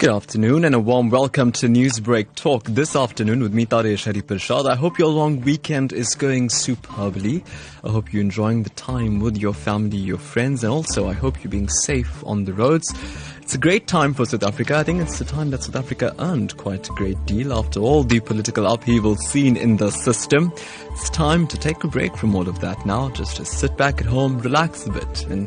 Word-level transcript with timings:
Good 0.00 0.08
afternoon 0.08 0.64
and 0.64 0.74
a 0.74 0.80
warm 0.80 1.10
welcome 1.10 1.52
to 1.52 1.66
Newsbreak 1.66 2.34
Talk 2.34 2.64
this 2.64 2.96
afternoon 2.96 3.42
with 3.42 3.52
me, 3.52 3.66
Taresh 3.66 4.10
Harreeparshad. 4.10 4.66
I 4.66 4.74
hope 4.74 4.98
your 4.98 5.10
long 5.10 5.42
weekend 5.42 5.92
is 5.92 6.14
going 6.14 6.48
superbly. 6.48 7.44
I 7.84 7.90
hope 7.90 8.10
you're 8.10 8.22
enjoying 8.22 8.62
the 8.62 8.70
time 8.70 9.20
with 9.20 9.36
your 9.36 9.52
family, 9.52 9.98
your 9.98 10.16
friends, 10.16 10.64
and 10.64 10.72
also 10.72 11.06
I 11.06 11.12
hope 11.12 11.44
you're 11.44 11.50
being 11.50 11.68
safe 11.68 12.24
on 12.24 12.46
the 12.46 12.54
roads. 12.54 12.94
It's 13.42 13.54
a 13.54 13.58
great 13.58 13.88
time 13.88 14.14
for 14.14 14.24
South 14.24 14.42
Africa. 14.42 14.78
I 14.78 14.84
think 14.84 15.02
it's 15.02 15.18
the 15.18 15.26
time 15.26 15.50
that 15.50 15.64
South 15.64 15.76
Africa 15.76 16.14
earned 16.18 16.56
quite 16.56 16.88
a 16.88 16.94
great 16.94 17.22
deal 17.26 17.52
after 17.52 17.80
all 17.80 18.02
the 18.02 18.20
political 18.20 18.66
upheaval 18.72 19.16
seen 19.16 19.54
in 19.54 19.76
the 19.76 19.90
system. 19.90 20.50
It's 20.92 21.10
time 21.10 21.46
to 21.48 21.58
take 21.58 21.84
a 21.84 21.88
break 21.88 22.16
from 22.16 22.34
all 22.34 22.48
of 22.48 22.60
that 22.60 22.86
now, 22.86 23.10
just 23.10 23.36
to 23.36 23.44
sit 23.44 23.76
back 23.76 24.00
at 24.00 24.06
home, 24.06 24.38
relax 24.38 24.86
a 24.86 24.92
bit, 24.92 25.26
and 25.26 25.46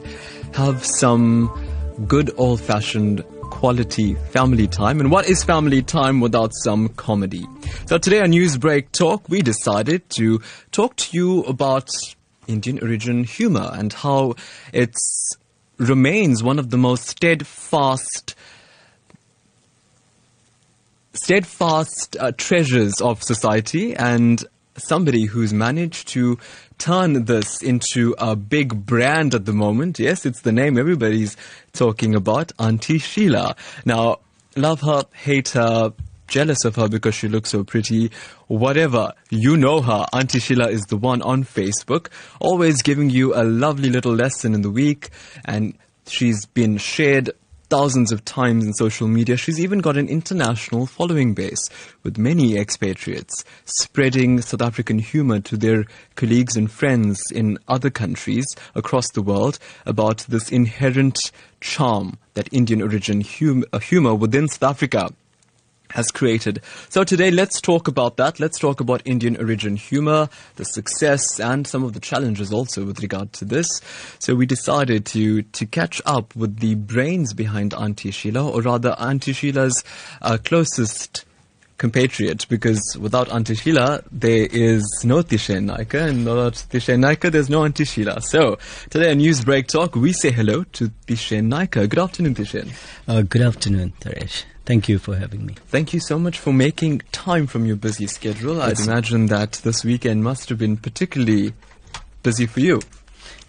have 0.54 0.85
some 0.85 1.49
good 2.08 2.30
old 2.38 2.62
fashioned 2.62 3.23
quality 3.53 4.16
family 4.31 4.67
time. 4.67 4.99
And 4.99 5.12
what 5.12 5.30
is 5.30 5.43
family 5.43 5.84
time 5.84 6.20
without 6.20 6.52
some 6.63 6.89
comedy? 6.89 7.45
So 7.85 7.99
today 7.99 8.20
on 8.21 8.31
Newsbreak 8.31 8.91
Talk, 8.91 9.30
we 9.30 9.44
decided 9.44 10.09
to 10.17 10.41
talk 10.71 10.95
to 10.95 11.16
you 11.16 11.44
about 11.44 11.88
Indian 12.47 12.80
origin 12.81 13.23
humor 13.23 13.70
and 13.71 13.94
how 13.94 14.34
it 14.73 14.95
remains 15.77 16.41
one 16.41 16.58
of 16.58 16.71
the 16.71 16.77
most 16.77 17.05
steadfast 17.05 18.35
steadfast 21.13 22.17
uh, 22.20 22.31
treasures 22.35 23.02
of 23.02 23.22
society 23.22 23.95
and 23.95 24.44
somebody 24.77 25.26
who's 25.26 25.54
managed 25.54 26.08
to 26.09 26.38
turn 26.77 27.26
this 27.26 27.62
into 27.62 28.16
a 28.17 28.36
big 28.36 28.86
brand 28.86 29.34
at 29.34 29.45
the 29.45 29.53
moment. 29.53 30.00
Yes, 30.00 30.25
it's 30.25 30.42
the 30.42 30.52
name 30.52 30.78
everybody's 30.78 31.38
talking 31.73 32.16
about, 32.16 32.52
Auntie 32.59 33.00
Sheila. 33.00 33.56
Now, 33.86 34.20
love 34.56 34.81
her, 34.81 35.03
hate 35.14 35.50
her, 35.50 35.94
jealous 36.28 36.66
of 36.66 36.75
her 36.75 36.88
because 36.88 37.14
she 37.14 37.28
looks 37.28 37.52
so 37.52 37.64
pretty, 37.64 38.12
whatever. 38.47 39.14
You 39.30 39.58
know 39.58 39.81
her. 39.81 40.06
Auntie 40.14 40.39
Sheila 40.39 40.70
is 40.70 40.81
the 40.84 40.97
one 40.97 41.22
on 41.22 41.44
Facebook, 41.44 42.08
always 42.40 42.81
giving 42.81 43.09
you 43.09 43.36
a 43.36 43.44
lovely 43.44 43.90
little 43.90 44.14
lesson 44.14 44.53
in 44.53 44.62
the 44.62 44.72
week, 44.72 45.09
and 45.45 45.78
she's 46.08 46.45
been 46.45 46.78
shared 46.78 47.30
thousands 47.73 48.11
of 48.11 48.23
times 48.23 48.63
in 48.63 48.71
social 48.71 49.07
media. 49.07 49.35
She's 49.35 49.59
even 49.59 49.79
got 49.79 49.97
an 49.97 50.07
international 50.07 50.85
following 50.85 51.33
base 51.33 51.69
with 52.03 52.19
many 52.19 52.55
expatriates 52.55 53.43
spreading 53.66 54.41
South 54.41 54.61
African 54.61 54.99
humor 54.99 55.39
to 55.39 55.57
their 55.57 55.88
colleagues 56.13 56.55
and 56.55 56.69
friends 56.69 57.19
in 57.31 57.57
other 57.67 57.89
countries 57.89 58.45
across 58.75 59.09
the 59.09 59.23
world 59.23 59.57
about 59.88 60.19
this 60.29 60.51
inherent 60.51 61.17
charm 61.61 62.19
that 62.35 62.47
Indian 62.53 62.79
origin 62.79 63.21
hum- 63.21 63.66
uh, 63.73 63.79
humor 63.79 64.13
within 64.13 64.47
South 64.47 64.69
Africa 64.69 65.09
has 65.92 66.09
created. 66.12 66.62
So 66.89 67.03
today, 67.03 67.30
let's 67.31 67.62
talk 67.62 67.88
about 67.88 68.17
that. 68.17 68.39
Let's 68.39 68.58
talk 68.58 68.80
about 68.80 69.02
Indian 69.06 69.38
origin 69.38 69.76
humor, 69.76 70.30
the 70.56 70.66
success, 70.66 71.40
and 71.40 71.67
some 71.67 71.84
of 71.84 71.94
the 71.94 72.00
challenges 72.00 72.52
also 72.52 72.86
with 72.86 73.02
regard 73.02 73.34
to 73.34 73.45
this. 73.45 73.67
So 74.20 74.36
we 74.36 74.45
decided 74.45 75.06
to 75.08 75.44
to 75.44 75.66
catch 75.66 76.02
up 76.06 76.36
with 76.36 76.59
the 76.59 76.75
brains 76.75 77.34
behind 77.34 77.73
Auntie 77.73 78.12
Sheila, 78.12 78.50
or 78.50 78.62
rather 78.62 78.95
Auntie 78.98 79.34
Sheila's 79.34 79.84
uh, 80.22 80.38
closest 80.44 81.25
compatriot 81.77 82.47
because 82.49 82.97
without 82.99 83.31
Auntie 83.31 83.55
Sheila, 83.55 84.03
there 84.11 84.47
is 84.52 84.83
no 85.03 85.21
Tishen 85.21 85.69
Naika, 85.69 86.07
and 86.09 86.25
without 86.25 86.53
Tishen 86.53 86.99
Naika, 86.99 87.31
there's 87.31 87.49
no 87.49 87.66
Auntie 87.66 87.85
Sheila. 87.85 88.21
So, 88.21 88.57
today 88.89 89.11
on 89.11 89.19
Newsbreak 89.19 89.67
Talk, 89.67 89.95
we 89.95 90.13
say 90.13 90.31
hello 90.31 90.63
to 90.63 90.89
Tishen 91.07 91.47
Naika. 91.47 91.89
Good 91.89 92.00
afternoon, 92.00 92.35
Tishen. 92.35 92.72
Uh, 93.07 93.22
good 93.22 93.41
afternoon, 93.41 93.94
Taresh. 94.00 94.44
Thank 94.66 94.88
you 94.88 94.97
for 94.97 95.16
having 95.16 95.45
me. 95.45 95.56
Thank 95.67 95.94
you 95.94 96.00
so 96.00 96.17
much 96.17 96.39
for 96.39 96.53
making 96.53 97.01
time 97.12 97.47
from 97.47 97.66
your 97.66 97.75
busy 97.75 98.07
schedule. 98.07 98.62
I'd 98.62 98.79
imagine 98.79 99.25
that 99.28 99.53
this 99.63 99.83
weekend 99.83 100.23
must 100.23 100.47
have 100.50 100.57
been 100.57 100.78
particularly 100.78 101.53
busy 102.23 102.45
for 102.45 102.62
you. 102.62 102.81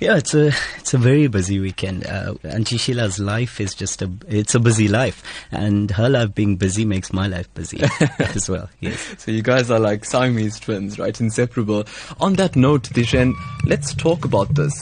Yeah, 0.00 0.16
it's 0.16 0.34
a 0.34 0.50
it's 0.78 0.92
a 0.92 0.98
very 0.98 1.28
busy 1.28 1.60
weekend. 1.60 2.06
Uh, 2.06 2.34
Auntie 2.44 2.76
Sheila's 2.76 3.18
life 3.18 3.60
is 3.60 3.74
just 3.74 4.02
a 4.02 4.10
it's 4.28 4.54
a 4.54 4.60
busy 4.60 4.88
life, 4.88 5.22
and 5.52 5.90
her 5.92 6.08
life 6.08 6.34
being 6.34 6.56
busy 6.56 6.84
makes 6.84 7.12
my 7.12 7.26
life 7.26 7.52
busy 7.54 7.80
as 8.18 8.50
well. 8.50 8.68
Yes. 8.80 9.14
So 9.18 9.30
you 9.30 9.42
guys 9.42 9.70
are 9.70 9.78
like 9.78 10.04
Siamese 10.04 10.58
twins, 10.58 10.98
right? 10.98 11.18
Inseparable. 11.20 11.84
On 12.20 12.34
that 12.34 12.56
note, 12.56 12.84
Tishen, 12.84 13.34
let's 13.64 13.94
talk 13.94 14.24
about 14.24 14.54
this. 14.54 14.74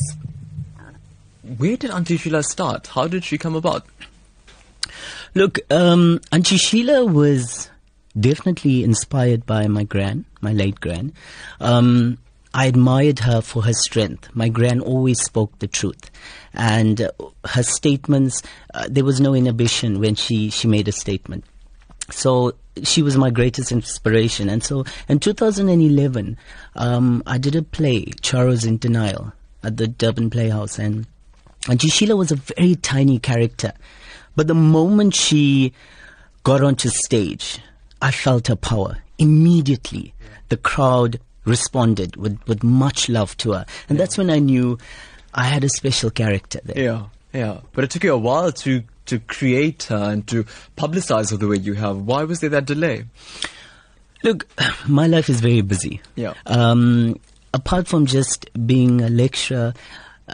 Where 1.59 1.77
did 1.77 1.91
Auntie 1.91 2.17
Sheila 2.17 2.43
start? 2.43 2.87
How 2.89 3.06
did 3.06 3.25
she 3.25 3.37
come 3.37 3.55
about? 3.55 3.84
Look, 5.34 5.59
um, 5.71 6.21
Auntie 6.33 6.56
Sheila 6.56 7.05
was 7.05 7.71
definitely 8.19 8.83
inspired 8.84 9.44
by 9.47 9.67
my 9.67 9.84
gran, 9.84 10.25
my 10.41 10.53
late 10.53 10.81
gran. 10.81 11.12
Um, 11.61 12.19
I 12.54 12.66
admired 12.66 13.20
her 13.20 13.40
for 13.40 13.62
her 13.62 13.72
strength. 13.72 14.28
My 14.34 14.48
gran 14.48 14.80
always 14.80 15.20
spoke 15.20 15.58
the 15.58 15.66
truth. 15.66 16.10
And 16.52 17.00
uh, 17.00 17.10
her 17.46 17.62
statements, 17.62 18.42
uh, 18.74 18.86
there 18.90 19.04
was 19.04 19.20
no 19.20 19.34
inhibition 19.34 20.00
when 20.00 20.14
she, 20.14 20.50
she 20.50 20.68
made 20.68 20.88
a 20.88 20.92
statement. 20.92 21.44
So 22.10 22.52
she 22.82 23.02
was 23.02 23.16
my 23.16 23.30
greatest 23.30 23.72
inspiration. 23.72 24.50
And 24.50 24.62
so 24.62 24.84
in 25.08 25.18
2011, 25.18 26.36
um, 26.76 27.22
I 27.26 27.38
did 27.38 27.56
a 27.56 27.62
play, 27.62 28.04
Charos 28.20 28.66
in 28.66 28.76
Denial, 28.76 29.32
at 29.62 29.78
the 29.78 29.88
Durban 29.88 30.28
Playhouse. 30.28 30.78
And, 30.78 31.06
and 31.69 31.82
was 31.82 32.32
a 32.32 32.36
very 32.36 32.74
tiny 32.76 33.19
character. 33.19 33.72
But 34.36 34.46
the 34.46 34.54
moment 34.54 35.14
she 35.14 35.72
got 36.42 36.62
onto 36.62 36.88
stage, 36.90 37.60
I 38.02 38.10
felt 38.10 38.48
her 38.48 38.56
power. 38.56 38.98
Immediately, 39.19 40.12
the 40.48 40.56
crowd 40.56 41.20
responded 41.44 42.16
with, 42.16 42.38
with 42.47 42.62
much 42.62 43.08
love 43.08 43.36
to 43.38 43.53
her. 43.53 43.66
And 43.88 43.98
yeah. 43.98 44.04
that's 44.04 44.19
when 44.19 44.30
I 44.30 44.38
knew 44.38 44.78
I 45.34 45.44
had 45.44 45.64
a 45.64 45.69
special 45.69 46.10
character 46.10 46.60
there. 46.64 46.78
Yeah, 46.78 47.04
yeah. 47.32 47.60
But 47.72 47.84
it 47.84 47.91
took 47.91 48.04
you 48.04 48.12
a 48.12 48.19
while 48.19 48.53
to, 48.53 48.82
to 49.06 49.19
create 49.19 49.84
her 49.84 50.10
and 50.10 50.26
to 50.28 50.44
publicize 50.76 51.31
her 51.31 51.36
the 51.36 51.48
way 51.48 51.56
you 51.56 51.75
have. 51.75 51.98
Why 51.98 52.25
was 52.25 52.41
there 52.41 52.50
that 52.50 52.66
delay? 52.66 53.04
Look, 54.22 54.47
my 54.88 55.06
life 55.06 55.28
is 55.28 55.41
very 55.41 55.62
busy. 55.62 56.00
Yeah. 56.14 56.34
Um, 56.47 57.19
apart 57.54 57.86
from 57.86 58.06
just 58.06 58.48
being 58.66 59.00
a 59.00 59.08
lecturer, 59.08 59.75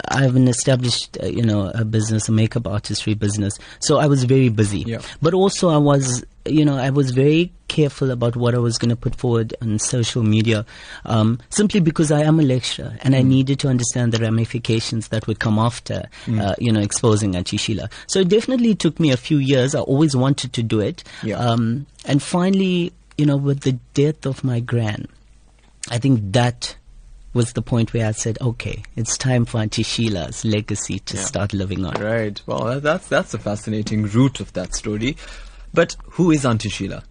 I 0.09 0.23
have 0.23 0.37
an 0.37 0.49
established, 0.49 1.19
uh, 1.23 1.27
you 1.27 1.43
know, 1.43 1.71
a 1.75 1.85
business, 1.85 2.29
a 2.29 2.33
makeup 2.33 2.67
artistry 2.67 3.15
business. 3.15 3.59
So 3.81 3.99
I 3.99 4.07
was 4.07 4.25
very 4.25 4.49
busy. 4.49 4.81
Yeah. 4.81 5.01
But 5.23 5.35
also 5.35 5.71
I 5.71 5.79
was, 5.79 6.25
you 6.51 6.65
know, 6.65 6.77
I 6.77 6.91
was 6.91 7.11
very 7.11 7.53
careful 7.69 8.11
about 8.11 8.35
what 8.35 8.55
I 8.55 8.59
was 8.59 8.79
going 8.79 8.89
to 8.91 8.97
put 8.97 9.15
forward 9.15 9.55
on 9.61 9.79
social 9.79 10.23
media, 10.23 10.65
um, 11.05 11.39
simply 11.51 11.81
because 11.81 12.11
I 12.11 12.23
am 12.23 12.41
a 12.41 12.43
lecturer 12.43 12.97
and 13.03 13.15
mm. 13.15 13.19
I 13.19 13.23
needed 13.23 13.61
to 13.61 13.69
understand 13.69 14.13
the 14.13 14.19
ramifications 14.19 15.09
that 15.09 15.27
would 15.27 15.39
come 15.39 15.59
after, 15.59 16.09
mm. 16.27 16.41
uh, 16.41 16.55
you 16.59 16.73
know, 16.73 16.81
exposing 16.81 17.37
Auntie 17.37 17.57
Sheila. 17.57 17.89
So 18.07 18.21
it 18.21 18.29
definitely 18.29 18.75
took 18.75 18.99
me 18.99 19.11
a 19.11 19.17
few 19.17 19.39
years. 19.39 19.75
I 19.75 19.81
always 19.81 20.17
wanted 20.17 20.53
to 20.55 20.63
do 20.63 20.81
it. 20.81 21.05
Yeah. 21.23 21.39
Um, 21.39 21.87
and 22.05 22.23
finally, 22.23 22.93
you 23.17 23.27
know, 23.27 23.37
with 23.37 23.61
the 23.61 23.73
death 23.95 24.27
of 24.27 24.45
my 24.45 24.61
gran, 24.61 25.07
I 25.91 25.99
think 25.99 26.33
that 26.33 26.77
was 27.35 27.53
the 27.53 27.63
point 27.63 27.93
where 27.93 28.07
I 28.07 28.13
said, 28.13 28.39
okay, 28.41 28.83
it's 28.97 29.17
time 29.19 29.45
for 29.45 29.61
Auntie 29.61 29.83
Sheila's 29.83 30.45
legacy 30.45 30.99
to 31.01 31.17
yeah. 31.17 31.23
start 31.25 31.53
living 31.53 31.85
on. 31.85 31.95
Right. 32.01 32.41
Well, 32.47 32.81
that's 32.81 33.09
that's 33.09 33.35
a 33.35 33.39
fascinating 33.39 34.05
root 34.05 34.41
of 34.41 34.53
that 34.55 34.75
story. 34.75 35.17
But 35.73 35.97
who 36.11 36.31
is 36.31 36.45
Auntie 36.45 36.69
Sheila? 36.69 37.05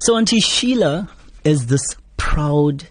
So 0.00 0.16
Auntie 0.16 0.40
Sheila 0.40 1.08
is 1.44 1.66
this 1.66 1.96
proud 2.16 2.84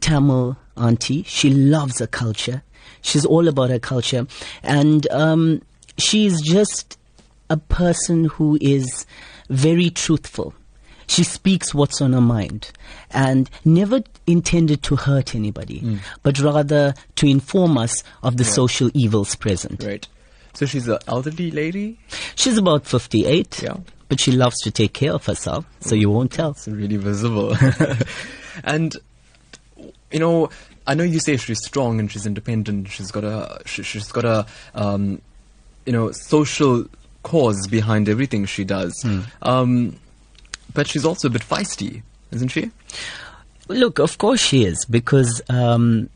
Tamil 0.00 0.56
auntie. 0.76 1.22
She 1.24 1.50
loves 1.50 1.98
her 1.98 2.06
culture. 2.06 2.62
She's 3.02 3.24
all 3.24 3.48
about 3.48 3.70
her 3.70 3.78
culture, 3.78 4.26
and 4.62 5.10
um, 5.10 5.62
she's 5.96 6.40
just 6.42 6.98
a 7.48 7.56
person 7.56 8.26
who 8.26 8.58
is 8.60 9.06
very 9.48 9.90
truthful. 9.90 10.54
She 11.06 11.24
speaks 11.24 11.74
what's 11.74 12.00
on 12.00 12.12
her 12.12 12.20
mind 12.20 12.70
and 13.10 13.50
never 13.64 14.02
intended 14.26 14.82
to 14.84 14.96
hurt 14.96 15.34
anybody, 15.34 15.80
mm. 15.80 15.98
but 16.22 16.38
rather 16.38 16.94
to 17.16 17.26
inform 17.26 17.76
us 17.78 18.04
of 18.22 18.36
the 18.36 18.44
yeah. 18.44 18.50
social 18.50 18.90
evils 18.94 19.34
present. 19.34 19.82
Right. 19.82 20.06
So 20.54 20.66
she's 20.66 20.88
an 20.88 20.98
elderly 21.06 21.50
lady? 21.50 21.98
She's 22.34 22.58
about 22.58 22.86
58. 22.86 23.62
Yeah. 23.62 23.76
But 24.08 24.18
she 24.18 24.32
loves 24.32 24.60
to 24.62 24.72
take 24.72 24.92
care 24.92 25.12
of 25.12 25.24
herself, 25.26 25.64
so 25.80 25.94
you 25.94 26.10
won't 26.10 26.32
tell. 26.32 26.50
It's 26.50 26.66
really 26.66 26.96
visible. 26.96 27.56
and, 28.64 28.96
you 30.10 30.18
know, 30.18 30.50
I 30.86 30.94
know 30.94 31.04
you 31.04 31.20
say 31.20 31.36
she's 31.36 31.64
strong 31.64 32.00
and 32.00 32.10
she's 32.10 32.26
independent. 32.26 32.88
She's 32.88 33.12
got 33.12 33.22
a, 33.22 33.60
she, 33.66 33.82
has 33.82 34.10
got 34.10 34.24
a, 34.24 34.46
um, 34.74 35.22
you 35.86 35.92
know, 35.92 36.10
social 36.10 36.86
cause 37.22 37.68
behind 37.68 38.08
everything 38.08 38.46
she 38.46 38.64
does. 38.64 39.00
Mm. 39.04 39.26
Um, 39.42 39.96
but 40.74 40.88
she's 40.88 41.04
also 41.04 41.28
a 41.28 41.30
bit 41.30 41.42
feisty, 41.42 42.02
isn't 42.32 42.48
she? 42.48 42.70
Look, 43.68 44.00
of 44.00 44.18
course 44.18 44.40
she 44.40 44.64
is, 44.64 44.84
because 44.86 45.40
um, 45.48 46.10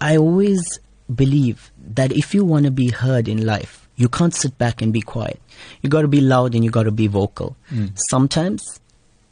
I 0.00 0.16
always 0.16 0.78
believe 1.14 1.69
that 1.94 2.12
if 2.12 2.34
you 2.34 2.44
want 2.44 2.64
to 2.64 2.70
be 2.70 2.90
heard 2.90 3.28
in 3.28 3.44
life, 3.44 3.88
you 3.96 4.08
can't 4.08 4.34
sit 4.34 4.56
back 4.56 4.80
and 4.80 4.92
be 4.92 5.02
quiet. 5.02 5.40
You 5.82 5.90
got 5.90 6.02
to 6.02 6.08
be 6.08 6.20
loud 6.20 6.54
and 6.54 6.64
you 6.64 6.70
got 6.70 6.84
to 6.84 6.90
be 6.90 7.06
vocal. 7.06 7.56
Hmm. 7.68 7.86
Sometimes 7.94 8.80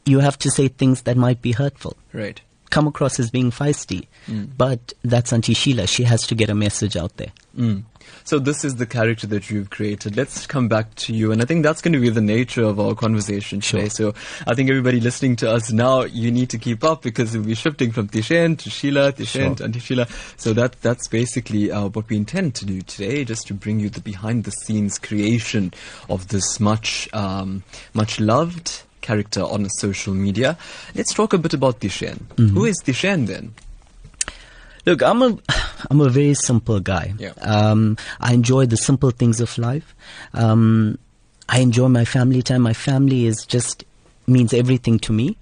you 0.05 0.19
have 0.19 0.37
to 0.39 0.51
say 0.51 0.67
things 0.67 1.03
that 1.03 1.17
might 1.17 1.41
be 1.41 1.51
hurtful 1.51 1.95
Right. 2.13 2.41
Come 2.69 2.87
across 2.87 3.19
as 3.19 3.29
being 3.31 3.51
feisty. 3.51 4.07
But 4.57 4.93
that's 5.03 5.33
Auntie 5.33 5.53
Sheila. 5.53 5.87
She 5.87 6.03
has 6.03 6.27
to 6.27 6.35
get 6.35 6.49
a 6.49 6.55
message 6.55 6.95
out 6.95 7.17
there. 7.17 7.31
Mm. 7.57 7.83
So 8.23 8.39
this 8.39 8.63
is 8.63 8.75
the 8.75 8.85
character 8.85 9.27
that 9.27 9.49
you've 9.49 9.69
created. 9.69 10.15
Let's 10.15 10.47
come 10.47 10.67
back 10.67 10.93
to 10.95 11.13
you, 11.13 11.31
and 11.31 11.41
I 11.41 11.45
think 11.45 11.63
that's 11.63 11.81
going 11.81 11.93
to 11.93 11.99
be 11.99 12.09
the 12.09 12.21
nature 12.21 12.63
of 12.63 12.79
our 12.79 12.95
conversation 12.95 13.59
today. 13.59 13.89
So 13.89 14.13
I 14.47 14.55
think 14.55 14.69
everybody 14.69 14.99
listening 14.99 15.35
to 15.37 15.51
us 15.51 15.71
now, 15.71 16.03
you 16.03 16.31
need 16.31 16.49
to 16.51 16.57
keep 16.57 16.83
up 16.83 17.01
because 17.01 17.33
we'll 17.35 17.45
be 17.45 17.55
shifting 17.55 17.91
from 17.91 18.07
Tishen 18.07 18.57
to 18.59 18.69
Sheila, 18.69 19.13
Tishen 19.13 19.27
Sure. 19.27 19.55
to 19.55 19.63
Auntie 19.63 19.79
Sheila. 19.79 20.07
So 20.37 20.53
that 20.53 20.81
that's 20.81 21.07
basically 21.07 21.71
uh, 21.71 21.87
what 21.89 22.09
we 22.09 22.17
intend 22.17 22.55
to 22.55 22.65
do 22.65 22.81
today, 22.81 23.25
just 23.25 23.47
to 23.47 23.53
bring 23.53 23.79
you 23.79 23.89
the 23.89 24.01
behind 24.01 24.43
the 24.43 24.51
scenes 24.51 24.97
creation 24.99 25.73
of 26.09 26.27
this 26.29 26.59
much 26.59 27.09
um, 27.13 27.63
much 27.93 28.19
loved 28.19 28.83
character 29.01 29.41
on 29.41 29.69
social 29.69 30.13
media. 30.13 30.57
Let's 30.95 31.13
talk 31.13 31.33
a 31.33 31.37
bit 31.37 31.53
about 31.53 31.79
Tishen. 31.79 32.21
Who 32.37 32.65
is 32.65 32.81
Tishen 32.83 33.27
then? 33.27 33.53
Look, 34.85 35.01
I'm 35.03 35.21
a, 35.21 35.37
I'm 35.91 36.01
a 36.01 36.09
very 36.09 36.33
simple 36.33 36.79
guy. 36.79 37.13
Yeah. 37.17 37.33
Um, 37.41 37.97
I 38.19 38.33
enjoy 38.33 38.65
the 38.65 38.77
simple 38.77 39.11
things 39.11 39.39
of 39.39 39.57
life. 39.57 39.95
Um, 40.33 40.97
I 41.47 41.59
enjoy 41.59 41.87
my 41.87 42.05
family 42.05 42.41
time. 42.41 42.61
My 42.61 42.73
family 42.73 43.25
is 43.25 43.45
just 43.45 43.83
means 44.27 44.53
everything 44.53 44.99
to 44.99 45.13
me. 45.13 45.37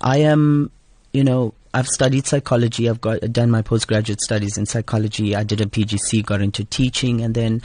I 0.00 0.18
am, 0.18 0.70
you 1.12 1.22
know, 1.22 1.54
I've 1.72 1.88
studied 1.88 2.26
psychology. 2.26 2.88
I've 2.88 3.00
got 3.00 3.20
done 3.32 3.50
my 3.50 3.62
postgraduate 3.62 4.20
studies 4.20 4.56
in 4.56 4.66
psychology. 4.66 5.34
I 5.34 5.42
did 5.42 5.60
a 5.60 5.66
PGC, 5.66 6.24
got 6.24 6.40
into 6.40 6.64
teaching, 6.64 7.20
and 7.20 7.34
then 7.34 7.62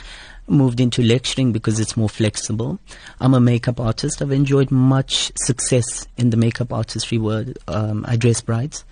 moved 0.50 0.80
into 0.80 1.02
lecturing 1.02 1.52
because 1.52 1.80
it's 1.80 1.96
more 1.96 2.10
flexible. 2.10 2.80
I'm 3.20 3.34
a 3.34 3.40
makeup 3.40 3.80
artist. 3.80 4.22
I've 4.22 4.32
enjoyed 4.32 4.72
much 4.72 5.32
success 5.36 6.08
in 6.18 6.30
the 6.30 6.38
makeup 6.38 6.74
artistry 6.74 7.18
world. 7.18 7.58
Um, 7.68 8.06
I 8.08 8.16
dress 8.16 8.42
brides 8.42 8.84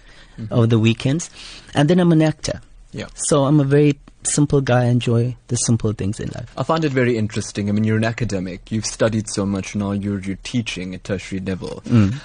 over 0.52 0.68
the 0.68 0.80
weekends, 0.80 1.30
and 1.74 1.90
then 1.90 2.00
I'm 2.00 2.12
an 2.12 2.22
actor. 2.22 2.62
Yeah. 2.92 3.08
So 3.16 3.46
I'm 3.46 3.60
a 3.60 3.64
very 3.64 3.98
simple 4.24 4.62
guy. 4.62 4.84
I 4.84 4.86
enjoy 4.86 5.36
the 5.48 5.56
simple 5.56 5.94
things 5.94 6.20
in 6.20 6.30
life. 6.30 6.52
I 6.58 6.64
find 6.64 6.86
it 6.86 6.92
very 6.92 7.18
interesting. 7.18 7.70
I 7.70 7.72
mean, 7.72 7.84
you're 7.84 7.98
an 7.98 8.04
academic. 8.04 8.72
You've 8.72 8.86
studied 8.86 9.30
so 9.30 9.46
much 9.46 9.76
now. 9.76 9.92
You're 9.92 10.20
you're 10.20 10.38
teaching 10.44 10.94
at 10.94 11.04
tertiary 11.04 11.42
level. 11.42 11.84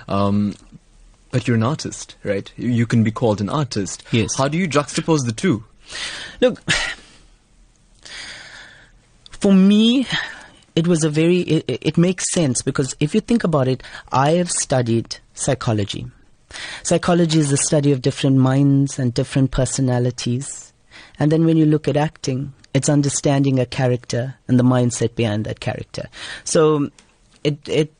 Um, 0.09 0.55
but 1.31 1.49
you're 1.49 1.57
an 1.57 1.63
artist, 1.63 2.17
right? 2.23 2.53
You, 2.57 2.69
you 2.69 2.87
can 2.87 3.03
be 3.03 3.11
called 3.11 3.41
an 3.41 3.49
artist. 3.49 4.05
Yes. 4.13 4.37
How 4.37 4.49
do 4.49 4.59
you 4.59 4.69
juxtapose 4.69 5.25
the 5.25 5.33
two? 5.33 5.65
Look, 6.41 6.63
for 9.43 9.53
me, 9.53 10.07
it 10.77 10.87
was 10.87 11.03
a 11.03 11.11
very, 11.11 11.39
it, 11.41 11.79
it 11.83 11.99
makes 11.99 12.31
sense 12.31 12.63
because 12.63 12.95
if 13.01 13.13
you 13.13 13.21
think 13.21 13.43
about 13.43 13.67
it, 13.67 13.83
I 14.13 14.31
have 14.33 14.49
studied 14.49 15.17
psychology. 15.35 16.07
Psychology 16.85 17.41
is 17.41 17.51
the 17.51 17.57
study 17.57 17.91
of 17.91 18.03
different 18.03 18.37
minds 18.37 19.01
and 19.01 19.13
different 19.13 19.51
personalities. 19.51 20.73
And 21.19 21.33
then 21.33 21.45
when 21.45 21.57
you 21.57 21.67
look 21.67 21.89
at 21.89 21.97
acting, 21.97 22.53
it's 22.73 22.89
understanding 22.89 23.59
a 23.59 23.67
character 23.67 24.37
and 24.47 24.61
the 24.61 24.65
mindset 24.65 25.17
behind 25.17 25.45
that 25.47 25.59
character. 25.59 26.09
So 26.45 26.91
it, 27.43 27.69
it, 27.69 27.93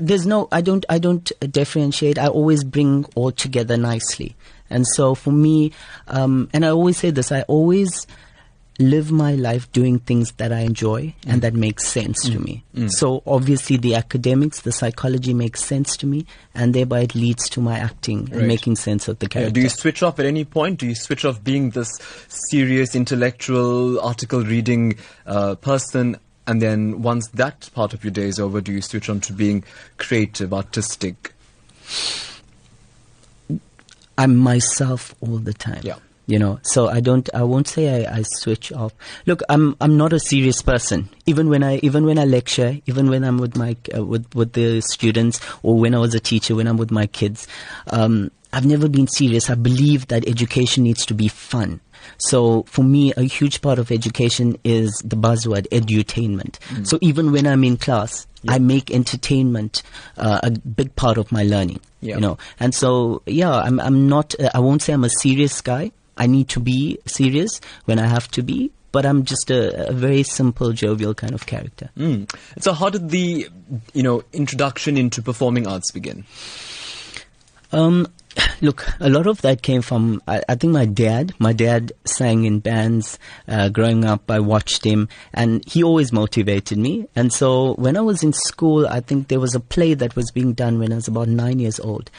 there's 0.00 0.26
no 0.26 0.48
i 0.52 0.62
don't 0.62 0.86
i 0.88 0.98
don't 0.98 1.32
differentiate 1.52 2.18
i 2.18 2.26
always 2.26 2.64
bring 2.64 3.04
all 3.14 3.30
together 3.30 3.76
nicely 3.76 4.34
and 4.70 4.86
so 4.94 5.14
for 5.14 5.32
me 5.32 5.70
um, 6.08 6.48
and 6.54 6.64
i 6.64 6.70
always 6.70 6.96
say 6.96 7.10
this 7.10 7.30
i 7.30 7.42
always 7.42 8.06
live 8.82 9.12
my 9.12 9.34
life 9.34 9.70
doing 9.72 9.98
things 9.98 10.32
that 10.32 10.52
i 10.52 10.60
enjoy 10.60 11.14
and 11.26 11.38
mm. 11.38 11.40
that 11.42 11.54
makes 11.54 11.86
sense 11.86 12.22
to 12.22 12.38
mm. 12.38 12.44
me 12.44 12.64
mm. 12.74 12.90
so 12.90 13.22
obviously 13.26 13.76
the 13.76 13.94
academics 13.94 14.62
the 14.62 14.72
psychology 14.72 15.32
makes 15.32 15.64
sense 15.64 15.96
to 15.96 16.06
me 16.06 16.26
and 16.54 16.74
thereby 16.74 17.00
it 17.00 17.14
leads 17.14 17.48
to 17.48 17.60
my 17.60 17.78
acting 17.78 18.22
Right. 18.32 18.38
and 18.38 18.48
making 18.48 18.76
sense 18.76 19.08
of 19.08 19.18
the 19.18 19.26
Yeah, 19.26 19.30
character 19.30 19.52
do 19.52 19.60
you 19.60 19.68
switch 19.68 20.02
off 20.02 20.18
at 20.18 20.26
any 20.26 20.44
point? 20.44 20.78
Do 20.78 20.86
you 20.86 20.94
switch 20.94 21.24
off 21.24 21.42
being 21.42 21.70
this 21.70 21.90
serious, 22.28 22.94
intellectual, 22.94 24.00
article 24.00 24.42
reading 24.42 24.96
uh, 25.26 25.54
person, 25.56 26.16
and 26.46 26.60
then 26.60 27.02
once 27.02 27.28
that 27.28 27.70
part 27.74 27.94
of 27.94 28.04
your 28.04 28.10
day 28.10 28.26
is 28.26 28.38
over, 28.38 28.60
do 28.60 28.72
you 28.72 28.82
switch 28.82 29.08
on 29.08 29.20
to 29.20 29.32
being 29.32 29.64
creative, 29.98 30.52
artistic? 30.52 31.32
I'm 34.18 34.36
myself 34.36 35.14
all 35.20 35.38
the 35.38 35.54
time. 35.54 35.80
Yeah. 35.82 35.96
You 36.26 36.38
know, 36.38 36.60
so 36.62 36.88
I 36.88 37.00
don't, 37.00 37.28
I 37.34 37.42
won't 37.42 37.66
say 37.66 38.06
I, 38.06 38.18
I 38.18 38.22
switch 38.22 38.70
off. 38.72 38.94
Look, 39.26 39.42
I'm, 39.48 39.76
I'm 39.80 39.96
not 39.96 40.12
a 40.12 40.20
serious 40.20 40.62
person. 40.62 41.08
Even 41.26 41.48
when 41.48 41.64
I, 41.64 41.78
even 41.78 42.06
when 42.06 42.16
I 42.16 42.24
lecture, 42.24 42.78
even 42.86 43.10
when 43.10 43.24
I'm 43.24 43.38
with 43.38 43.56
my, 43.56 43.76
uh, 43.94 44.04
with, 44.04 44.32
with 44.32 44.52
the 44.52 44.80
students, 44.82 45.40
or 45.64 45.76
when 45.76 45.96
I 45.96 45.98
was 45.98 46.14
a 46.14 46.20
teacher, 46.20 46.54
when 46.54 46.68
I'm 46.68 46.76
with 46.76 46.92
my 46.92 47.06
kids, 47.06 47.48
um, 47.88 48.30
I've 48.52 48.66
never 48.66 48.88
been 48.88 49.08
serious. 49.08 49.50
I 49.50 49.56
believe 49.56 50.08
that 50.08 50.28
education 50.28 50.84
needs 50.84 51.04
to 51.06 51.14
be 51.14 51.26
fun. 51.26 51.80
So 52.18 52.64
for 52.64 52.84
me, 52.84 53.12
a 53.16 53.22
huge 53.22 53.60
part 53.62 53.78
of 53.78 53.90
education 53.90 54.56
is 54.64 54.90
the 55.04 55.16
buzzword 55.16 55.66
edutainment. 55.70 56.58
So 56.86 56.98
even 57.00 57.32
when 57.32 57.46
I'm 57.46 57.64
in 57.64 57.76
class, 57.76 58.26
I 58.48 58.58
make 58.58 58.90
entertainment 58.90 59.82
uh, 60.16 60.40
a 60.42 60.50
big 60.50 60.94
part 60.96 61.16
of 61.16 61.32
my 61.32 61.42
learning. 61.42 61.80
Yeah. 62.00 62.16
You 62.16 62.20
know, 62.20 62.38
and 62.58 62.74
so 62.74 63.22
yeah, 63.26 63.52
I'm 63.52 63.78
I'm 63.78 64.08
not. 64.08 64.34
Uh, 64.38 64.50
I 64.52 64.58
won't 64.58 64.82
say 64.82 64.92
I'm 64.92 65.04
a 65.04 65.08
serious 65.08 65.60
guy. 65.60 65.92
I 66.16 66.26
need 66.26 66.48
to 66.50 66.60
be 66.60 66.98
serious 67.06 67.60
when 67.84 67.98
I 67.98 68.06
have 68.06 68.28
to 68.32 68.42
be, 68.42 68.70
but 68.92 69.06
I'm 69.06 69.24
just 69.24 69.50
a, 69.50 69.88
a 69.88 69.92
very 69.92 70.22
simple, 70.22 70.72
jovial 70.72 71.14
kind 71.14 71.32
of 71.32 71.46
character. 71.46 71.90
Mm. 71.96 72.32
So, 72.58 72.72
how 72.72 72.90
did 72.90 73.10
the 73.10 73.48
you 73.92 74.02
know 74.02 74.22
introduction 74.32 74.96
into 74.96 75.22
performing 75.22 75.66
arts 75.66 75.90
begin? 75.90 76.24
Um, 77.72 78.06
look, 78.60 78.86
a 79.00 79.08
lot 79.08 79.26
of 79.26 79.42
that 79.42 79.62
came 79.62 79.82
from, 79.82 80.22
I, 80.28 80.42
I 80.48 80.54
think 80.54 80.72
my 80.72 80.84
dad. 80.84 81.32
My 81.38 81.52
dad 81.52 81.92
sang 82.04 82.44
in 82.44 82.60
bands 82.60 83.18
uh, 83.48 83.70
growing 83.70 84.04
up. 84.04 84.30
I 84.30 84.40
watched 84.40 84.84
him, 84.84 85.08
and 85.32 85.66
he 85.66 85.82
always 85.82 86.12
motivated 86.12 86.78
me. 86.78 87.08
And 87.16 87.32
so 87.32 87.74
when 87.74 87.96
I 87.96 88.00
was 88.00 88.22
in 88.22 88.32
school, 88.32 88.86
I 88.86 89.00
think 89.00 89.28
there 89.28 89.40
was 89.40 89.54
a 89.54 89.60
play 89.60 89.94
that 89.94 90.16
was 90.16 90.30
being 90.30 90.52
done 90.52 90.78
when 90.78 90.92
I 90.92 90.96
was 90.96 91.08
about 91.08 91.28
nine 91.28 91.58
years 91.58 91.80
old. 91.80 92.10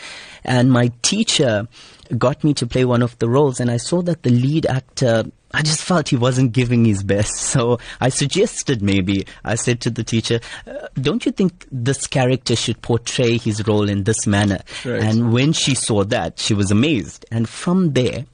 And 0.44 0.72
my 0.72 0.92
teacher 1.02 1.68
got 2.14 2.44
me 2.44 2.54
to 2.56 2.66
play 2.68 2.86
one 2.86 3.02
of 3.02 3.18
the 3.20 3.30
roles, 3.30 3.60
and 3.60 3.70
I 3.72 3.78
saw 3.78 4.02
that 4.04 4.24
the 4.24 4.30
lead 4.32 4.66
actor 4.66 5.26
I 5.56 5.62
just 5.62 5.84
felt 5.84 6.10
he 6.10 6.16
wasn't 6.16 6.52
giving 6.52 6.84
his 6.84 7.04
best. 7.04 7.36
So 7.54 7.78
I 8.02 8.10
suggested 8.10 8.82
maybe, 8.82 9.28
I 9.44 9.54
said 9.54 9.82
to 9.82 9.92
the 9.92 10.04
teacher, 10.04 10.40
uh, 10.66 10.88
don't 10.96 11.24
you 11.28 11.32
think 11.32 11.68
this 11.72 12.08
character 12.08 12.56
should 12.56 12.82
portray 12.82 13.38
his 13.38 13.68
role 13.68 13.88
in 13.88 14.04
this 14.06 14.26
manner? 14.26 14.62
Right. 14.84 15.04
And 15.04 15.32
when 15.32 15.54
she 15.54 15.76
saw 15.76 16.06
that, 16.06 16.40
she 16.40 16.56
was 16.56 16.72
amazed. 16.72 17.28
And 17.32 17.48
from 17.48 17.94
there, 17.94 18.26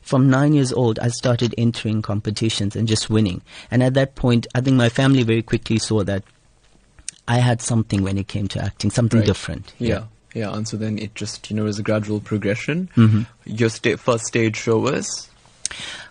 from 0.00 0.30
nine 0.30 0.54
years 0.54 0.72
old, 0.72 0.98
I 1.00 1.08
started 1.08 1.54
entering 1.58 2.00
competitions 2.00 2.74
and 2.74 2.88
just 2.88 3.10
winning. 3.10 3.42
And 3.70 3.82
at 3.82 3.92
that 3.92 4.14
point, 4.14 4.46
I 4.54 4.62
think 4.62 4.76
my 4.76 4.88
family 4.88 5.24
very 5.24 5.42
quickly 5.42 5.78
saw 5.78 6.02
that 6.04 6.24
I 7.28 7.36
had 7.38 7.60
something 7.60 8.02
when 8.02 8.16
it 8.16 8.28
came 8.28 8.48
to 8.48 8.64
acting, 8.64 8.90
something 8.90 9.20
Right. 9.20 9.26
different. 9.26 9.74
Yeah. 9.78 9.88
yeah, 9.88 10.04
Yeah, 10.34 10.54
and 10.54 10.66
so 10.66 10.76
then 10.76 10.98
it 10.98 11.14
just 11.14 11.50
you 11.50 11.56
know 11.56 11.64
was 11.64 11.78
a 11.78 11.82
gradual 11.82 12.20
progression. 12.20 12.88
Mm-hmm. 12.96 13.22
Your 13.44 13.68
sta- 13.68 13.96
first 13.96 14.24
stage 14.26 14.56
show 14.56 14.78
was 14.78 15.28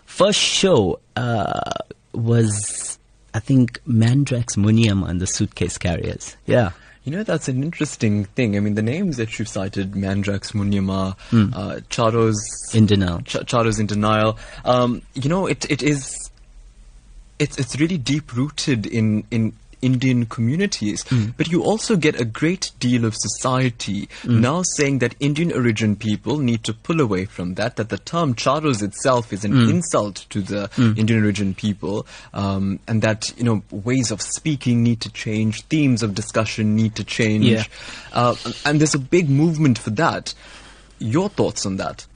First 0.04 0.38
show 0.40 1.00
uh, 1.16 1.70
was, 2.12 2.98
I 3.32 3.40
think, 3.40 3.80
Mandrax 3.84 4.56
Muniam 4.56 5.08
and 5.08 5.20
the 5.20 5.26
Suitcase 5.26 5.78
Carriers. 5.78 6.36
Yeah. 6.46 6.72
You 7.04 7.12
know, 7.12 7.22
that's 7.22 7.48
an 7.48 7.62
interesting 7.64 8.26
thing. 8.26 8.56
I 8.56 8.60
mean, 8.60 8.74
the 8.74 8.82
names 8.82 9.16
that 9.16 9.38
you've 9.38 9.48
cited, 9.48 9.92
Mandrax, 9.92 10.52
Munyama, 10.52 11.16
Hmm. 11.30 11.52
uh, 11.54 11.80
Charos, 11.88 12.36
In 12.74 12.86
denial. 12.86 13.20
Ch- 13.22 13.44
Charos 13.46 13.80
in 13.80 13.86
denial. 13.86 14.38
Um, 14.64 15.02
you 15.14 15.28
know, 15.28 15.46
it, 15.46 15.68
it 15.70 15.82
is, 15.82 16.14
it's, 17.38 17.58
it's 17.58 17.80
really 17.80 17.98
deep 17.98 18.36
rooted 18.36 18.86
in, 18.86 19.24
in 19.30 19.52
Indian 19.82 20.26
communities. 20.26 21.04
But 21.36 21.48
you 21.48 21.62
also 21.62 21.96
get 21.96 22.20
a 22.20 22.24
great 22.24 22.70
deal 22.78 23.04
of 23.04 23.14
society 23.16 24.08
now 24.24 24.62
saying 24.76 25.00
that 25.00 25.14
Indian 25.20 25.52
origin 25.52 25.96
people 25.96 26.38
need 26.38 26.64
to 26.64 26.72
pull 26.72 27.00
away 27.00 27.24
from 27.26 27.54
that, 27.54 27.76
that 27.76 27.88
the 27.88 27.98
term 27.98 28.34
Charos 28.34 28.82
itself 28.82 29.32
is 29.32 29.44
an 29.44 29.52
insult 29.68 30.26
to 30.30 30.40
the 30.40 30.70
Indian 30.96 31.24
origin 31.24 31.54
people, 31.54 32.06
um, 32.32 32.78
and 32.86 33.02
that, 33.02 33.32
you 33.36 33.44
know, 33.44 33.62
ways 33.70 34.10
of 34.10 34.22
speaking 34.22 34.82
need 34.82 35.00
to 35.00 35.10
change, 35.10 35.62
themes 35.64 36.02
of 36.02 36.14
discussion 36.14 36.74
need 36.74 36.94
to 36.96 37.04
change. 37.04 37.44
Yeah. 37.44 37.64
Uh, 38.12 38.36
and 38.64 38.80
there's 38.80 38.94
a 38.94 38.98
big 38.98 39.28
movement 39.28 39.78
for 39.78 39.90
that. 39.90 40.34
Your 40.98 41.28
thoughts 41.28 41.66
on 41.66 41.76
that? 41.76 42.06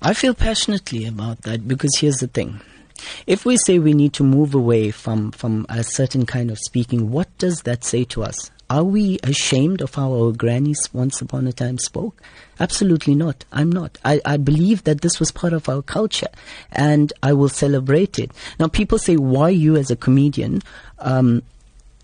I 0.00 0.14
feel 0.14 0.34
passionately 0.34 1.06
about 1.06 1.42
that 1.42 1.66
because 1.66 1.96
here's 1.98 2.16
the 2.16 2.26
thing. 2.26 2.60
If 3.26 3.44
we 3.44 3.56
say 3.56 3.78
we 3.78 3.94
need 3.94 4.12
to 4.14 4.24
move 4.24 4.54
away 4.54 4.90
from, 4.90 5.32
from 5.32 5.66
a 5.68 5.82
certain 5.82 6.26
kind 6.26 6.50
of 6.50 6.58
speaking, 6.58 7.10
what 7.10 7.36
does 7.38 7.62
that 7.62 7.84
say 7.84 8.04
to 8.04 8.22
us? 8.22 8.50
Are 8.70 8.84
we 8.84 9.18
ashamed 9.22 9.82
of 9.82 9.94
how 9.94 10.14
our 10.14 10.32
grannies 10.32 10.88
once 10.94 11.20
upon 11.20 11.46
a 11.46 11.52
time 11.52 11.76
spoke? 11.76 12.22
Absolutely 12.58 13.14
not. 13.14 13.44
I'm 13.52 13.70
not. 13.70 13.98
I, 14.02 14.20
I 14.24 14.38
believe 14.38 14.84
that 14.84 15.02
this 15.02 15.20
was 15.20 15.30
part 15.30 15.52
of 15.52 15.68
our 15.68 15.82
culture 15.82 16.30
and 16.70 17.12
I 17.22 17.34
will 17.34 17.50
celebrate 17.50 18.18
it. 18.18 18.30
Now, 18.58 18.68
people 18.68 18.96
say, 18.96 19.16
why 19.16 19.50
you 19.50 19.76
as 19.76 19.90
a 19.90 19.96
comedian 19.96 20.62
um, 21.00 21.42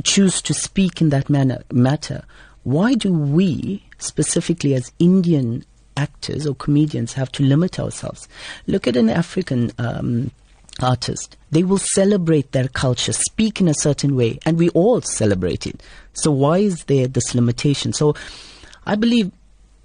choose 0.03 0.43
to 0.43 0.53
speak 0.53 1.01
in 1.01 1.09
that 1.09 1.31
manner, 1.31 1.63
matter? 1.73 2.25
Why 2.65 2.93
do 2.95 3.15
we, 3.15 3.83
specifically 3.97 4.75
as 4.75 4.93
Indian 4.99 5.65
actors 5.97 6.47
or 6.47 6.55
comedians, 6.55 7.15
have 7.15 7.33
to 7.33 7.43
limit 7.43 7.81
ourselves? 7.81 8.29
Look 8.67 8.87
at 8.87 8.97
an 8.97 9.09
African 9.09 9.73
um, 9.79 10.33
artist. 10.83 11.37
They 11.51 11.63
will 11.63 11.79
celebrate 11.79 12.53
their 12.53 12.69
culture, 12.69 13.13
speak 13.13 13.61
in 13.61 13.69
a 13.69 13.75
certain 13.75 14.17
way, 14.17 14.39
and 14.45 14.59
we 14.59 14.69
all 14.71 15.01
celebrate 15.01 15.67
it. 15.67 15.83
So 16.13 16.31
why 16.31 16.59
is 16.59 16.85
there 16.85 17.07
this 17.07 17.35
limitation? 17.35 17.93
So 17.93 18.15
I 18.87 18.95
believe 18.97 19.31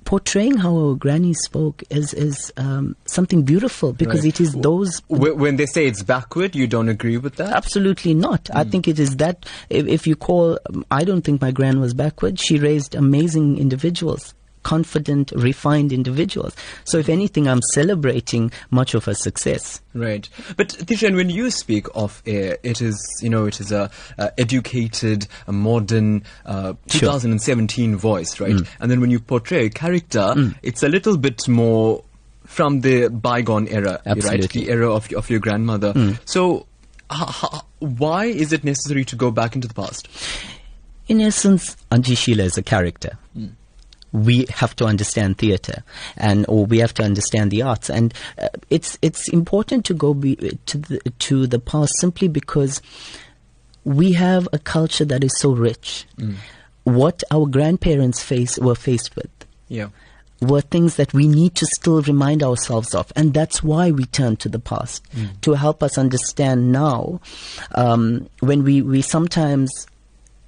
portraying 0.05 0.57
how 0.57 0.75
our 0.75 0.95
granny 0.95 1.33
spoke 1.33 1.81
is 1.89 2.13
is 2.13 2.51
um, 2.57 2.93
something 3.05 3.43
beautiful 3.43 3.93
because 3.93 4.21
Right. 4.21 4.33
it 4.39 4.41
is 4.41 4.51
those 4.53 5.01
When 5.07 5.55
they 5.55 5.65
say 5.65 5.87
it's 5.87 6.03
backward, 6.03 6.55
you 6.55 6.67
don't 6.67 6.89
agree 6.89 7.17
with 7.17 7.35
that? 7.37 7.53
Absolutely 7.53 8.13
not. 8.13 8.49
I 8.53 8.65
think 8.65 8.87
it 8.89 8.99
is 8.99 9.15
that 9.17 9.45
if, 9.69 9.87
if 9.87 10.05
you 10.05 10.17
call, 10.17 10.59
um, 10.69 10.85
I 10.91 11.05
don't 11.05 11.21
think 11.21 11.41
my 11.41 11.51
gran 11.51 11.79
was 11.79 11.93
backward. 11.93 12.37
She 12.37 12.59
raised 12.59 12.95
amazing 12.95 13.57
individuals, 13.57 14.33
confident, 14.63 15.31
refined 15.35 15.91
individuals. 15.93 16.55
So 16.85 16.97
if 16.97 17.09
anything, 17.09 17.47
I'm 17.47 17.61
celebrating 17.73 18.51
much 18.71 18.93
of 18.93 19.05
her 19.05 19.13
success. 19.13 19.81
Right. 19.93 20.27
But 20.57 20.69
Tishen, 20.69 21.15
when 21.15 21.29
you 21.29 21.51
speak 21.51 21.85
of 21.95 22.21
air, 22.25 22.57
it 22.63 22.81
is, 22.81 22.99
you 23.21 23.29
know, 23.29 23.45
it 23.45 23.59
is 23.59 23.71
a, 23.71 23.91
a 24.17 24.31
educated, 24.39 25.27
a 25.47 25.51
modern, 25.53 26.23
uh, 26.45 26.73
Sure. 26.89 27.01
2017 27.01 27.95
voice, 27.95 28.39
right? 28.39 28.53
Mm. 28.55 28.67
And 28.79 28.89
then 28.91 29.01
when 29.01 29.11
you 29.11 29.19
portray 29.19 29.65
a 29.65 29.69
character, 29.69 30.33
mm. 30.35 30.55
it's 30.63 30.81
a 30.83 30.89
little 30.89 31.17
bit 31.17 31.47
more 31.47 32.03
from 32.45 32.81
the 32.81 33.07
bygone 33.09 33.67
era, 33.67 34.01
right? 34.05 34.49
The 34.49 34.69
era 34.69 34.91
of, 34.93 35.11
of 35.13 35.29
your 35.29 35.39
grandmother. 35.39 35.93
Mm. 35.93 36.19
So, 36.25 36.65
h- 37.11 37.43
h- 37.43 37.61
why 37.79 38.25
is 38.25 38.51
it 38.53 38.63
necessary 38.63 39.05
to 39.05 39.15
go 39.15 39.31
back 39.31 39.55
into 39.55 39.67
the 39.67 39.73
past? 39.73 40.07
In 41.07 41.19
essence, 41.21 41.75
Auntie 41.91 42.15
Sheila 42.15 42.43
is 42.43 42.57
a 42.57 42.63
character. 42.63 43.17
We 44.13 44.45
have 44.49 44.75
to 44.77 44.85
understand 44.85 45.39
theatre, 45.39 45.83
and 46.15 46.45
or 46.47 46.65
we 46.65 46.77
have 46.79 46.93
to 46.93 47.03
understand 47.03 47.49
the 47.51 47.63
arts, 47.63 47.89
and 47.89 48.13
uh, 48.39 48.47
it's 48.69 48.97
it's 49.01 49.27
important 49.29 49.83
to 49.85 49.93
go 49.93 50.13
be, 50.13 50.35
to 50.67 50.77
the 50.77 50.99
to 51.19 51.47
the 51.47 51.59
past 51.59 51.91
simply 51.99 52.27
because 52.27 52.79
we 53.83 54.13
have 54.13 54.47
a 54.53 54.59
culture 54.59 55.03
that 55.05 55.23
is 55.23 55.37
so 55.39 55.51
rich. 55.51 56.05
What 56.83 57.23
our 57.31 57.47
grandparents 57.47 58.21
face 58.23 58.57
were 58.59 58.75
faced 58.75 59.15
with 59.15 59.29
Yeah. 59.67 59.87
were 60.41 60.61
things 60.61 60.95
that 60.97 61.13
we 61.13 61.27
need 61.27 61.55
to 61.55 61.65
still 61.65 62.01
remind 62.01 62.43
ourselves 62.43 62.93
of. 62.93 63.11
And 63.15 63.33
that's 63.33 63.63
why 63.63 63.91
we 63.91 64.05
turn 64.05 64.35
to 64.37 64.49
the 64.49 64.59
past 64.59 65.03
to 65.41 65.53
help 65.53 65.81
us 65.81 65.97
understand 65.97 66.71
now 66.71 67.19
um, 67.75 68.29
when 68.41 68.63
we, 68.63 68.81
we 68.81 69.01
sometimes 69.01 69.69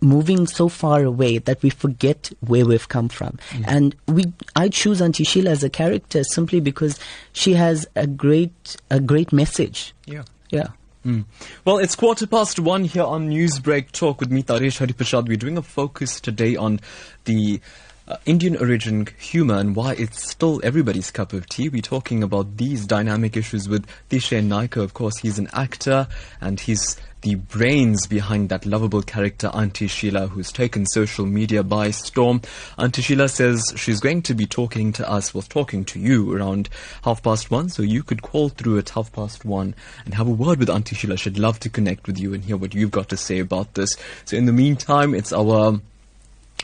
moving 0.05 0.45
so 0.47 0.69
far 0.69 1.03
away 1.03 1.39
that 1.39 1.61
we 1.63 1.69
forget 1.69 2.31
where 2.39 2.65
we've 2.65 2.87
come 2.87 3.09
from. 3.09 3.39
And 3.65 3.95
we 4.07 4.31
I 4.55 4.69
choose 4.69 5.01
Auntie 5.01 5.23
Sheila 5.23 5.49
as 5.51 5.63
a 5.63 5.69
character 5.69 6.23
simply 6.23 6.59
because 6.59 6.99
she 7.33 7.53
has 7.53 7.87
a 7.95 8.07
great 8.07 8.77
a 8.89 8.99
great 8.99 9.33
message. 9.33 9.93
Yeah. 10.05 10.23
Yeah. 10.49 10.67
Mm. 11.05 11.25
Well, 11.65 11.77
it's 11.77 11.95
quarter 11.95 12.25
past 12.25 12.59
one 12.59 12.83
here 12.83 13.03
on 13.03 13.29
Newsbreak 13.29 13.91
Talk 13.91 14.19
with 14.19 14.31
me, 14.31 14.41
Taresh 14.41 14.79
Harreeparshad. 14.79 15.27
We're 15.27 15.37
doing 15.37 15.57
a 15.57 15.61
focus 15.61 16.19
today 16.19 16.55
on 16.55 16.79
the 17.25 17.61
uh, 18.07 18.17
Indian 18.25 18.57
origin 18.57 19.07
humor 19.19 19.55
and 19.55 19.75
why 19.75 19.93
it's 19.93 20.27
still 20.29 20.61
everybody's 20.63 21.11
cup 21.11 21.33
of 21.33 21.47
tea. 21.47 21.69
We're 21.69 21.81
talking 21.81 22.23
about 22.23 22.57
these 22.57 22.87
dynamic 22.87 23.37
issues 23.37 23.69
with 23.69 23.85
Tishen 24.09 24.47
Naika. 24.47 24.81
Of 24.81 24.93
course, 24.93 25.17
he's 25.17 25.37
an 25.37 25.47
actor 25.53 26.07
and 26.41 26.59
he's 26.59 26.97
the 27.25 27.33
brains 27.33 28.05
behind 28.05 28.49
that 28.49 28.67
lovable 28.67 29.01
character, 29.01 29.47
Auntie 29.47 29.87
Sheila, 29.87 30.27
who's 30.27 30.51
taken 30.51 30.85
social 30.85 31.25
media 31.25 31.63
by 31.63 31.89
storm. 31.89 32.39
Auntie 32.77 33.01
Sheila 33.01 33.29
says 33.29 33.73
she's 33.75 33.99
going 33.99 34.21
to 34.21 34.35
be 34.35 34.45
talking 34.45 34.93
to 34.93 35.09
us, 35.09 35.33
well, 35.33 35.41
talking 35.41 35.83
to 35.85 35.99
you 35.99 36.31
around 36.31 36.69
half 37.03 37.23
past 37.23 37.49
one, 37.49 37.69
so 37.69 37.81
you 37.81 38.03
could 38.03 38.21
call 38.21 38.49
through 38.49 38.77
at 38.77 38.89
half 38.89 39.11
past 39.11 39.43
one 39.43 39.73
and 40.05 40.13
have 40.13 40.27
a 40.27 40.31
word 40.31 40.59
with 40.59 40.69
Auntie 40.69 40.95
Sheila. 40.95 41.17
She'd 41.17 41.39
love 41.39 41.59
to 41.61 41.69
connect 41.69 42.05
with 42.05 42.19
you 42.19 42.35
and 42.35 42.45
hear 42.45 42.57
what 42.57 42.75
you've 42.75 42.91
got 42.91 43.09
to 43.09 43.17
say 43.17 43.39
about 43.39 43.73
this. 43.73 43.89
So 44.25 44.37
in 44.37 44.45
the 44.45 44.53
meantime, 44.53 45.15
it's 45.15 45.33
our 45.33 45.81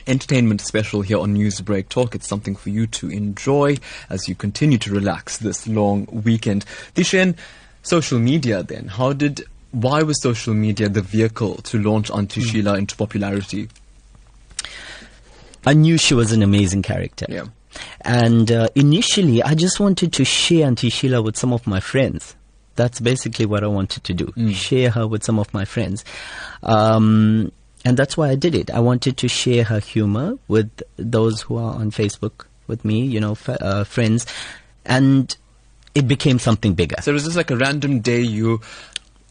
entertainment 0.05 0.61
special 0.61 1.01
here 1.01 1.17
on 1.17 1.35
Newsbreak 1.35 1.89
Talk. 1.89 2.13
It's 2.13 2.27
something 2.27 2.55
for 2.55 2.69
you 2.69 2.85
to 2.85 3.09
enjoy 3.09 3.77
as 4.11 4.29
you 4.29 4.35
continue 4.35 4.77
to 4.77 4.93
relax 4.93 5.39
this 5.39 5.67
long 5.67 6.05
weekend. 6.23 6.65
Tishen, 6.93 7.35
social 7.81 8.19
media 8.19 8.61
then. 8.61 8.87
How 8.89 9.13
did, 9.13 9.43
why 9.71 10.03
was 10.03 10.21
social 10.21 10.53
media 10.53 10.89
the 10.89 11.01
vehicle 11.01 11.55
to 11.55 11.81
launch 11.81 12.11
Auntie 12.11 12.41
Sheila 12.41 12.77
into 12.77 12.95
popularity? 12.95 13.69
I 15.65 15.73
knew 15.73 15.97
she 15.97 16.13
was 16.13 16.31
an 16.31 16.41
amazing 16.41 16.81
character. 16.81 17.25
Yeah. 17.29 17.45
And 18.01 18.51
uh, 18.51 18.67
initially, 18.75 19.41
I 19.43 19.55
just 19.55 19.79
wanted 19.79 20.11
to 20.13 20.25
share 20.25 20.67
Auntie 20.67 20.89
Sheila 20.89 21.21
with 21.21 21.37
some 21.37 21.53
of 21.53 21.65
my 21.67 21.79
friends. 21.79 22.35
That's 22.75 22.99
basically 22.99 23.45
what 23.45 23.63
I 23.63 23.67
wanted 23.67 24.03
to 24.05 24.13
do. 24.13 24.33
Share 24.53 24.89
her 24.91 25.07
with 25.07 25.23
some 25.23 25.39
of 25.39 25.53
my 25.53 25.65
friends. 25.65 26.03
Um, 26.63 27.51
and 27.85 27.97
that's 27.97 28.17
why 28.17 28.29
I 28.29 28.35
did 28.35 28.55
it. 28.55 28.71
I 28.71 28.79
wanted 28.79 29.17
to 29.17 29.27
share 29.27 29.63
her 29.65 29.79
humor 29.79 30.37
with 30.47 30.83
those 30.97 31.41
who 31.41 31.57
are 31.57 31.75
on 31.75 31.91
Facebook 31.91 32.45
with 32.67 32.83
me, 32.85 33.01
you 33.01 33.19
know, 33.19 33.31
f- 33.31 33.49
uh, 33.49 33.83
friends. 33.83 34.25
And 34.85 35.35
it 35.93 36.07
became 36.07 36.39
something 36.39 36.73
bigger. 36.73 36.95
So 37.01 37.11
it 37.11 37.13
was 37.13 37.25
just 37.25 37.35
like 37.35 37.51
a 37.51 37.57
random 37.57 37.99
day 37.99 38.21
you 38.21 38.61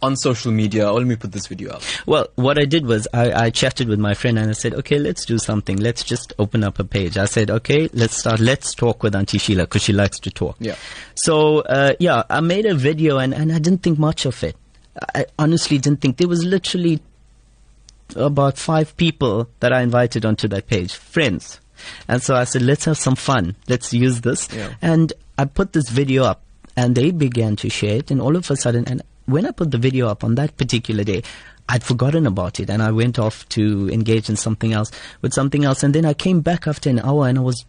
on 0.02 0.16
social 0.16 0.50
media, 0.52 0.88
oh, 0.88 0.94
let 0.94 1.06
me 1.06 1.16
put 1.16 1.32
this 1.32 1.46
video 1.46 1.72
up. 1.72 1.82
Well, 2.06 2.28
what 2.36 2.58
I 2.58 2.64
did 2.64 2.86
was 2.86 3.06
I, 3.12 3.32
I 3.32 3.50
chatted 3.50 3.88
with 3.88 3.98
my 3.98 4.14
friend 4.14 4.38
and 4.38 4.48
I 4.48 4.52
said, 4.54 4.74
okay, 4.74 4.98
let's 4.98 5.24
do 5.24 5.38
something. 5.38 5.76
Let's 5.76 6.02
just 6.02 6.32
open 6.38 6.64
up 6.64 6.78
a 6.78 6.84
page. 6.84 7.18
I 7.18 7.26
said, 7.26 7.50
okay, 7.50 7.88
let's 7.92 8.16
start. 8.16 8.40
Let's 8.40 8.74
talk 8.74 9.02
with 9.02 9.14
Auntie 9.14 9.38
Sheila 9.38 9.64
because 9.64 9.82
she 9.82 9.92
likes 9.92 10.18
to 10.20 10.30
talk. 10.30 10.56
Yeah. 10.58 10.76
So, 11.14 11.60
uh, 11.60 11.94
yeah, 11.98 12.22
I 12.30 12.40
made 12.40 12.66
a 12.66 12.74
video 12.74 13.18
and, 13.18 13.34
and 13.34 13.52
I 13.52 13.58
didn't 13.58 13.82
think 13.82 13.98
much 13.98 14.24
of 14.24 14.42
it. 14.42 14.56
I 15.14 15.26
honestly 15.38 15.78
didn't 15.78 16.00
think. 16.00 16.16
There 16.16 16.28
was 16.28 16.44
literally 16.44 17.00
about 18.16 18.58
five 18.58 18.96
people 18.96 19.48
that 19.60 19.72
I 19.72 19.82
invited 19.82 20.24
onto 20.24 20.48
that 20.48 20.66
page, 20.66 20.94
friends. 20.94 21.60
And 22.08 22.22
so 22.22 22.34
I 22.34 22.44
said, 22.44 22.62
let's 22.62 22.84
have 22.86 22.98
some 22.98 23.16
fun. 23.16 23.56
Let's 23.68 23.92
use 23.92 24.20
this. 24.22 24.48
Yeah. 24.52 24.74
And 24.82 25.12
I 25.38 25.44
put 25.44 25.72
this 25.72 25.88
video 25.88 26.24
up 26.24 26.42
and 26.76 26.94
they 26.94 27.10
began 27.10 27.56
to 27.56 27.70
share 27.70 27.96
it. 27.96 28.10
And 28.10 28.20
all 28.20 28.36
of 28.36 28.50
a 28.50 28.56
sudden, 28.56 28.84
and 28.86 29.02
when 29.30 29.46
I 29.46 29.50
put 29.52 29.70
the 29.70 29.78
video 29.78 30.08
up 30.08 30.24
on 30.24 30.34
that 30.36 30.56
particular 30.56 31.04
day, 31.04 31.22
I'd 31.68 31.84
forgotten 31.84 32.26
about 32.26 32.58
it 32.60 32.68
and 32.68 32.82
I 32.82 32.90
went 32.90 33.18
off 33.18 33.48
to 33.50 33.88
engage 33.90 34.28
in 34.28 34.36
something 34.36 34.72
else 34.72 34.90
with 35.22 35.32
something 35.32 35.64
else. 35.64 35.82
And 35.82 35.94
then 35.94 36.04
I 36.04 36.14
came 36.14 36.40
back 36.40 36.66
after 36.66 36.90
an 36.90 36.98
hour 36.98 37.28
and 37.28 37.38
I 37.38 37.42
was, 37.42 37.64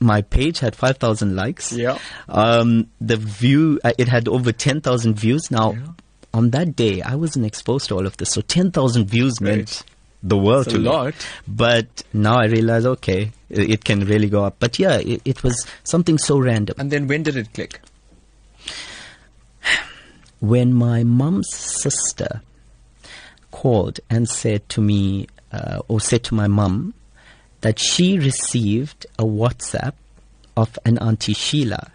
my 0.00 0.20
page 0.22 0.58
had 0.60 0.76
5,000 0.76 1.34
likes. 1.34 1.72
Yeah. 1.72 1.98
Um, 2.28 2.88
the 3.00 3.16
view, 3.16 3.80
uh, 3.84 3.92
it 3.98 4.08
had 4.08 4.28
over 4.28 4.52
10,000 4.52 5.14
views. 5.14 5.50
Now, 5.50 5.72
Yeah. 5.72 5.86
on 6.34 6.50
that 6.50 6.76
day, 6.76 7.00
I 7.00 7.14
wasn't 7.14 7.46
exposed 7.46 7.88
to 7.88 7.94
all 7.96 8.06
of 8.06 8.16
this. 8.18 8.30
So 8.32 8.42
10,000 8.42 9.06
views 9.06 9.40
meant 9.40 9.82
the 10.22 10.36
world 10.36 10.68
to 10.68 10.76
a 10.76 10.78
me. 10.78 10.84
lot. 10.84 11.14
But 11.48 12.02
now 12.12 12.38
I 12.38 12.46
realize, 12.46 12.84
okay, 12.84 13.32
it, 13.48 13.70
it 13.70 13.84
can 13.84 14.00
really 14.04 14.28
go 14.28 14.44
up. 14.44 14.56
But 14.58 14.78
yeah, 14.78 14.98
it, 14.98 15.22
it 15.24 15.42
was 15.42 15.66
something 15.84 16.18
so 16.18 16.38
random. 16.38 16.76
And 16.78 16.90
then 16.90 17.06
when 17.08 17.22
did 17.22 17.36
it 17.36 17.54
click? 17.54 17.80
When 20.40 20.72
my 20.72 21.04
mum's 21.04 21.54
sister 21.54 22.42
called 23.50 24.00
and 24.08 24.28
said 24.28 24.68
to 24.70 24.80
me, 24.80 25.26
uh, 25.52 25.80
or 25.88 26.00
said 26.00 26.24
to 26.24 26.34
my 26.34 26.46
mum, 26.46 26.94
that 27.60 27.78
she 27.78 28.18
received 28.18 29.06
a 29.18 29.24
WhatsApp 29.24 29.94
of 30.56 30.78
an 30.84 30.98
Auntie 30.98 31.34
Sheila. 31.34 31.90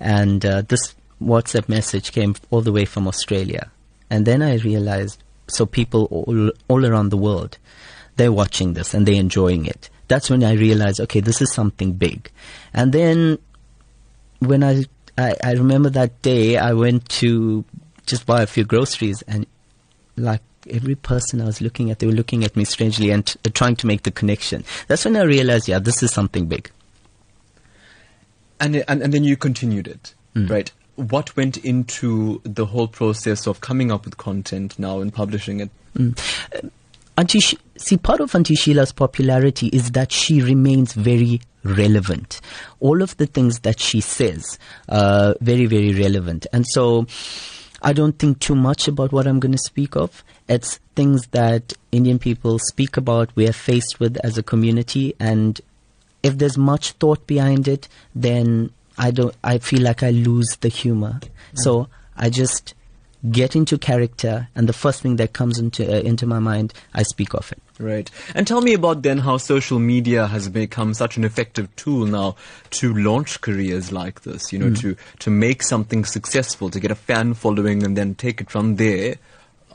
And 0.00 0.44
uh, 0.44 0.62
this 0.62 0.94
WhatsApp 1.20 1.68
message 1.68 2.12
came 2.12 2.34
all 2.50 2.60
the 2.60 2.72
way 2.72 2.84
from 2.84 3.06
Australia. 3.06 3.70
And 4.10 4.26
then 4.26 4.42
I 4.42 4.56
realized, 4.56 5.22
so 5.48 5.66
people 5.66 6.04
all, 6.10 6.50
all 6.68 6.86
around 6.86 7.10
the 7.10 7.16
world, 7.16 7.58
they're 8.16 8.32
watching 8.32 8.74
this 8.74 8.94
and 8.94 9.06
they're 9.06 9.14
enjoying 9.14 9.66
it. 9.66 9.88
That's 10.08 10.28
when 10.28 10.44
I 10.44 10.52
realized, 10.52 11.00
okay, 11.00 11.20
this 11.20 11.40
is 11.40 11.52
something 11.52 11.92
big. 11.92 12.30
And 12.74 12.92
then 12.92 13.38
when 14.40 14.62
I, 14.62 14.84
I, 15.16 15.34
I 15.42 15.52
remember 15.52 15.88
that 15.90 16.20
day, 16.22 16.58
I 16.58 16.72
went 16.74 17.08
to 17.20 17.64
just 18.06 18.26
buy 18.26 18.42
a 18.42 18.46
few 18.46 18.64
groceries, 18.64 19.22
and 19.22 19.46
like 20.16 20.40
every 20.70 20.94
person 20.94 21.40
I 21.40 21.44
was 21.44 21.60
looking 21.60 21.90
at, 21.90 21.98
they 21.98 22.06
were 22.06 22.12
looking 22.12 22.44
at 22.44 22.54
me 22.56 22.64
strangely 22.64 23.10
and 23.10 23.26
t- 23.26 23.38
trying 23.50 23.76
to 23.76 23.86
make 23.86 24.02
the 24.04 24.10
connection. 24.10 24.64
That's 24.86 25.04
when 25.04 25.16
I 25.16 25.22
realized, 25.22 25.66
yeah, 25.68 25.78
this 25.80 26.02
is 26.02 26.12
something 26.12 26.46
big. 26.46 26.70
And, 28.60 28.76
and, 28.88 29.02
and 29.02 29.12
then 29.12 29.24
you 29.24 29.36
continued 29.36 29.88
it, 29.88 30.14
Mm. 30.36 30.48
right? 30.48 30.70
What 30.96 31.36
went 31.36 31.56
into 31.58 32.40
the 32.44 32.64
whole 32.66 32.86
process 32.88 33.46
of 33.46 33.60
coming 33.60 33.90
up 33.90 34.04
with 34.04 34.16
content 34.18 34.78
now 34.78 35.00
and 35.00 35.12
publishing 35.12 35.60
it? 35.60 35.70
Auntie, 37.18 37.40
Sh- 37.40 37.54
see, 37.76 37.96
part 37.98 38.20
of 38.20 38.34
Auntie 38.34 38.54
Sheila's 38.54 38.92
popularity 38.92 39.66
is 39.68 39.90
that 39.92 40.12
she 40.12 40.40
remains 40.40 40.92
very 40.94 41.40
relevant. 41.64 42.40
All 42.80 43.02
of 43.02 43.16
the 43.18 43.26
things 43.26 43.60
that 43.60 43.78
she 43.80 44.00
says, 44.00 44.58
uh, 44.88 45.34
very, 45.40 45.66
very 45.66 45.92
relevant. 45.94 46.46
And 46.52 46.66
so, 46.68 47.06
I 47.82 47.92
don't 47.92 48.18
think 48.18 48.38
too 48.38 48.54
much 48.54 48.86
about 48.86 49.12
what 49.12 49.26
I'm 49.26 49.40
going 49.40 49.52
to 49.52 49.58
speak 49.58 49.96
of. 49.96 50.22
It's 50.48 50.78
things 50.94 51.26
that 51.32 51.72
Indian 51.90 52.18
people 52.18 52.58
speak 52.58 52.96
about, 52.96 53.34
we 53.34 53.48
are 53.48 53.52
faced 53.52 53.98
with 53.98 54.16
as 54.18 54.38
a 54.38 54.42
community, 54.42 55.14
and 55.18 55.60
if 56.22 56.38
there's 56.38 56.56
much 56.56 56.92
thought 56.92 57.26
behind 57.26 57.66
it, 57.66 57.88
then 58.14 58.70
I 58.96 59.10
don't. 59.10 59.34
I 59.42 59.58
feel 59.58 59.82
like 59.82 60.02
I 60.02 60.10
lose 60.10 60.56
the 60.60 60.68
humor. 60.68 61.20
So 61.54 61.88
I 62.16 62.30
just 62.30 62.74
get 63.30 63.54
into 63.54 63.78
character, 63.78 64.48
and 64.54 64.68
the 64.68 64.72
first 64.72 65.02
thing 65.02 65.16
that 65.16 65.32
comes 65.32 65.58
into 65.58 65.84
uh, 65.84 66.00
into 66.00 66.26
my 66.26 66.38
mind, 66.38 66.74
I 66.94 67.02
speak 67.02 67.34
of 67.34 67.52
it. 67.52 67.62
Right. 67.78 68.10
And 68.34 68.46
tell 68.46 68.60
me 68.60 68.74
about 68.74 69.02
then 69.02 69.18
how 69.18 69.38
social 69.38 69.78
media 69.78 70.26
has 70.26 70.48
become 70.48 70.94
such 70.94 71.16
an 71.16 71.24
effective 71.24 71.74
tool 71.76 72.06
now 72.06 72.36
to 72.70 72.94
launch 72.94 73.40
careers 73.40 73.90
like 73.90 74.22
this, 74.22 74.52
you 74.52 74.58
know, 74.58 74.72
to, 74.76 74.96
to 75.20 75.30
make 75.30 75.62
something 75.62 76.04
successful, 76.04 76.70
to 76.70 76.78
get 76.78 76.92
a 76.92 76.94
fan 76.94 77.34
following 77.34 77.82
and 77.82 77.96
then 77.96 78.14
take 78.14 78.40
it 78.40 78.50
from 78.50 78.76
there 78.76 79.16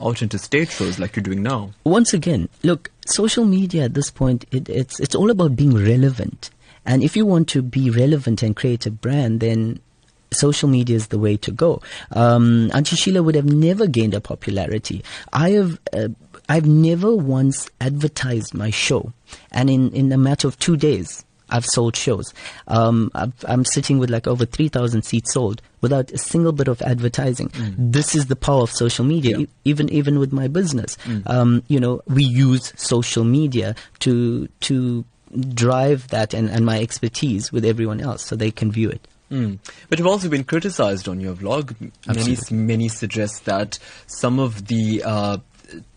out 0.00 0.22
into 0.22 0.38
stage 0.38 0.70
shows 0.70 0.98
like 0.98 1.16
you're 1.16 1.22
doing 1.22 1.42
now. 1.42 1.70
once 1.84 2.14
again, 2.14 2.48
look, 2.62 2.90
social 3.06 3.44
media 3.44 3.84
at 3.84 3.94
this 3.94 4.10
point, 4.10 4.44
it, 4.52 4.68
it's 4.68 5.00
it's 5.00 5.14
all 5.14 5.30
about 5.30 5.56
being 5.56 5.74
relevant. 5.74 6.50
And 6.86 7.02
if 7.02 7.16
you 7.16 7.26
want 7.26 7.48
to 7.48 7.60
be 7.60 7.90
relevant 7.90 8.42
and 8.42 8.56
create 8.56 8.86
a 8.86 8.90
brand, 8.90 9.40
then 9.40 9.80
social 10.30 10.68
media 10.68 10.96
is 10.96 11.08
the 11.08 11.18
way 11.18 11.36
to 11.38 11.50
go. 11.50 11.80
Um, 12.12 12.70
Auntie 12.74 12.96
Sheila 12.96 13.22
would 13.22 13.34
have 13.34 13.46
never 13.50 13.86
gained 13.86 14.14
a 14.14 14.20
popularity. 14.20 15.02
I 15.32 15.50
have. 15.50 15.78
Uh, 15.92 16.08
I've 16.50 16.66
never 16.66 17.14
once 17.14 17.68
advertised 17.80 18.54
my 18.54 18.70
show, 18.70 19.12
and 19.52 19.68
in, 19.68 19.92
in 19.92 20.10
a 20.12 20.16
matter 20.16 20.48
of 20.48 20.58
two 20.58 20.78
days, 20.78 21.22
I've 21.50 21.66
sold 21.66 21.94
shows. 21.94 22.32
Um, 22.68 23.10
I've, 23.14 23.32
I'm 23.46 23.66
sitting 23.66 23.98
with 23.98 24.08
like 24.08 24.26
over 24.26 24.46
3,000 24.46 25.02
seats 25.02 25.34
sold 25.34 25.60
without 25.82 26.10
a 26.10 26.16
single 26.18 26.52
bit 26.52 26.68
of 26.68 26.80
advertising. 26.82 27.50
This 27.76 28.14
is 28.14 28.26
the 28.26 28.36
power 28.36 28.62
of 28.62 28.70
social 28.70 29.04
media. 29.04 29.36
Yeah. 29.38 29.44
E- 29.44 29.48
even 29.66 29.90
even 29.90 30.18
with 30.18 30.32
my 30.32 30.48
business, 30.48 30.96
um, 31.26 31.62
you 31.68 31.78
know, 31.80 32.00
we 32.06 32.24
use 32.24 32.72
social 32.76 33.24
media 33.24 33.74
to 34.00 34.48
to 34.60 35.04
drive 35.52 36.08
that 36.08 36.32
and, 36.32 36.48
and 36.48 36.64
my 36.64 36.80
expertise 36.80 37.52
with 37.52 37.64
everyone 37.64 38.00
else, 38.00 38.24
so 38.24 38.36
they 38.36 38.50
can 38.50 38.72
view 38.72 38.88
it. 38.88 39.06
Mm. 39.30 39.58
But 39.88 39.98
you've 39.98 40.08
also 40.08 40.28
been 40.28 40.44
criticized 40.44 41.08
on 41.08 41.20
your 41.20 41.34
vlog. 41.34 41.78
Many, 41.80 41.92
Absolutely. 42.08 42.56
many 42.56 42.88
suggest 42.88 43.44
that 43.44 43.78
some 44.06 44.38
of 44.38 44.68
the 44.68 45.02
uh, 45.04 45.38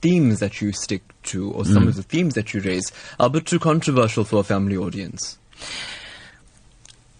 themes 0.01 0.39
that 0.39 0.61
you 0.61 0.73
stick 0.73 1.01
to, 1.23 1.51
or 1.51 1.65
some 1.65 1.87
of 1.87 1.95
the 1.95 2.03
themes 2.03 2.33
that 2.35 2.53
you 2.53 2.61
raise, 2.61 2.91
are 3.19 3.27
a 3.27 3.29
bit 3.29 3.45
too 3.45 3.59
controversial 3.59 4.23
for 4.23 4.39
a 4.39 4.43
family 4.43 4.75
audience. 4.75 5.37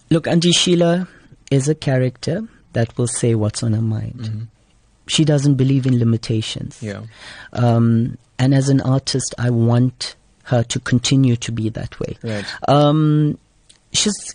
Look, 0.10 0.28
Auntie 0.28 0.52
Sheila 0.52 1.08
is 1.50 1.70
a 1.70 1.76
character 1.76 2.48
that 2.74 2.98
will 2.98 3.08
say 3.08 3.36
what's 3.36 3.64
on 3.64 3.74
her 3.74 3.82
mind. 3.82 4.48
She 5.08 5.26
doesn't 5.26 5.56
believe 5.56 5.86
in 5.86 5.98
limitations. 6.00 6.82
Yeah. 6.82 7.04
Um, 7.54 8.18
and 8.40 8.54
as 8.54 8.70
an 8.70 8.82
artist, 8.82 9.36
I 9.38 9.50
want 9.50 10.16
her 10.44 10.64
to 10.64 10.80
continue 10.80 11.36
to 11.38 11.52
be 11.52 11.70
that 11.70 12.00
way. 12.00 12.18
Right. 12.24 12.46
Um, 12.68 13.38
she's 13.94 14.34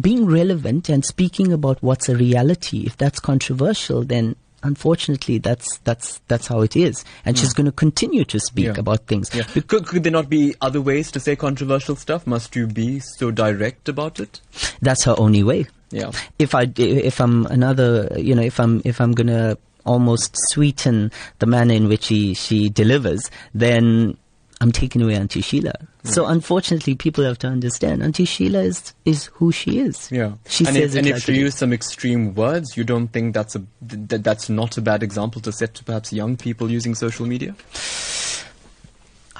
being 0.00 0.26
relevant 0.26 0.88
and 0.88 1.04
speaking 1.04 1.52
about 1.52 1.82
what's 1.82 2.08
a 2.08 2.16
reality. 2.16 2.84
If 2.86 2.96
that's 2.96 3.20
controversial, 3.20 4.02
then 4.02 4.36
unfortunately, 4.62 5.38
that's 5.38 5.78
that's 5.78 6.20
that's 6.28 6.46
how 6.46 6.60
it 6.60 6.76
is. 6.76 7.04
And 7.24 7.38
she's 7.38 7.52
hmm. 7.52 7.62
going 7.62 7.66
to 7.66 7.72
continue 7.72 8.24
to 8.24 8.40
speak 8.40 8.66
Yeah. 8.66 8.74
about 8.78 9.06
things. 9.06 9.34
Yeah. 9.34 9.44
Could, 9.44 9.86
could 9.86 10.02
there 10.02 10.12
not 10.12 10.28
be 10.28 10.54
other 10.60 10.80
ways 10.80 11.10
to 11.12 11.20
say 11.20 11.36
controversial 11.36 11.96
stuff? 11.96 12.26
Must 12.26 12.54
you 12.56 12.66
be 12.66 13.00
so 13.00 13.30
direct 13.30 13.88
about 13.88 14.20
it? 14.20 14.40
That's 14.80 15.04
her 15.04 15.14
only 15.18 15.42
way. 15.42 15.66
Yeah. 15.90 16.12
if 16.38 16.54
I 16.54 16.70
if 16.76 17.18
I'm 17.18 17.46
another 17.46 18.10
you 18.18 18.34
know 18.34 18.42
if 18.42 18.60
I'm 18.60 18.82
if 18.84 19.00
I'm 19.00 19.12
gonna 19.12 19.56
almost 19.86 20.36
sweeten 20.50 21.10
the 21.38 21.46
manner 21.46 21.72
in 21.72 21.88
which 21.88 22.04
she 22.04 22.34
she 22.34 22.68
delivers, 22.68 23.30
then 23.54 24.18
I'm 24.60 24.72
taking 24.72 25.02
away 25.02 25.14
Auntie 25.14 25.40
Sheila. 25.40 25.72
So 26.04 26.26
unfortunately, 26.26 26.94
people 26.94 27.22
have 27.24 27.38
to 27.40 27.46
understand 27.46 28.02
Auntie 28.02 28.24
Sheila 28.24 28.60
is 28.60 28.94
is 29.04 29.26
who 29.26 29.52
she 29.52 29.78
is. 29.78 30.10
Yeah. 30.10 30.32
she 30.48 30.64
and 30.64 30.74
says 30.74 30.94
if, 30.94 30.98
and 30.98 31.06
it 31.06 31.16
if 31.16 31.24
she 31.24 31.34
it 31.34 31.38
used 31.38 31.58
some 31.58 31.72
extreme 31.72 32.34
words, 32.34 32.76
you 32.76 32.84
don't 32.84 33.08
think 33.08 33.34
that's 33.34 33.54
a 33.54 33.62
th- 33.86 34.22
that's 34.22 34.48
not 34.48 34.76
a 34.76 34.80
bad 34.80 35.02
example 35.02 35.40
to 35.42 35.52
set 35.52 35.74
to 35.74 35.84
perhaps 35.84 36.12
young 36.12 36.36
people 36.36 36.70
using 36.70 36.94
social 36.94 37.26
media? 37.26 37.54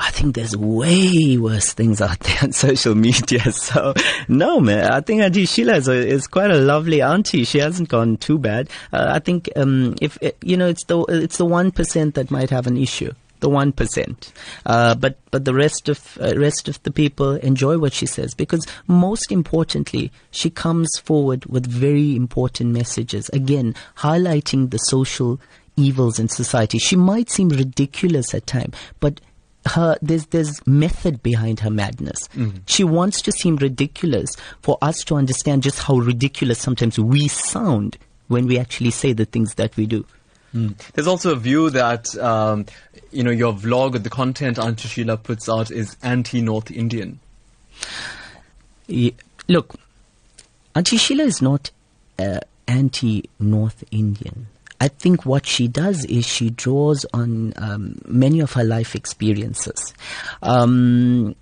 I 0.01 0.11
think 0.13 0.37
there's 0.37 0.57
way 0.57 1.37
worse 1.39 1.73
things 1.73 2.01
out 2.01 2.21
there 2.21 2.39
on 2.43 2.53
social 2.67 2.95
media. 2.95 3.51
So 3.51 3.95
no, 4.29 4.61
man. 4.61 4.93
I 4.93 5.01
think 5.01 5.23
Auntie 5.23 5.47
Sheila 5.47 5.75
is, 5.75 5.89
a, 5.89 5.95
is 5.95 6.27
quite 6.29 6.51
a 6.51 6.59
lovely 6.59 7.03
auntie. 7.03 7.45
She 7.45 7.59
hasn't 7.59 7.89
gone 7.89 8.19
too 8.19 8.39
bad. 8.39 8.71
Uh, 8.93 9.07
I 9.09 9.19
think 9.19 9.51
um, 9.57 9.97
if 10.01 10.23
uh, 10.23 10.31
you 10.43 10.57
know, 10.57 10.69
it's 10.69 10.85
the 10.85 11.01
it's 11.09 11.39
the 11.39 11.47
one 11.47 11.73
percent 11.73 12.15
that 12.15 12.31
might 12.31 12.51
have 12.51 12.67
an 12.67 12.77
issue. 12.77 13.13
The 13.41 13.49
one 13.49 13.73
percent, 13.73 14.33
uh, 14.67 14.97
but 14.97 15.19
but 15.31 15.45
the 15.45 15.55
rest 15.55 15.89
of 15.89 16.19
uh, 16.21 16.35
rest 16.37 16.69
of 16.69 16.83
the 16.83 16.91
people 16.91 17.37
enjoy 17.37 17.79
what 17.79 17.93
she 17.93 18.07
says 18.07 18.35
because 18.35 18.67
most 18.89 19.31
importantly, 19.31 20.11
she 20.33 20.51
comes 20.51 20.91
forward 20.99 21.47
with 21.47 21.65
very 21.67 22.17
important 22.17 22.73
messages. 22.73 23.29
Again, 23.29 23.77
highlighting 23.99 24.71
the 24.71 24.79
social 24.79 25.41
evils 25.77 26.19
in 26.19 26.29
society. 26.29 26.79
She 26.79 26.97
might 26.97 27.31
seem 27.31 27.49
ridiculous 27.49 28.35
at 28.35 28.47
times, 28.47 28.75
but 28.99 29.21
her 29.67 29.97
there's 30.03 30.27
there's 30.27 30.67
method 30.67 31.23
behind 31.23 31.61
her 31.61 31.71
madness. 31.71 32.29
She 32.67 32.85
wants 32.85 33.23
to 33.23 33.33
seem 33.33 33.57
ridiculous 33.57 34.31
for 34.63 34.79
us 34.83 34.99
to 35.05 35.15
understand 35.15 35.63
just 35.63 35.79
how 35.81 35.97
ridiculous 35.97 36.59
sometimes 36.59 36.99
we 36.99 37.29
sound 37.29 37.99
when 38.29 38.47
we 38.47 38.59
actually 38.59 38.91
say 38.91 39.13
the 39.13 39.25
things 39.25 39.55
that 39.55 39.77
we 39.77 39.87
do. 39.87 40.05
There's 40.53 41.07
also 41.07 41.33
a 41.33 41.37
view 41.37 41.71
that 41.71 42.17
um, 42.19 42.67
you 43.13 43.23
know 43.23 43.31
your 43.31 43.53
vlog 43.53 44.03
the 44.03 44.11
content 44.11 44.59
Auntie 44.59 44.89
Sheila 44.89 45.17
puts 45.17 45.49
out 45.49 45.71
is 45.71 45.97
anti-North 46.03 46.71
Indian. 46.71 47.21
Ye- 48.87 49.15
Look, 49.49 49.77
Auntie 50.75 50.97
Sheila 50.99 51.25
is 51.25 51.41
not 51.41 51.71
uh, 52.19 52.41
anti-North 52.67 53.85
Indian. 53.91 54.47
I 54.81 54.89
think 54.89 55.27
what 55.27 55.45
she 55.47 55.67
does 55.69 56.05
is 56.05 56.27
she 56.27 56.51
draws 56.51 57.05
on 57.13 57.53
um, 57.57 58.01
many 58.07 58.41
of 58.41 58.53
her 58.53 58.63
life 58.65 58.95
experiences. 58.95 59.93
Um, 60.43 61.35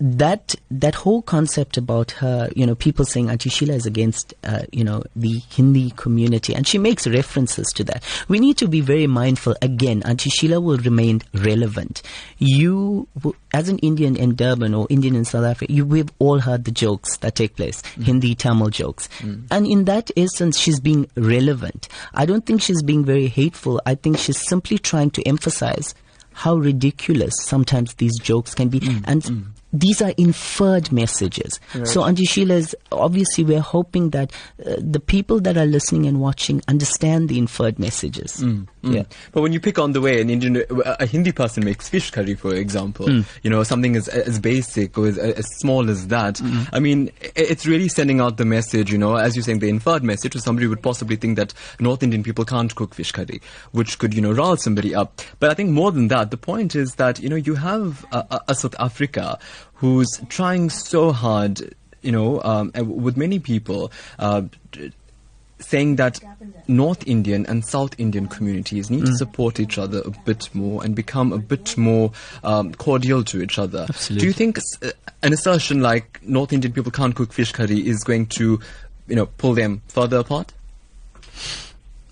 that 0.00 0.56
that 0.70 0.94
whole 0.94 1.22
concept 1.22 1.76
about 1.76 2.10
her, 2.12 2.50
you 2.56 2.66
know, 2.66 2.74
people 2.74 3.04
saying 3.04 3.30
Auntie 3.30 3.48
Sheila 3.48 3.74
is 3.74 3.86
against, 3.86 4.34
uh, 4.42 4.62
you 4.72 4.82
know, 4.82 5.04
the 5.14 5.40
Hindi 5.50 5.90
community, 5.90 6.54
and 6.54 6.66
she 6.66 6.78
makes 6.78 7.06
references 7.06 7.68
to 7.74 7.84
that. 7.84 8.02
We 8.28 8.40
need 8.40 8.58
to 8.58 8.66
be 8.66 8.80
very 8.80 9.06
mindful. 9.06 9.54
Again, 9.62 10.02
Auntie 10.04 10.30
Sheila 10.30 10.60
will 10.60 10.78
remain 10.78 11.22
relevant. 11.32 12.02
You, 12.38 13.06
as 13.52 13.68
an 13.68 13.78
Indian 13.78 14.16
in 14.16 14.34
Durban 14.34 14.74
or 14.74 14.88
Indian 14.90 15.14
in 15.14 15.24
South 15.24 15.44
Africa, 15.44 15.72
you 15.72 15.86
we've 15.86 16.10
all 16.18 16.40
heard 16.40 16.64
the 16.64 16.72
jokes 16.72 17.18
that 17.18 17.36
take 17.36 17.54
place, 17.54 17.80
mm. 17.82 18.04
Hindi 18.04 18.34
Tamil 18.34 18.70
jokes, 18.70 19.08
mm. 19.20 19.46
and 19.50 19.66
in 19.66 19.84
that 19.84 20.10
essence, 20.16 20.58
she's 20.58 20.80
being 20.80 21.08
relevant. 21.16 21.88
I 22.14 22.26
don't 22.26 22.44
think 22.44 22.62
she's 22.62 22.82
being 22.82 23.04
very 23.04 23.28
hateful. 23.28 23.80
I 23.86 23.94
think 23.94 24.18
she's 24.18 24.44
simply 24.44 24.78
trying 24.78 25.10
to 25.12 25.22
emphasize 25.22 25.94
how 26.32 26.56
ridiculous 26.56 27.32
sometimes 27.42 27.94
these 27.94 28.18
jokes 28.18 28.54
can 28.54 28.68
be, 28.68 28.80
mm. 28.80 29.04
and 29.06 29.53
these 29.74 30.00
are 30.00 30.14
inferred 30.16 30.92
messages. 30.92 31.58
So, 31.82 32.04
Auntie 32.04 32.24
Sheila 32.24 32.54
is 32.54 32.76
obviously 32.92 33.44
we're 33.44 33.60
hoping 33.60 34.10
that 34.10 34.32
uh, 34.64 34.76
the 34.78 35.00
people 35.00 35.40
that 35.40 35.56
are 35.56 35.66
listening 35.66 36.06
and 36.06 36.20
watching 36.20 36.62
understand 36.68 37.28
the 37.28 37.38
inferred 37.38 37.78
messages. 37.78 38.36
Mm, 38.36 38.68
mm. 38.84 38.94
Yeah. 38.94 39.02
But 39.32 39.42
when 39.42 39.52
you 39.52 39.58
pick 39.58 39.78
on 39.78 39.92
the 39.92 40.00
way 40.00 40.20
an 40.20 40.30
Indian, 40.30 40.58
uh, 40.58 40.96
a 41.00 41.06
Hindi 41.06 41.32
person 41.32 41.64
makes 41.64 41.88
fish 41.88 42.12
curry, 42.12 42.34
for 42.36 42.54
example, 42.54 43.06
mm. 43.06 43.24
you 43.42 43.50
know, 43.50 43.64
something 43.64 43.96
as, 43.96 44.06
as 44.06 44.38
basic 44.38 44.96
or 44.96 45.08
as, 45.08 45.18
as 45.18 45.46
small 45.58 45.90
as 45.90 46.06
that, 46.08 46.36
mm-hmm. 46.36 46.74
I 46.74 46.78
mean, 46.78 47.10
it's 47.34 47.66
really 47.66 47.88
sending 47.88 48.20
out 48.20 48.36
the 48.36 48.44
message, 48.44 48.92
you 48.92 48.98
know, 48.98 49.16
as 49.16 49.34
you're 49.34 49.42
saying, 49.42 49.58
the 49.58 49.68
inferred 49.68 50.04
message, 50.04 50.36
or 50.36 50.38
somebody 50.38 50.68
would 50.68 50.82
possibly 50.82 51.16
think 51.16 51.36
that 51.36 51.52
North 51.80 52.02
Indian 52.02 52.22
people 52.22 52.44
can't 52.44 52.72
cook 52.74 52.94
fish 52.94 53.10
curry, 53.10 53.40
which 53.72 53.98
could, 53.98 54.14
you 54.14 54.20
know, 54.20 54.32
rile 54.32 54.56
somebody 54.56 54.94
up. 54.94 55.20
But 55.40 55.50
I 55.50 55.54
think 55.54 55.70
more 55.70 55.90
than 55.90 56.08
that, 56.08 56.30
the 56.30 56.36
point 56.36 56.76
is 56.76 56.94
that, 56.94 57.18
you 57.18 57.28
know, 57.28 57.36
you 57.36 57.56
have 57.56 58.04
a, 58.12 58.18
a, 58.30 58.40
a 58.48 58.54
South 58.54 58.76
Africa 58.78 59.38
who's 59.74 60.20
trying 60.28 60.70
so 60.70 61.12
hard, 61.12 61.74
you 62.02 62.12
know, 62.12 62.42
um, 62.42 62.72
with 62.74 63.16
many 63.16 63.38
people, 63.38 63.90
uh, 64.18 64.42
saying 65.58 65.96
that 65.96 66.20
North 66.68 67.06
Indian 67.06 67.46
and 67.46 67.64
South 67.64 67.94
Indian 67.98 68.26
communities 68.28 68.90
need 68.90 69.06
to 69.06 69.16
support 69.16 69.58
each 69.60 69.78
other 69.78 70.02
a 70.04 70.10
bit 70.24 70.54
more 70.54 70.84
and 70.84 70.94
become 70.94 71.32
a 71.32 71.38
bit 71.38 71.76
more 71.76 72.12
um, 72.42 72.74
cordial 72.74 73.24
to 73.24 73.42
each 73.42 73.58
other. 73.58 73.86
Absolutely. 73.88 74.20
Do 74.20 74.26
you 74.26 74.32
think 74.32 74.58
uh, 74.82 74.90
an 75.22 75.32
assertion 75.32 75.80
like 75.80 76.20
North 76.22 76.52
Indian 76.52 76.72
people 76.72 76.92
can't 76.92 77.14
cook 77.14 77.32
fish 77.32 77.52
curry 77.52 77.86
is 77.86 78.04
going 78.04 78.26
to, 78.26 78.60
you 79.06 79.16
know, 79.16 79.26
pull 79.26 79.54
them 79.54 79.82
further 79.88 80.18
apart? 80.18 80.52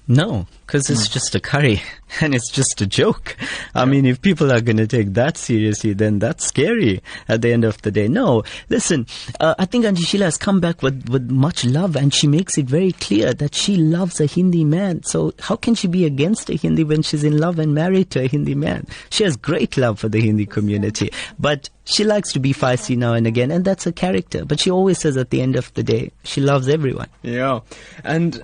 No, 0.08 0.46
because 0.66 0.90
it's 0.90 1.08
just 1.08 1.34
a 1.36 1.40
curry 1.40 1.80
and 2.20 2.34
it's 2.34 2.50
just 2.50 2.80
a 2.80 2.86
joke. 2.86 3.36
I 3.74 3.84
mean, 3.84 4.04
if 4.04 4.20
people 4.20 4.52
are 4.52 4.60
going 4.60 4.78
to 4.78 4.86
take 4.86 5.14
that 5.14 5.36
seriously, 5.36 5.92
then 5.92 6.18
that's 6.18 6.44
scary 6.44 7.02
at 7.28 7.42
the 7.42 7.52
end 7.52 7.64
of 7.64 7.80
the 7.82 7.92
day. 7.92 8.08
No, 8.08 8.42
listen, 8.68 9.06
uh, 9.38 9.54
I 9.58 9.64
think 9.64 9.84
Auntie 9.84 10.02
Sheila 10.02 10.24
has 10.24 10.36
come 10.36 10.60
back 10.60 10.82
with, 10.82 11.08
with 11.08 11.30
much 11.30 11.64
love 11.64 11.94
and 11.94 12.12
she 12.12 12.26
makes 12.26 12.58
it 12.58 12.66
very 12.66 12.92
clear 12.92 13.32
that 13.34 13.54
she 13.54 13.76
loves 13.76 14.20
a 14.20 14.26
Hindi 14.26 14.64
man. 14.64 15.04
So 15.04 15.34
how 15.38 15.54
can 15.54 15.76
she 15.76 15.86
be 15.86 16.04
against 16.04 16.50
a 16.50 16.54
Hindi 16.54 16.82
when 16.82 17.02
she's 17.02 17.22
in 17.22 17.38
love 17.38 17.60
and 17.60 17.72
married 17.72 18.10
to 18.10 18.24
a 18.24 18.26
Hindi 18.26 18.56
man? 18.56 18.86
She 19.10 19.22
has 19.22 19.36
great 19.36 19.76
love 19.76 20.00
for 20.00 20.08
the 20.08 20.20
Hindi 20.20 20.46
community, 20.46 21.12
but 21.38 21.70
she 21.84 22.04
likes 22.04 22.32
to 22.32 22.40
be 22.40 22.52
feisty 22.52 22.96
now 22.96 23.12
and 23.12 23.26
again, 23.26 23.50
and 23.50 23.64
that's 23.64 23.84
her 23.84 23.92
character. 23.92 24.44
But 24.44 24.60
she 24.60 24.70
always 24.70 24.98
says 24.98 25.16
at 25.16 25.30
the 25.30 25.42
end 25.42 25.56
of 25.56 25.72
the 25.74 25.82
day, 25.82 26.10
she 26.24 26.40
loves 26.40 26.68
everyone. 26.68 27.08
Yeah, 27.22 27.60
and 28.04 28.42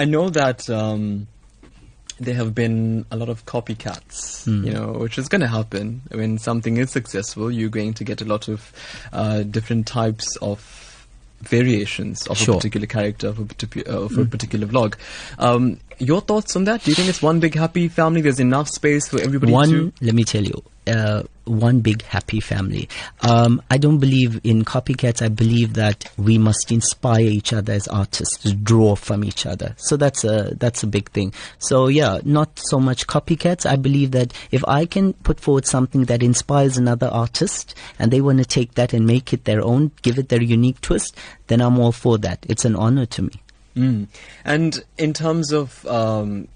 I 0.00 0.04
know 0.06 0.30
that 0.30 0.68
um, 0.70 1.26
there 2.18 2.34
have 2.34 2.54
been 2.54 3.04
a 3.10 3.16
lot 3.16 3.28
of 3.28 3.44
copycats, 3.46 4.44
Hmm. 4.44 4.64
you 4.64 4.72
know, 4.72 4.92
which 4.92 5.18
is 5.18 5.28
going 5.28 5.40
to 5.42 5.46
happen 5.48 6.02
when 6.10 6.38
something 6.38 6.76
is 6.78 6.90
successful. 6.90 7.50
You're 7.50 7.68
going 7.70 7.94
to 7.94 8.04
get 8.04 8.20
a 8.20 8.24
lot 8.24 8.48
of 8.48 8.72
uh, 9.12 9.42
different 9.42 9.86
types 9.86 10.36
of 10.40 11.06
variations 11.42 12.26
of 12.26 12.36
Sure. 12.36 12.54
a 12.54 12.58
particular 12.58 12.86
character 12.86 13.28
of 13.28 13.38
a, 13.38 13.44
particu- 13.44 13.88
uh, 13.88 14.02
of 14.02 14.18
a 14.18 14.24
particular 14.26 14.66
vlog. 14.66 14.94
Um, 15.38 15.78
your 15.98 16.20
thoughts 16.20 16.54
on 16.56 16.64
that? 16.64 16.82
Do 16.84 16.90
you 16.90 16.94
think 16.94 17.08
it's 17.08 17.22
one 17.22 17.40
big 17.40 17.54
happy 17.54 17.88
family? 17.88 18.20
There's 18.20 18.40
enough 18.40 18.68
space 18.68 19.08
for 19.08 19.20
everybody 19.20 19.52
one 19.52 19.68
to. 19.70 19.92
let 20.02 20.14
me 20.14 20.24
tell 20.24 20.42
you 20.44 20.62
uh, 20.86 21.22
one 21.50 21.80
big 21.80 22.02
happy 22.02 22.40
family. 22.40 22.88
Um, 23.22 23.62
i 23.70 23.78
don't 23.78 23.98
believe 23.98 24.40
in 24.44 24.64
copycats. 24.64 25.22
I 25.22 25.28
believe 25.28 25.74
that 25.74 26.10
we 26.16 26.38
must 26.38 26.72
inspire 26.72 27.20
each 27.20 27.52
other 27.52 27.72
as 27.72 27.88
artists 27.88 28.38
to 28.38 28.54
draw 28.54 28.94
from 28.94 29.24
each 29.24 29.46
other. 29.46 29.74
So 29.76 29.96
that's 29.96 30.24
a 30.24 30.54
that's 30.58 30.82
a 30.82 30.86
big 30.86 31.10
thing. 31.10 31.32
So 31.58 31.88
yeah 31.88 32.20
not 32.24 32.58
so 32.58 32.78
much 32.80 33.06
copycats. 33.06 33.66
I 33.66 33.76
believe 33.76 34.12
that 34.12 34.32
if 34.50 34.64
i 34.66 34.86
can 34.86 35.12
put 35.12 35.40
forward 35.40 35.66
something 35.66 36.04
that 36.04 36.22
inspires 36.22 36.76
another 36.76 37.08
artist 37.08 37.74
and 37.98 38.10
they 38.10 38.20
want 38.20 38.38
to 38.38 38.44
take 38.44 38.74
that 38.74 38.92
and 38.92 39.06
make 39.06 39.32
it 39.32 39.44
their 39.44 39.62
own 39.62 39.90
give 40.02 40.18
it 40.18 40.28
their 40.28 40.42
unique 40.42 40.80
twist 40.80 41.16
then 41.48 41.60
i'm 41.60 41.78
all 41.78 41.92
for 41.92 42.18
that. 42.18 42.44
It's 42.48 42.64
an 42.64 42.76
honor 42.76 43.06
to 43.06 43.22
me. 43.22 43.32
Mm. 43.76 44.06
And 44.44 44.84
in 44.98 45.12
terms 45.12 45.52
of, 45.52 45.86
um, 45.86 46.48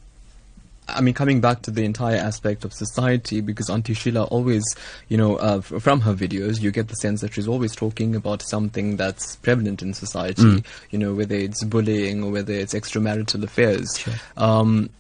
I 0.87 1.01
mean, 1.01 1.15
coming 1.15 1.41
back 1.41 1.63
to 1.63 1.71
the 1.71 1.85
entire 1.85 2.17
aspect 2.17 2.65
of 2.65 2.73
society, 2.73 3.41
because 3.41 3.71
Auntie 3.71 3.95
Sheila 3.95 4.25
always, 4.25 4.63
you 5.09 5.17
know, 5.17 5.37
uh, 5.37 5.59
f- 5.59 5.83
from 5.83 6.01
her 6.03 6.13
videos, 6.13 6.61
you 6.61 6.71
get 6.71 6.89
the 6.89 6.95
sense 6.97 7.23
that 7.23 7.33
she's 7.33 7.49
always 7.49 7.75
talking 7.75 8.15
about 8.15 8.43
something 8.43 8.97
that's 8.97 9.37
prevalent 9.37 9.81
in 9.81 9.95
society, 9.95 10.63
you 10.91 10.99
know, 10.99 11.15
whether 11.15 11.35
it's 11.35 11.65
bullying 11.65 12.23
or 12.23 12.31
whether 12.31 12.53
it's 12.53 12.75
extramarital 12.75 13.43
affairs. 13.43 13.99
Sure. 13.99 14.15
Um, 14.37 14.91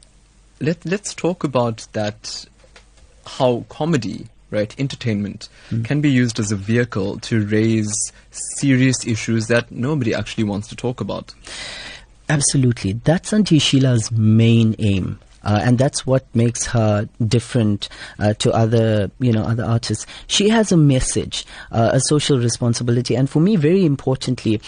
let, 0.61 0.85
let's 0.87 1.15
talk 1.15 1.45
about 1.45 1.87
that, 1.93 2.47
how 3.27 3.67
comedy, 3.69 4.29
right, 4.51 4.75
entertainment, 4.81 5.49
can 5.85 6.01
be 6.01 6.11
used 6.11 6.41
as 6.41 6.51
a 6.51 6.57
vehicle 6.57 7.19
to 7.21 7.45
raise 7.47 7.93
serious 8.31 9.07
issues 9.07 9.49
that 9.49 9.71
nobody 9.71 10.15
actually 10.15 10.45
wants 10.45 10.69
to 10.69 10.77
talk 10.77 11.01
about. 11.01 11.35
Absolutely. 12.29 12.95
That's 12.95 13.35
Auntie 13.35 13.59
Sheila's 13.59 14.11
main 14.11 14.75
aim. 14.79 15.19
Uh, 15.45 15.61
and 15.63 15.79
that's 15.79 16.07
what 16.07 16.27
makes 16.35 16.67
her 16.67 17.09
different 17.27 17.89
uh, 18.19 18.35
to 18.35 18.53
other, 18.53 19.11
you 19.21 19.33
know, 19.33 19.43
other 19.45 19.65
artists. 19.65 20.07
She 20.27 20.49
has 20.49 20.73
a 20.73 20.77
message, 20.77 21.47
uh, 21.71 21.91
a 21.93 22.01
social 22.01 22.39
responsibility, 22.39 23.15
and 23.15 23.29
for 23.29 23.41
me, 23.41 23.57
very 23.57 23.85
importantly, 23.85 24.61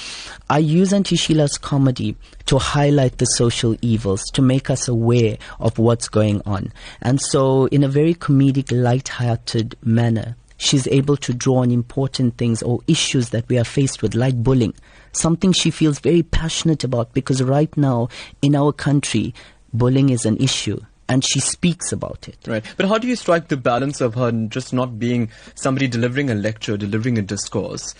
I 0.50 0.58
use 0.58 0.92
Auntie 0.92 1.16
Sheila's 1.16 1.58
comedy 1.58 2.16
to 2.46 2.58
highlight 2.58 3.18
the 3.18 3.24
social 3.24 3.76
evils, 3.82 4.22
to 4.32 4.42
make 4.42 4.70
us 4.70 4.86
aware 4.88 5.38
of 5.58 5.78
what's 5.78 6.08
going 6.08 6.42
on. 6.46 6.72
And 7.02 7.20
so, 7.20 7.66
in 7.66 7.82
a 7.82 7.88
very 7.88 8.14
comedic, 8.14 8.70
light-hearted 8.70 9.76
manner, 9.82 10.36
she's 10.56 10.86
able 10.88 11.16
to 11.18 11.34
draw 11.34 11.58
on 11.58 11.70
important 11.70 12.36
things 12.36 12.62
or 12.62 12.80
issues 12.86 13.30
that 13.30 13.48
we 13.48 13.58
are 13.58 13.64
faced 13.64 14.02
with, 14.02 14.14
like 14.14 14.42
bullying. 14.42 14.74
Something 15.12 15.52
she 15.52 15.70
feels 15.70 15.98
very 15.98 16.22
passionate 16.22 16.84
about 16.84 17.14
because 17.14 17.42
right 17.42 17.74
now 17.76 18.08
in 18.42 18.54
our 18.54 18.72
country, 18.72 19.34
bullying 19.72 20.10
is 20.10 20.26
an 20.26 20.36
issue 20.38 20.80
and 21.08 21.24
she 21.24 21.40
speaks 21.40 21.92
about 21.92 22.28
it. 22.28 22.38
Right. 22.46 22.64
But 22.76 22.86
how 22.88 22.98
do 22.98 23.06
you 23.06 23.16
strike 23.16 23.48
the 23.48 23.56
balance 23.56 24.00
of 24.00 24.14
her 24.14 24.32
just 24.48 24.72
not 24.72 24.98
being 24.98 25.30
somebody 25.54 25.86
delivering 25.86 26.30
a 26.30 26.34
lecture, 26.34 26.76
delivering 26.76 27.18
a 27.18 27.22
discourse? 27.22 27.94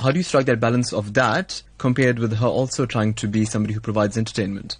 How 0.00 0.10
do 0.10 0.18
you 0.18 0.22
strike 0.22 0.46
that 0.46 0.60
balance 0.60 0.92
of 0.92 1.14
that 1.14 1.62
compared 1.78 2.18
with 2.18 2.36
her 2.36 2.46
also 2.46 2.86
trying 2.86 3.14
to 3.14 3.26
be 3.26 3.44
somebody 3.44 3.74
who 3.74 3.80
provides 3.80 4.16
entertainment? 4.16 4.76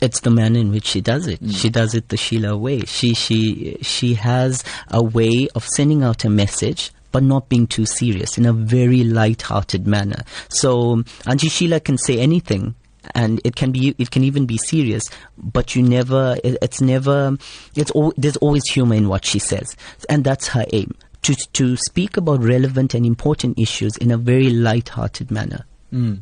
It's 0.00 0.20
the 0.20 0.30
manner 0.30 0.58
in 0.58 0.70
which 0.70 0.86
she 0.86 1.00
does 1.00 1.26
it. 1.26 1.40
Hmm. 1.40 1.50
She 1.50 1.70
does 1.70 1.94
it 1.94 2.08
the 2.08 2.16
Sheila 2.16 2.56
way. 2.56 2.80
She 2.82 3.14
she 3.14 3.78
she 3.80 4.14
has 4.14 4.62
a 4.88 5.02
way 5.02 5.48
of 5.54 5.64
sending 5.64 6.02
out 6.02 6.24
a 6.24 6.30
message 6.30 6.92
but 7.12 7.22
not 7.22 7.48
being 7.48 7.66
too 7.66 7.86
serious 7.86 8.36
in 8.36 8.44
a 8.44 8.52
very 8.52 9.02
light-hearted 9.02 9.86
manner. 9.86 10.22
So 10.48 11.02
Auntie 11.26 11.48
Sheila 11.48 11.80
can 11.80 11.96
say 11.96 12.18
anything 12.18 12.74
and 13.14 13.40
it 13.44 13.56
can 13.56 13.72
be 13.72 13.94
it 13.98 14.10
can 14.10 14.24
even 14.24 14.46
be 14.46 14.56
serious 14.56 15.08
but 15.38 15.74
you 15.74 15.82
never 15.82 16.36
it, 16.44 16.58
it's 16.62 16.80
never 16.80 17.36
it's 17.74 17.92
al- 17.94 18.12
there's 18.16 18.36
always 18.38 18.64
humor 18.68 18.94
in 18.94 19.08
what 19.08 19.24
she 19.24 19.38
says 19.38 19.76
and 20.08 20.24
that's 20.24 20.48
her 20.48 20.64
aim 20.72 20.94
to 21.22 21.34
to 21.52 21.76
speak 21.76 22.16
about 22.16 22.42
relevant 22.42 22.94
and 22.94 23.06
important 23.06 23.58
issues 23.58 23.96
in 23.98 24.10
a 24.10 24.16
very 24.16 24.50
light-hearted 24.50 25.30
manner 25.30 25.64
Mm. 25.92 26.20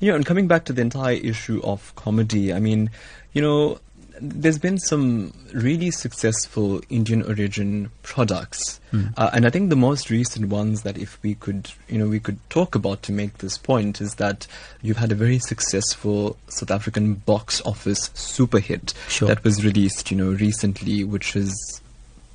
You 0.00 0.10
know, 0.10 0.16
and 0.16 0.26
coming 0.26 0.48
back 0.48 0.64
to 0.66 0.72
the 0.72 0.82
entire 0.82 1.14
issue 1.14 1.60
of 1.62 1.94
comedy, 1.94 2.52
I 2.52 2.58
mean, 2.58 2.90
you 3.32 3.40
know, 3.40 3.78
there's 4.24 4.58
been 4.58 4.78
some 4.78 5.32
really 5.52 5.90
successful 5.90 6.80
Indian 6.88 7.22
origin 7.24 7.90
products, 8.02 8.78
uh, 9.16 9.30
and 9.32 9.44
I 9.46 9.50
think 9.50 9.68
the 9.70 9.76
most 9.76 10.10
recent 10.10 10.48
ones 10.48 10.82
that 10.82 10.96
if 10.96 11.20
we 11.22 11.34
could, 11.34 11.70
you 11.88 11.98
know, 11.98 12.06
we 12.06 12.20
could 12.20 12.38
talk 12.50 12.74
about 12.74 13.02
to 13.04 13.12
make 13.12 13.38
this 13.38 13.58
point 13.58 14.00
is 14.00 14.14
that 14.16 14.46
you've 14.80 14.98
had 14.98 15.10
a 15.10 15.16
very 15.16 15.38
successful 15.38 16.36
South 16.48 16.70
African 16.70 17.14
box 17.14 17.60
office 17.64 18.10
super 18.14 18.58
hit 18.60 18.94
Sure. 19.08 19.26
that 19.28 19.42
was 19.42 19.64
released, 19.64 20.10
you 20.10 20.16
know, 20.16 20.30
recently, 20.30 21.02
which 21.04 21.32
has 21.32 21.52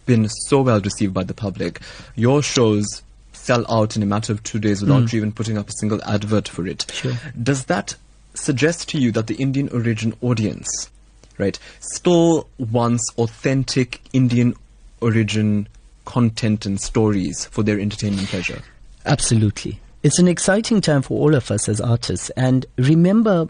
been 0.06 0.28
so 0.48 0.62
well 0.62 0.82
received 0.82 1.14
by 1.14 1.24
the 1.24 1.34
public. 1.34 1.80
Your 2.16 2.42
shows 2.44 3.02
sell 3.34 3.66
out 3.72 3.96
in 3.96 4.04
a 4.04 4.06
matter 4.06 4.34
of 4.34 4.44
two 4.44 4.60
days 4.60 4.82
without 4.82 5.14
you 5.14 5.18
even 5.18 5.32
putting 5.32 5.58
up 5.58 5.70
a 5.70 5.74
single 5.74 6.04
advert 6.04 6.48
for 6.50 6.68
it. 6.68 6.86
Sure. 6.92 7.14
Does 7.42 7.66
that 7.66 7.96
suggest 8.34 8.90
to 8.90 8.98
you 9.00 9.12
that 9.14 9.28
the 9.28 9.36
Indian 9.36 9.70
origin 9.70 10.14
audience, 10.22 10.90
right, 11.38 11.58
still 11.80 12.48
wants 12.58 13.12
authentic 13.18 14.02
Indian 14.14 14.54
origin 15.02 15.68
content 16.06 16.66
and 16.66 16.80
stories 16.80 17.46
for 17.46 17.64
their 17.64 17.80
entertainment 17.80 18.28
pleasure? 18.30 18.62
Absolutely. 19.06 19.80
It's 20.04 20.20
an 20.20 20.28
exciting 20.28 20.82
time 20.82 21.02
for 21.02 21.20
all 21.20 21.36
of 21.36 21.52
us 21.52 21.68
as 21.68 21.82
artists. 21.82 22.30
And 22.32 22.66
remember, 22.78 23.48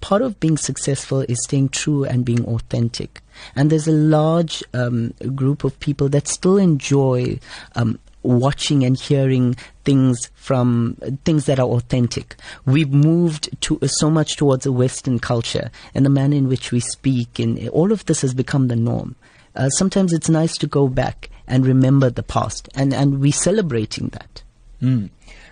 part 0.00 0.22
of 0.22 0.38
being 0.40 0.56
successful 0.56 1.20
is 1.22 1.42
staying 1.42 1.70
true 1.70 2.04
and 2.04 2.24
being 2.24 2.44
authentic. 2.44 3.22
And 3.54 3.70
there's 3.70 3.88
a 3.88 3.92
large 3.92 4.62
um, 4.74 5.14
group 5.34 5.64
of 5.64 5.78
people 5.80 6.08
that 6.10 6.28
still 6.28 6.58
enjoy 6.58 7.38
um, 7.74 7.98
watching 8.26 8.84
and 8.84 8.98
hearing 8.98 9.56
things 9.84 10.30
from 10.34 10.96
things 11.24 11.46
that 11.46 11.58
are 11.58 11.68
authentic. 11.68 12.36
We've 12.64 12.92
moved 12.92 13.60
to 13.62 13.78
so 13.84 14.10
much 14.10 14.36
towards 14.36 14.66
a 14.66 14.72
Western 14.72 15.18
culture, 15.18 15.70
and 15.94 16.04
the 16.04 16.10
manner 16.10 16.36
in 16.36 16.48
which 16.48 16.72
we 16.72 16.80
speak, 16.80 17.38
and 17.38 17.68
all 17.70 17.92
of 17.92 18.04
this 18.06 18.22
has 18.22 18.34
become 18.34 18.68
the 18.68 18.76
norm. 18.76 19.16
Uh, 19.54 19.70
sometimes 19.70 20.12
it's 20.12 20.28
nice 20.28 20.58
to 20.58 20.66
go 20.66 20.88
back 20.88 21.30
and 21.46 21.64
remember 21.66 22.10
the 22.10 22.22
past, 22.22 22.68
and, 22.74 22.92
and 22.92 23.20
we're 23.20 23.32
celebrating 23.32 24.08
that. 24.08 24.42
Mm. 24.82 25.10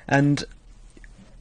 And 0.09 0.45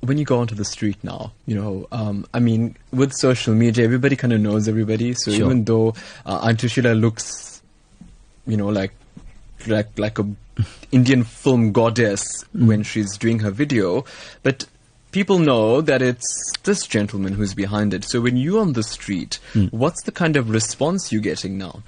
when 0.02 0.18
you 0.18 0.26
go 0.26 0.40
onto 0.40 0.56
the 0.56 0.66
street 0.66 0.98
now, 1.04 1.32
you 1.46 1.56
know, 1.56 1.88
um, 1.92 2.26
I 2.34 2.40
mean, 2.40 2.76
with 2.92 3.14
social 3.14 3.54
media, 3.54 3.84
everybody 3.86 4.16
kind 4.16 4.34
of 4.34 4.42
knows 4.42 4.68
everybody. 4.68 5.14
So 5.14 5.32
Sure. 5.32 5.46
even 5.46 5.64
though 5.66 5.96
uh, 6.26 6.54
looks, 6.94 7.62
you 8.46 8.58
know, 8.58 8.68
like 8.68 8.92
like 9.68 9.98
like 9.98 10.20
a 10.20 10.28
Indian 10.92 11.24
film 11.24 11.72
goddess 11.72 12.44
mm. 12.56 12.68
when 12.68 12.84
she's 12.84 13.18
doing 13.18 13.40
her 13.40 13.52
video, 13.52 14.06
but 14.44 14.66
people 15.12 15.40
know 15.40 15.82
that 15.82 16.02
it's 16.02 16.52
this 16.64 16.86
gentleman 16.86 17.34
who's 17.34 17.54
behind 17.54 17.94
it. 17.94 18.04
So 18.04 18.22
when 18.22 18.38
you're 18.38 18.62
on 18.62 18.74
the 18.74 18.84
street, 18.84 19.40
mm. 19.54 19.72
what's 19.72 20.04
the 20.04 20.12
kind 20.12 20.36
of 20.36 20.50
response 20.50 21.12
you're 21.12 21.22
getting 21.22 21.58
now? 21.58 21.84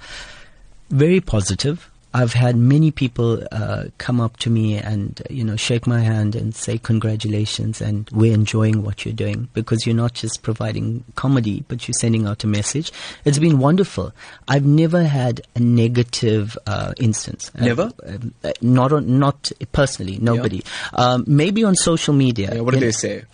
very 0.90 1.20
positive. 1.20 1.90
I've 2.16 2.32
had 2.32 2.56
many 2.56 2.90
people 2.90 3.46
uh, 3.52 3.84
come 3.98 4.22
up 4.22 4.38
to 4.38 4.48
me 4.48 4.78
and 4.78 5.20
you 5.28 5.44
know 5.44 5.54
shake 5.54 5.86
my 5.86 6.00
hand 6.00 6.34
and 6.34 6.54
say 6.54 6.78
congratulations 6.78 7.82
and 7.82 8.08
we're 8.10 8.32
enjoying 8.32 8.82
what 8.82 9.04
you're 9.04 9.12
doing 9.12 9.50
because 9.52 9.84
you're 9.84 9.94
not 9.94 10.14
just 10.14 10.42
providing 10.42 11.04
comedy 11.14 11.62
but 11.68 11.86
you're 11.86 12.00
sending 12.00 12.26
out 12.26 12.42
a 12.42 12.46
message. 12.46 12.90
It's 13.26 13.38
been 13.38 13.58
wonderful. 13.58 14.14
I've 14.48 14.64
never 14.64 15.04
had 15.04 15.42
a 15.56 15.60
negative 15.60 16.56
uh, 16.66 16.94
instance. 16.98 17.50
Uh, 17.54 17.64
Never? 17.66 17.92
uh, 18.06 18.52
not 18.62 18.92
on, 18.92 19.18
not 19.18 19.52
personally. 19.72 20.18
Nobody. 20.18 20.62
Um, 20.94 21.24
maybe 21.26 21.64
on 21.64 21.74
social 21.74 22.14
media. 22.14 22.54
Yeah, 22.54 22.60
what 22.62 22.72
did 22.72 22.80
they 22.80 22.86
know, 22.86 22.90
say? 22.92 23.24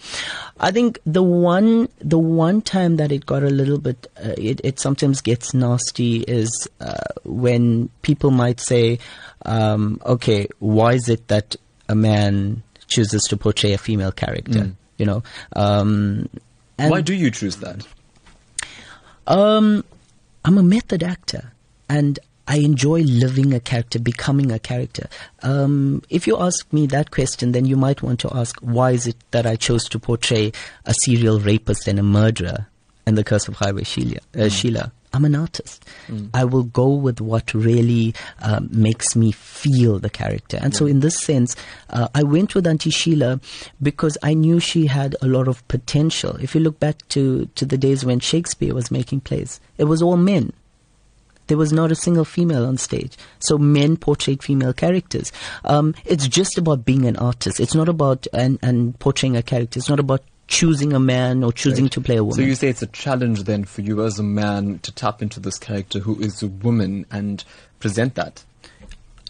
I 0.58 0.70
think 0.70 0.98
the 1.04 1.22
one 1.22 1.88
the 1.98 2.18
one 2.18 2.62
time 2.62 2.96
that 2.96 3.10
it 3.10 3.26
got 3.26 3.42
a 3.42 3.50
little 3.50 3.78
bit 3.78 4.06
uh, 4.16 4.34
it 4.38 4.60
it 4.62 4.78
sometimes 4.78 5.20
gets 5.20 5.54
nasty 5.54 6.22
is 6.22 6.68
uh, 6.80 6.94
when 7.24 7.88
people 8.02 8.30
might 8.30 8.60
say, 8.60 8.71
um, 9.44 10.00
okay, 10.04 10.46
why 10.58 10.94
is 10.94 11.08
it 11.08 11.28
that 11.28 11.56
a 11.88 11.94
man 11.94 12.62
chooses 12.88 13.22
to 13.30 13.36
portray 13.36 13.72
a 13.72 13.78
female 13.78 14.12
character? 14.12 14.72
You 14.98 15.06
know, 15.06 15.22
um, 15.56 16.28
and 16.78 16.90
Why 16.90 17.00
do 17.00 17.14
you 17.14 17.30
choose 17.30 17.56
that? 17.56 17.86
um, 19.26 19.84
I'm 20.44 20.58
a 20.58 20.62
method 20.62 21.02
actor, 21.02 21.52
and 21.88 22.18
I 22.48 22.56
enjoy 22.58 23.02
living 23.02 23.54
a 23.54 23.60
character, 23.60 23.98
becoming 23.98 24.50
a 24.50 24.58
character. 24.58 25.08
Um, 25.42 26.02
if 26.10 26.26
you 26.26 26.36
ask 26.38 26.70
me 26.72 26.86
that 26.88 27.10
question, 27.10 27.52
then 27.52 27.64
you 27.64 27.76
might 27.76 28.02
want 28.02 28.20
to 28.20 28.36
ask, 28.36 28.58
why 28.60 28.90
is 28.92 29.06
it 29.06 29.16
that 29.30 29.46
I 29.46 29.56
chose 29.56 29.88
to 29.90 29.98
portray 29.98 30.52
a 30.84 30.94
serial 30.94 31.38
rapist 31.40 31.86
and 31.88 31.98
a 31.98 32.02
murderer 32.02 32.66
in 33.06 33.14
The 33.14 33.24
Curse 33.24 33.48
of 33.48 33.54
Highway 33.56 33.84
Sheila? 33.84 34.18
Uh, 34.36 34.48
Sheila? 34.48 34.92
I'm 35.12 35.24
an 35.24 35.34
artist. 35.34 35.84
I 36.34 36.44
will 36.44 36.64
go 36.64 36.88
with 36.88 37.20
what 37.20 37.52
really 37.54 38.14
um, 38.40 38.68
makes 38.72 39.14
me 39.14 39.32
feel 39.32 39.98
the 39.98 40.10
character. 40.10 40.58
And 40.60 40.74
so, 40.74 40.86
in 40.86 41.00
this 41.00 41.18
sense, 41.18 41.54
uh, 41.90 42.08
I 42.14 42.22
went 42.22 42.54
with 42.54 42.66
Auntie 42.66 42.90
Sheila 42.90 43.40
because 43.82 44.16
I 44.22 44.34
knew 44.34 44.60
she 44.60 44.86
had 44.86 45.16
a 45.20 45.26
lot 45.26 45.48
of 45.48 45.66
potential. 45.68 46.36
If 46.36 46.54
you 46.54 46.60
look 46.60 46.80
back 46.80 47.06
to, 47.08 47.46
to 47.46 47.64
the 47.64 47.78
days 47.78 48.04
when 48.04 48.20
Shakespeare 48.20 48.74
was 48.74 48.90
making 48.90 49.20
plays, 49.20 49.60
it 49.78 49.84
was 49.84 50.02
all 50.02 50.16
men. 50.16 50.52
There 51.48 51.58
was 51.58 51.72
not 51.72 51.92
a 51.92 51.96
single 51.96 52.24
female 52.24 52.64
on 52.64 52.78
stage. 52.78 53.16
So 53.40 53.58
men 53.58 53.96
portrayed 53.96 54.42
female 54.42 54.72
characters. 54.72 55.32
Um, 55.64 55.94
it's 56.04 56.28
just 56.28 56.56
about 56.56 56.84
being 56.84 57.04
an 57.04 57.16
artist. 57.16 57.60
It's 57.60 57.74
not 57.74 57.88
about 57.88 58.26
and, 58.32 58.58
and 58.62 58.98
portraying 58.98 59.36
a 59.36 59.42
character. 59.42 59.78
It's 59.78 59.88
not 59.88 60.00
about 60.00 60.22
choosing 60.58 60.92
a 60.92 61.00
man 61.00 61.42
or 61.42 61.50
choosing 61.52 61.88
to 61.88 62.00
play 62.00 62.16
a 62.16 62.22
woman. 62.24 62.36
So 62.36 62.42
you 62.42 62.54
say 62.54 62.68
it's 62.68 62.82
a 62.82 62.86
challenge 63.04 63.44
then 63.44 63.64
for 63.64 63.80
you 63.80 64.04
as 64.04 64.18
a 64.18 64.22
man 64.22 64.78
to 64.80 64.92
tap 64.92 65.22
into 65.22 65.40
this 65.40 65.58
character 65.58 65.98
who 65.98 66.18
is 66.20 66.42
a 66.42 66.48
woman 66.48 67.06
and 67.10 67.42
present 67.80 68.14
that. 68.16 68.44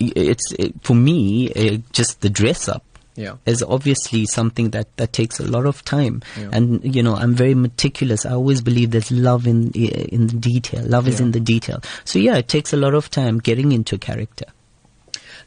it's 0.00 0.46
it, 0.58 0.72
for 0.82 0.94
me 0.94 1.52
uh, 1.54 1.78
just 1.92 2.20
the 2.22 2.30
dress 2.40 2.62
up 2.68 2.82
Yeah. 3.14 3.36
is 3.52 3.62
obviously 3.62 4.22
something 4.26 4.70
that, 4.70 4.88
that 4.96 5.12
takes 5.12 5.38
a 5.38 5.44
lot 5.54 5.64
of 5.66 5.84
time 5.84 6.22
Yeah. 6.40 6.48
and 6.56 6.94
you 6.96 7.02
know 7.06 7.14
i'm 7.14 7.34
very 7.42 7.54
meticulous 7.66 8.24
i 8.26 8.32
always 8.32 8.60
believe 8.68 8.90
there's 8.90 9.12
love 9.28 9.46
in 9.52 9.58
in 10.16 10.22
the 10.32 10.38
detail 10.52 10.82
love 10.96 11.06
is 11.12 11.20
Yeah. 11.20 11.26
in 11.26 11.32
the 11.36 11.40
detail 11.54 11.78
so 12.04 12.18
yeah 12.18 12.36
it 12.42 12.48
takes 12.48 12.72
a 12.72 12.80
lot 12.84 12.94
of 13.00 13.10
time 13.18 13.38
getting 13.50 13.70
into 13.78 13.94
a 13.94 13.98
character 14.08 14.46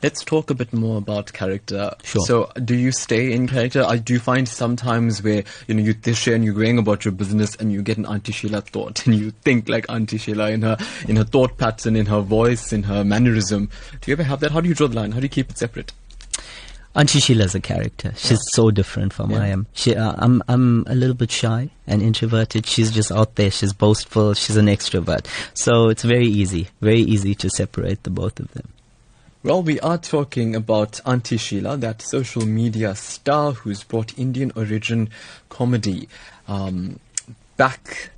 Let's 0.06 0.24
talk 0.24 0.52
a 0.52 0.54
bit 0.54 0.72
more 0.72 1.00
about 1.00 1.34
character. 1.34 1.92
Sure. 2.04 2.22
So, 2.28 2.52
do 2.64 2.76
you 2.76 2.92
stay 2.92 3.34
in 3.34 3.48
character? 3.48 3.84
I 3.84 3.98
do 3.98 4.20
find 4.20 4.48
sometimes 4.48 5.24
where 5.24 5.44
you 5.68 5.74
know 5.74 5.82
you 5.82 5.96
dish 5.96 6.28
and 6.28 6.46
you're 6.46 6.54
going 6.54 6.78
about 6.78 7.06
your 7.06 7.12
business 7.12 7.56
and 7.56 7.72
you 7.72 7.82
get 7.82 7.98
an 7.98 8.06
Auntie 8.06 8.32
Sheila 8.32 8.62
thought 8.62 9.04
and 9.08 9.16
you 9.16 9.32
think 9.32 9.68
like 9.68 9.88
Auntie 9.90 10.20
Sheila 10.20 10.52
in 10.52 10.62
her 10.62 10.78
in 11.08 11.16
her 11.16 11.24
thought 11.24 11.58
pattern, 11.58 11.96
in 11.96 12.06
her 12.06 12.22
voice, 12.22 12.72
in 12.72 12.84
her 12.84 13.04
mannerism. 13.04 13.72
Do 14.00 14.12
you 14.12 14.14
ever 14.14 14.22
have 14.22 14.42
that? 14.42 14.52
How 14.52 14.62
do 14.62 14.70
you 14.70 14.76
draw 14.76 14.88
the 14.88 14.96
line? 14.96 15.12
How 15.12 15.22
do 15.22 15.26
you 15.26 15.30
keep 15.30 15.50
it 15.50 15.58
separate? 15.58 15.92
Auntie 16.94 17.20
Sheila's 17.20 17.56
a 17.56 17.60
character. 17.60 18.14
She's 18.16 18.44
so 18.54 18.70
different 18.70 19.12
from 19.12 19.32
Yeah. 19.32 19.42
I 19.42 19.48
am. 19.48 19.66
She, 19.74 19.96
uh, 19.96 20.14
I'm, 20.20 20.44
I'm 20.48 20.86
a 20.88 20.94
little 20.94 21.16
bit 21.16 21.32
shy 21.32 21.72
and 21.88 22.04
introverted. 22.04 22.68
She's 22.68 22.92
just 22.92 23.12
out 23.12 23.36
there. 23.36 23.50
She's 23.50 23.74
boastful. 23.74 24.36
She's 24.36 24.56
an 24.56 24.68
extrovert. 24.68 25.26
So 25.56 25.90
it's 25.90 26.04
very 26.04 26.28
easy, 26.28 26.70
very 26.80 27.02
easy 27.02 27.34
to 27.36 27.50
separate 27.50 28.04
the 28.04 28.12
both 28.12 28.40
of 28.40 28.52
them. 28.54 28.70
Well, 29.46 29.62
we 29.62 29.80
are 29.82 30.00
talking 30.00 30.56
about 30.56 31.02
Auntie 31.06 31.38
Sheila, 31.38 31.78
that 31.78 32.02
social 32.02 32.48
media 32.48 32.96
star 32.96 33.52
who's 33.52 33.84
brought 33.84 34.18
Indian 34.18 34.52
origin 34.56 35.12
comedy 35.50 36.10
um, 36.48 37.00
back 37.56 38.10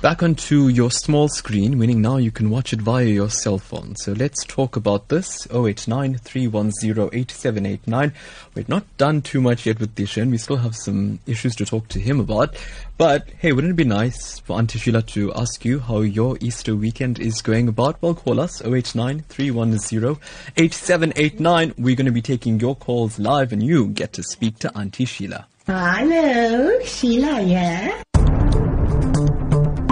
back 0.00 0.22
onto 0.22 0.68
your 0.68 0.90
small 0.90 1.28
screen, 1.28 1.78
meaning 1.78 2.00
now 2.00 2.16
you 2.16 2.30
can 2.30 2.48
watch 2.50 2.72
it 2.72 2.80
via 2.80 3.04
your 3.04 3.28
cell 3.30 3.58
phone. 3.58 3.94
So 3.96 4.12
let's 4.12 4.44
talk 4.44 4.76
about 4.76 5.08
this. 5.08 5.46
089 5.50 6.18
310 6.18 8.12
We've 8.54 8.68
not 8.68 8.84
done 8.96 9.22
too 9.22 9.40
much 9.40 9.66
yet 9.66 9.80
with 9.80 9.94
Tishen. 9.94 10.30
We 10.30 10.38
still 10.38 10.56
have 10.56 10.76
some 10.76 11.20
issues 11.26 11.54
to 11.56 11.66
talk 11.66 11.88
to 11.88 12.00
him 12.00 12.20
about. 12.20 12.56
But 12.98 13.28
hey, 13.38 13.52
wouldn't 13.52 13.72
it 13.72 13.76
be 13.76 13.84
nice 13.84 14.38
for 14.38 14.58
Auntie 14.58 14.78
Sheila 14.78 15.02
to 15.02 15.32
ask 15.34 15.64
you 15.64 15.80
how 15.80 16.00
your 16.00 16.38
Easter 16.40 16.76
weekend 16.76 17.18
is 17.18 17.42
going 17.42 17.68
about? 17.68 18.00
Well, 18.02 18.14
call 18.14 18.40
us 18.40 18.62
089 18.62 19.24
310 19.28 21.74
We're 21.76 21.96
going 21.96 22.06
to 22.06 22.12
be 22.12 22.22
taking 22.22 22.60
your 22.60 22.76
calls 22.76 23.18
live 23.18 23.52
and 23.52 23.62
you 23.62 23.88
get 23.88 24.12
to 24.14 24.22
speak 24.22 24.58
to 24.60 24.74
Auntie 24.76 25.04
Sheila. 25.04 25.46
Hello, 25.66 26.80
Sheila, 26.84 27.42
yeah? 27.42 28.02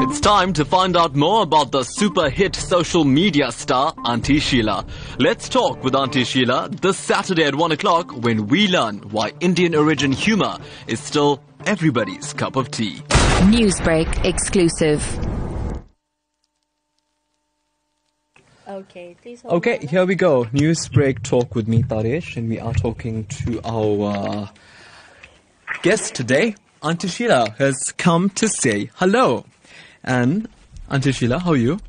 It's 0.06 0.20
time 0.20 0.52
to 0.52 0.66
find 0.66 0.98
out 0.98 1.14
more 1.14 1.42
about 1.42 1.72
the 1.72 1.82
super 1.82 2.28
hit 2.28 2.54
social 2.54 3.04
media 3.04 3.50
star 3.50 3.94
Auntie 4.04 4.38
Sheila. 4.38 4.84
Let's 5.18 5.48
talk 5.48 5.82
with 5.82 5.94
Auntie 5.94 6.24
Sheila 6.24 6.68
this 6.68 6.98
Saturday 6.98 7.44
at 7.44 7.54
1 7.54 7.72
o'clock 7.72 8.12
when 8.22 8.46
we 8.48 8.68
learn 8.68 8.98
why 9.12 9.32
Indian 9.40 9.74
origin 9.74 10.12
humor 10.12 10.58
is 10.88 11.00
still 11.00 11.42
everybody's 11.64 12.34
cup 12.34 12.56
of 12.56 12.70
tea. 12.70 12.96
Newsbreak 13.48 14.26
exclusive. 14.26 15.02
Okay, 18.68 19.16
please 19.22 19.40
hold 19.40 19.54
Okay, 19.54 19.86
here 19.86 20.04
we 20.04 20.16
go. 20.16 20.46
News 20.52 20.86
break 20.86 21.22
talk 21.22 21.54
with 21.54 21.66
me, 21.66 21.82
Taresh, 21.82 22.36
and 22.36 22.50
we 22.50 22.60
are 22.60 22.74
talking 22.74 23.24
to 23.24 23.58
our 23.64 24.14
uh, 24.14 24.48
guest 25.80 26.14
today. 26.14 26.56
Auntie 26.82 27.08
Sheila 27.08 27.54
has 27.56 27.94
come 27.96 28.28
to 28.28 28.46
say 28.48 28.90
hello. 28.96 29.46
And 30.04 30.48
Auntie 30.90 31.12
Sheila, 31.12 31.38
how 31.38 31.52
are 31.52 31.56
you? 31.56 31.80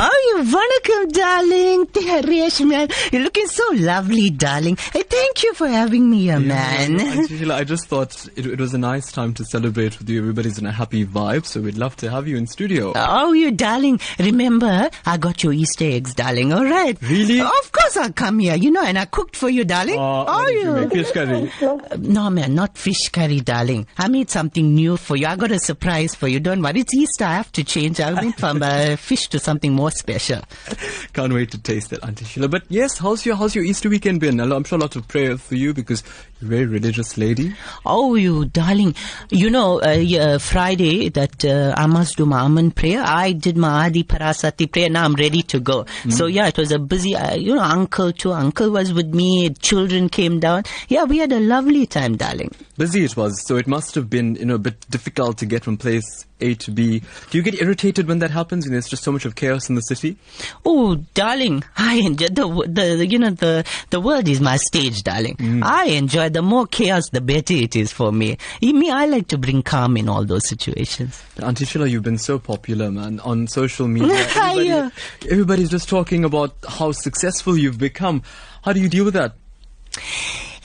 Oh, 0.00 0.34
you 0.36 0.44
vanakkam, 0.44 1.12
darling. 1.12 2.68
Man. 2.68 2.88
You're 3.12 3.22
looking 3.22 3.46
so 3.46 3.64
lovely, 3.74 4.30
darling. 4.30 4.76
Hey, 4.92 5.02
thank 5.02 5.42
you 5.42 5.54
for 5.54 5.66
having 5.66 6.08
me 6.08 6.20
here, 6.22 6.38
man. 6.38 7.00
Auntie 7.00 7.38
Sheila, 7.38 7.56
I 7.56 7.64
just 7.64 7.86
thought 7.86 8.28
it, 8.36 8.46
it 8.46 8.60
was 8.60 8.74
a 8.74 8.78
nice 8.78 9.10
time 9.10 9.34
to 9.34 9.44
celebrate 9.44 9.98
with 9.98 10.08
you. 10.08 10.20
Everybody's 10.20 10.58
in 10.58 10.66
a 10.66 10.72
happy 10.72 11.04
vibe, 11.04 11.46
so 11.46 11.60
we'd 11.60 11.76
love 11.76 11.96
to 11.96 12.10
have 12.10 12.28
you 12.28 12.36
in 12.36 12.46
studio. 12.46 12.92
Oh, 12.94 13.32
you 13.32 13.50
darling. 13.50 13.98
Remember, 14.18 14.88
I 15.04 15.16
got 15.16 15.42
your 15.42 15.52
Easter 15.52 15.84
eggs, 15.86 16.14
darling. 16.14 16.52
All 16.52 16.64
right. 16.64 16.96
Really? 17.02 17.40
Of 17.40 17.72
course 17.72 17.96
I'll 17.96 18.12
come 18.12 18.38
here, 18.38 18.54
you 18.54 18.70
know, 18.70 18.82
and 18.84 18.98
I 18.98 19.04
cooked 19.06 19.34
for 19.36 19.48
you, 19.48 19.64
darling. 19.64 19.98
Uh, 19.98 20.24
oh, 20.28 20.46
you 20.46 20.60
you. 20.60 20.72
make? 20.74 20.92
Fish 20.92 21.10
curry. 21.12 21.50
Uh, 21.60 21.96
No, 21.98 22.30
man, 22.30 22.54
not 22.54 22.78
fish 22.78 23.08
curry, 23.10 23.40
darling. 23.40 23.86
I 23.96 24.08
made 24.08 24.30
something 24.30 24.74
new 24.74 24.96
for 24.96 25.16
you. 25.16 25.26
I 25.26 25.34
got 25.36 25.50
a 25.50 25.58
surprise 25.58 26.14
for 26.14 26.28
you. 26.28 26.38
Don't 26.40 26.62
worry. 26.62 26.80
It's 26.80 26.94
Easter. 26.94 27.24
I 27.24 27.34
have 27.34 27.50
to 27.52 27.64
change. 27.64 28.00
I 28.00 28.12
went 28.12 28.38
from 28.38 28.62
uh, 28.62 28.96
fish 28.96 29.28
to 29.30 29.38
something 29.38 29.72
more 29.72 29.87
special. 29.90 30.42
Can't 31.12 31.32
wait 31.32 31.50
to 31.52 31.58
taste 31.58 31.92
it, 31.92 32.00
Auntie 32.02 32.24
Sheila. 32.24 32.48
But 32.48 32.64
yes, 32.68 32.98
how's 32.98 33.24
your 33.24 33.36
how's 33.36 33.54
your 33.54 33.64
Easter 33.64 33.88
weekend 33.88 34.20
been? 34.20 34.40
I'm 34.40 34.64
sure 34.64 34.78
lots 34.78 34.96
of 34.96 35.08
prayer 35.08 35.36
for 35.36 35.54
you 35.54 35.74
because 35.74 36.02
very 36.40 36.66
religious 36.66 37.18
lady. 37.18 37.54
Oh, 37.84 38.14
you 38.14 38.44
darling. 38.46 38.94
You 39.30 39.50
know, 39.50 39.82
uh, 39.82 39.90
yeah, 39.90 40.38
Friday 40.38 41.08
that 41.10 41.44
uh, 41.44 41.74
I 41.76 41.86
must 41.86 42.16
do 42.16 42.26
my 42.26 42.40
Amman 42.42 42.70
prayer. 42.72 43.02
I 43.04 43.32
did 43.32 43.56
my 43.56 43.86
Adi 43.86 44.04
Parasati 44.04 44.70
prayer. 44.70 44.88
Now 44.88 45.04
I'm 45.04 45.14
ready 45.14 45.42
to 45.42 45.60
go. 45.60 45.86
So 46.08 46.26
yeah, 46.26 46.46
it 46.46 46.56
was 46.56 46.72
a 46.72 46.78
busy, 46.78 47.16
uh, 47.16 47.34
you 47.34 47.54
know, 47.54 47.62
uncle 47.62 48.12
too. 48.12 48.32
Uncle 48.32 48.70
was 48.70 48.92
with 48.92 49.14
me. 49.14 49.50
Children 49.50 50.08
came 50.08 50.40
down. 50.40 50.62
Yeah, 50.88 51.04
we 51.04 51.18
had 51.18 51.32
a 51.32 51.40
lovely 51.40 51.86
time, 51.86 52.16
darling. 52.16 52.52
Busy 52.76 53.04
it 53.04 53.16
was, 53.16 53.44
so 53.44 53.56
it 53.56 53.66
must 53.66 53.96
have 53.96 54.08
been 54.08 54.36
you 54.36 54.44
know 54.44 54.54
a 54.54 54.58
bit 54.58 54.88
difficult 54.88 55.38
to 55.38 55.46
get 55.46 55.64
from 55.64 55.76
place 55.76 56.24
A 56.40 56.54
to 56.54 56.70
B. 56.70 57.02
Do 57.30 57.38
you 57.38 57.42
get 57.42 57.60
irritated 57.60 58.06
when 58.06 58.20
that 58.20 58.30
happens? 58.30 58.64
And 58.64 58.72
there's 58.74 58.86
just 58.86 59.02
so 59.02 59.10
much 59.10 59.24
of 59.24 59.34
chaos 59.34 59.68
in 59.68 59.74
the 59.74 59.82
city. 59.82 60.16
Oh, 60.64 60.94
darling, 61.14 61.64
I 61.76 61.94
enjoy 61.96 62.28
the, 62.28 62.46
the, 62.68 62.96
the 62.96 63.06
you 63.06 63.18
know 63.18 63.30
the 63.30 63.64
the 63.90 64.00
world 64.00 64.28
is 64.28 64.40
my 64.40 64.58
stage, 64.58 65.02
darling. 65.02 65.60
I 65.64 65.86
enjoy 65.86 66.27
the 66.28 66.42
more 66.42 66.66
chaos, 66.66 67.08
the 67.10 67.20
better 67.20 67.54
it 67.54 67.74
is 67.76 67.92
for 67.92 68.12
me. 68.12 68.36
You 68.60 68.74
Me, 68.74 68.90
I 68.90 69.06
like 69.06 69.28
to 69.28 69.38
bring 69.38 69.62
calm 69.62 69.96
in 69.96 70.08
all 70.08 70.24
those 70.24 70.48
situations. 70.48 71.22
Auntie 71.42 71.64
Sheila, 71.64 71.86
you've 71.86 72.02
been 72.02 72.18
so 72.18 72.38
popular, 72.38 72.90
man, 72.90 73.20
on 73.20 73.46
social 73.48 73.88
media. 73.88 74.14
Everybody, 74.16 74.66
Yeah. 74.66 74.90
everybody's 75.30 75.70
just 75.70 75.88
talking 75.88 76.24
about 76.24 76.54
how 76.68 76.92
successful 76.92 77.56
you've 77.58 77.78
become. 77.78 78.22
How 78.62 78.72
do 78.72 78.80
you 78.80 78.88
deal 78.88 79.04
with 79.04 79.14
that? 79.14 79.34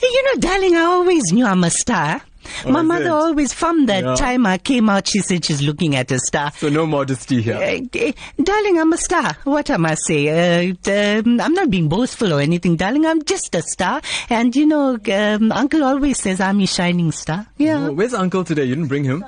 You 0.02 0.22
know, 0.34 0.40
darling, 0.40 0.76
I 0.76 0.82
always 0.82 1.32
knew 1.32 1.46
I'm 1.46 1.64
a 1.64 1.70
star. 1.70 2.20
My 2.66 2.78
Oh, 2.78 2.82
is 2.82 2.86
mother 2.86 3.04
it? 3.06 3.10
always, 3.10 3.52
from 3.52 3.86
that 3.86 4.04
Yeah. 4.04 4.14
time 4.14 4.46
I 4.46 4.58
came 4.58 4.88
out, 4.88 5.08
she 5.08 5.20
said 5.20 5.44
she's 5.44 5.62
looking 5.62 5.96
at 5.96 6.10
a 6.10 6.18
star. 6.18 6.52
So 6.56 6.68
no 6.68 6.86
modesty 6.86 7.42
here. 7.42 7.56
Uh, 7.56 8.12
darling, 8.42 8.78
I'm 8.80 8.92
a 8.92 8.96
star. 8.96 9.36
What 9.44 9.70
am 9.70 9.86
I 9.86 9.94
say? 9.94 10.28
Uh, 10.70 10.74
um, 10.90 11.40
I'm 11.40 11.54
not 11.54 11.70
being 11.70 11.88
boastful 11.88 12.32
or 12.32 12.40
anything, 12.40 12.76
darling. 12.76 13.06
I'm 13.06 13.22
just 13.24 13.54
a 13.54 13.62
star. 13.62 14.00
And 14.30 14.54
you 14.54 14.66
know, 14.66 14.98
um, 15.12 15.52
Uncle 15.52 15.84
always 15.84 16.18
says 16.20 16.40
I'm 16.40 16.60
a 16.60 16.66
shining 16.66 17.12
star. 17.12 17.46
Yeah. 17.58 17.86
Oh, 17.88 17.92
where's 17.92 18.14
Uncle 18.14 18.44
today? 18.44 18.64
You 18.64 18.74
didn't 18.74 18.88
bring 18.88 19.04
him. 19.04 19.24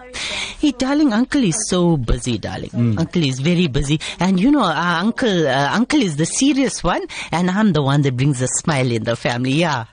Hey, 0.61 0.73
darling, 0.73 1.13
uncle 1.13 1.43
is 1.45 1.69
so 1.69 1.97
busy, 1.99 2.39
darling. 2.39 2.71
Hmm. 2.71 2.99
Uncle 2.99 3.23
is 3.23 3.41
very 3.41 3.67
busy. 3.67 4.01
And 4.19 4.41
you 4.41 4.51
know, 4.51 4.65
our 4.65 5.01
uncle, 5.01 5.47
uh, 5.47 5.69
uncle 5.73 6.01
is 6.03 6.17
the 6.17 6.25
serious 6.27 6.83
one, 6.83 7.03
and 7.31 7.51
I'm 7.51 7.73
the 7.73 7.83
one 7.83 8.03
that 8.03 8.17
brings 8.17 8.41
a 8.41 8.49
smile 8.49 8.91
in 8.91 9.05
the 9.05 9.17
family. 9.17 9.53
Yeah. 9.53 9.85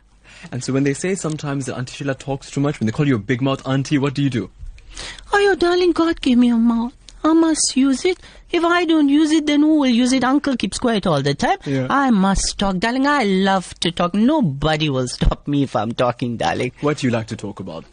And 0.51 0.63
so 0.63 0.73
when 0.73 0.83
they 0.83 0.93
say 0.93 1.15
sometimes 1.15 1.65
that 1.65 1.75
Auntie 1.77 1.95
Sheila 1.95 2.15
talks 2.15 2.51
too 2.51 2.61
much, 2.61 2.79
when 2.79 2.85
they 2.85 2.91
call 2.91 3.07
you 3.07 3.15
a 3.15 3.19
big 3.19 3.41
mouth 3.41 3.65
auntie, 3.67 3.97
what 3.97 4.13
do 4.13 4.21
you 4.21 4.29
do? 4.29 4.49
Oh, 5.31 5.39
your 5.39 5.55
darling, 5.55 5.91
God 5.91 6.21
gave 6.21 6.37
me 6.37 6.49
a 6.49 6.57
mouth. 6.57 6.93
I 7.23 7.33
must 7.33 7.75
use 7.77 8.05
it. 8.05 8.19
If 8.51 8.63
I 8.63 8.85
don't 8.85 9.09
use 9.09 9.31
it, 9.31 9.47
then 9.47 9.61
who 9.61 9.79
will 9.79 9.87
use 9.87 10.13
it? 10.13 10.23
Uncle 10.23 10.55
keeps 10.55 10.77
quiet 10.77 11.07
all 11.07 11.23
the 11.23 11.33
time. 11.33 11.57
Yeah. 11.65 11.87
I 11.89 12.11
must 12.11 12.59
talk, 12.59 12.77
darling. 12.77 13.07
I 13.07 13.23
love 13.23 13.73
to 13.79 13.91
talk. 13.91 14.13
Nobody 14.13 14.89
will 14.91 15.07
stop 15.07 15.47
me 15.47 15.63
if 15.63 15.75
I'm 15.75 15.91
talking, 15.91 16.37
darling. 16.37 16.71
What 16.81 16.97
do 16.99 17.07
you 17.07 17.11
like 17.11 17.25
to 17.27 17.35
talk 17.35 17.59
about? 17.59 17.83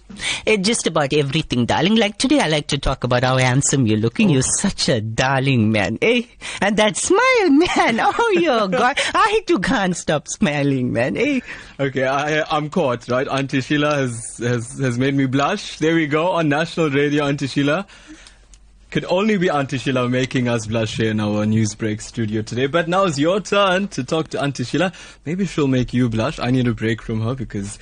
It's 0.45 0.67
just 0.67 0.87
about 0.87 1.15
everything, 1.15 1.65
darling. 1.65 1.97
Like 1.97 2.19
today, 2.19 2.41
I 2.41 2.49
like 2.49 2.67
to 2.67 2.79
talk 2.79 3.05
about 3.05 3.25
how 3.25 3.39
handsome 3.39 3.87
you're 3.87 3.97
looking. 3.99 4.29
You're 4.29 4.43
such 4.43 4.91
a 4.91 5.01
darling 5.01 5.73
man, 5.73 5.97
eh? 6.03 6.25
And 6.61 6.77
that 6.77 6.99
smile, 6.99 7.21
man. 7.51 7.99
Oh, 8.03 8.37
your 8.39 8.69
God. 8.69 8.99
I 9.15 9.43
too 9.47 9.61
can't 9.61 9.97
stop 9.97 10.29
smiling, 10.29 10.93
man, 10.93 11.17
eh? 11.17 11.41
Okay, 11.79 12.05
I, 12.07 12.43
I'm 12.55 12.69
caught, 12.69 13.09
right? 13.09 13.27
Auntie 13.29 13.63
Sheila 13.63 13.95
has, 13.95 14.37
has, 14.37 14.79
has 14.79 14.99
made 14.99 15.15
me 15.15 15.25
blush. 15.25 15.79
There 15.79 15.95
we 15.95 16.07
go 16.07 16.33
on 16.33 16.51
national 16.51 16.91
radio, 16.91 17.25
Auntie 17.25 17.47
Sheila. 17.47 17.87
Could 18.91 19.05
only 19.05 19.39
be 19.39 19.49
Auntie 19.49 19.79
Sheila 19.79 20.09
making 20.09 20.49
us 20.49 20.67
blush 20.67 20.97
here 20.97 21.13
in 21.13 21.21
our 21.21 21.45
Newsbreak 21.45 22.03
studio 22.03 22.43
today. 22.43 22.67
But 22.67 22.89
now 22.89 23.05
it's 23.05 23.21
your 23.21 23.39
turn 23.39 23.87
to 23.89 24.03
talk 24.03 24.29
to 24.31 24.43
Auntie 24.43 24.65
Sheila. 24.65 24.93
Maybe 25.25 25.47
she'll 25.47 25.69
make 25.69 25.95
you 25.95 26.09
blush. 26.09 26.41
I 26.41 26.51
need 26.51 26.67
a 26.67 26.75
break 26.75 27.01
from 27.01 27.21
her 27.21 27.37
because 27.37 27.79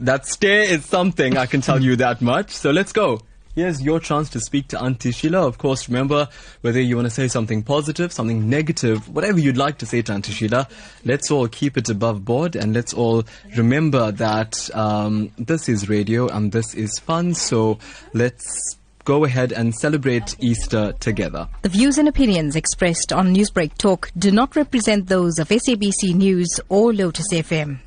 that 0.00 0.26
stare 0.26 0.62
is 0.64 0.84
something, 0.84 1.36
I 1.36 1.46
can 1.46 1.60
tell 1.60 1.80
you 1.80 1.94
that 1.94 2.20
much. 2.20 2.50
So 2.50 2.72
let's 2.72 2.92
go. 2.92 3.20
Here's 3.54 3.82
your 3.82 4.00
chance 4.00 4.30
to 4.30 4.40
speak 4.40 4.66
to 4.68 4.82
Auntie 4.82 5.12
Sheila. 5.12 5.46
Of 5.46 5.58
course, 5.58 5.88
remember, 5.88 6.26
whether 6.62 6.80
you 6.80 6.96
want 6.96 7.06
to 7.06 7.10
say 7.14 7.28
something 7.28 7.62
positive, 7.62 8.12
something 8.12 8.48
negative, 8.48 9.08
whatever 9.14 9.38
you'd 9.38 9.56
like 9.56 9.78
to 9.78 9.86
say 9.86 10.02
to 10.02 10.12
Auntie 10.12 10.32
Sheila, 10.32 10.66
let's 11.04 11.30
all 11.30 11.46
keep 11.46 11.76
it 11.76 11.88
above 11.88 12.24
board 12.24 12.56
and 12.56 12.74
let's 12.74 12.92
all 12.92 13.22
remember 13.56 14.10
that 14.10 14.74
um, 14.74 15.30
this 15.38 15.68
is 15.68 15.88
radio 15.88 16.26
and 16.26 16.50
this 16.50 16.74
is 16.74 16.98
fun. 16.98 17.34
So 17.34 17.78
let's 18.12 18.76
go 19.04 19.24
ahead 19.24 19.52
and 19.52 19.74
celebrate 19.74 20.36
Easter 20.40 20.92
together. 21.00 21.48
The 21.62 21.68
views 21.68 21.98
and 21.98 22.08
opinions 22.08 22.56
expressed 22.56 23.12
on 23.12 23.34
Newsbreak 23.34 23.76
Talk 23.78 24.10
do 24.16 24.30
not 24.30 24.54
represent 24.56 25.08
those 25.08 25.38
of 25.38 25.48
SABC 25.48 26.14
News 26.14 26.60
or 26.68 26.92
Lotus 26.92 27.26
FM. 27.32 27.78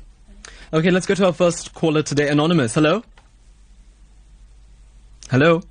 Okay, 0.72 0.90
let's 0.90 1.06
go 1.06 1.14
to 1.14 1.26
our 1.26 1.32
first 1.32 1.74
caller 1.74 2.02
today. 2.02 2.28
Anonymous, 2.28 2.74
hello? 2.74 3.02
Hello? 5.30 5.62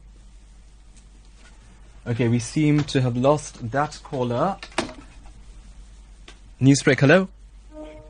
Okay, 2.08 2.28
we 2.28 2.40
seem 2.40 2.84
to 2.84 3.02
have 3.02 3.18
lost 3.18 3.72
that 3.72 4.00
caller. 4.04 4.58
Newsbreak, 6.62 7.00
hello? 7.00 7.28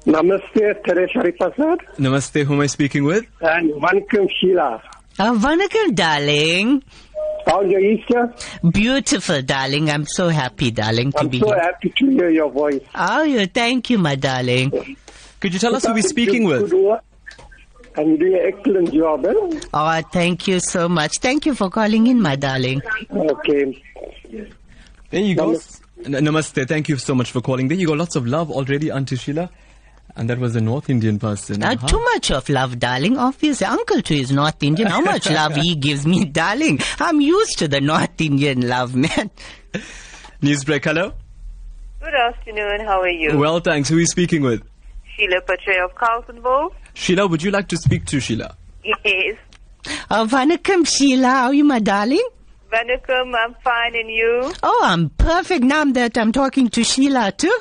Namaste, 0.05 0.83
Taresh 0.83 1.13
Harreeparshad, 1.15 1.79
Namaste, 1.97 2.43
who 2.43 2.53
am 2.53 2.59
I 2.61 2.67
speaking 2.67 3.05
with? 3.05 3.25
and 3.41 3.71
Vanakkam 3.73 4.29
Sheila. 4.39 4.83
Uh, 5.17 5.33
vanakkam, 5.33 5.95
darling. 5.95 6.83
How's 7.45 7.69
your 7.69 7.79
Easter? 7.79 8.33
Beautiful, 8.71 9.41
darling. 9.41 9.89
I'm 9.89 10.05
so 10.05 10.29
happy, 10.29 10.71
darling, 10.71 11.11
to 11.13 11.27
be 11.27 11.37
here. 11.37 11.45
I'm 11.45 11.51
be 11.51 11.51
so 11.51 11.53
here. 11.53 11.61
happy 11.61 11.89
to 11.97 12.09
hear 12.09 12.29
your 12.29 12.49
voice. 12.49 12.81
Oh, 12.95 13.23
you, 13.23 13.45
thank 13.45 13.89
you, 13.89 13.97
my 13.99 14.15
darling. 14.15 14.71
Could 15.39 15.53
you 15.53 15.59
tell 15.59 15.75
us 15.75 15.85
who 15.85 15.93
we're 15.93 16.01
speaking 16.03 16.45
with? 16.45 16.73
work. 16.73 17.03
And 17.97 18.09
you're 18.09 18.17
doing 18.17 18.33
an 18.33 18.53
excellent 18.53 18.93
job, 18.93 19.25
eh? 19.25 19.59
Oh, 19.73 20.01
thank 20.11 20.47
you 20.47 20.59
so 20.59 20.89
much. 20.89 21.19
Thank 21.19 21.45
you 21.45 21.55
for 21.55 21.69
calling 21.69 22.07
in, 22.07 22.21
my 22.21 22.35
darling. 22.35 22.81
Okay. 23.09 23.81
There 25.11 25.21
you 25.21 25.35
go. 25.35 25.51
Namaste. 25.51 25.81
Namaste, 26.03 26.67
thank 26.67 26.89
you 26.89 26.97
so 26.97 27.15
much 27.15 27.31
for 27.31 27.41
calling. 27.41 27.69
There 27.69 27.77
you 27.77 27.87
go, 27.87 27.93
lots 27.93 28.15
of 28.15 28.27
love 28.27 28.51
already, 28.51 28.91
Auntie 28.91 29.15
Sheila. 29.15 29.49
And 30.17 30.29
that 30.29 30.39
was 30.39 30.55
a 30.55 30.61
North 30.61 30.89
Indian 30.89 31.19
person. 31.19 31.61
Uh, 31.63 31.71
Uh-huh. 31.73 31.87
too 31.87 32.01
much 32.13 32.31
of 32.31 32.47
love, 32.47 32.79
darling. 32.79 33.17
Obviously, 33.17 33.65
Uncle 33.67 34.01
too 34.01 34.13
is 34.15 34.31
North 34.31 34.61
Indian. 34.63 34.87
How 34.89 35.01
much 35.01 35.29
love 35.29 35.55
he 35.55 35.75
gives 35.87 36.07
me, 36.07 36.23
darling. 36.25 36.79
I'm 36.99 37.19
used 37.19 37.59
to 37.59 37.67
the 37.67 37.81
North 37.81 38.19
Indian 38.21 38.67
love, 38.67 38.95
man. 38.95 39.29
Newsbreak, 40.41 40.85
hello? 40.85 41.13
Good 42.01 42.13
afternoon. 42.13 42.81
How 42.85 43.01
are 43.01 43.09
you? 43.09 43.37
Well, 43.37 43.59
thanks. 43.59 43.89
Who 43.89 43.97
are 43.97 43.99
you 43.99 44.05
speaking 44.05 44.41
with? 44.41 44.61
Sheila 45.17 45.41
Patre 45.41 45.83
of 45.83 45.95
Carletonville. 45.95 46.71
Sheila, 46.93 47.27
would 47.27 47.41
you 47.43 47.51
like 47.51 47.67
to 47.69 47.77
speak 47.77 48.05
to 48.05 48.19
Sheila? 48.19 48.55
Yes. 48.83 49.37
Vanakkam, 50.09 50.87
Sheila. 50.87 51.27
How 51.27 51.45
are 51.47 51.53
you, 51.53 51.63
my 51.63 51.79
darling? 51.79 52.25
Vanakkam, 52.71 53.33
I'm 53.35 53.55
fine 53.63 53.95
and 53.95 54.09
you? 54.09 54.53
Oh, 54.63 54.81
I'm 54.85 55.09
perfect 55.09 55.63
now 55.63 55.83
that 55.85 56.17
I'm 56.17 56.31
talking 56.31 56.69
to 56.69 56.83
Sheila 56.83 57.31
too. 57.31 57.57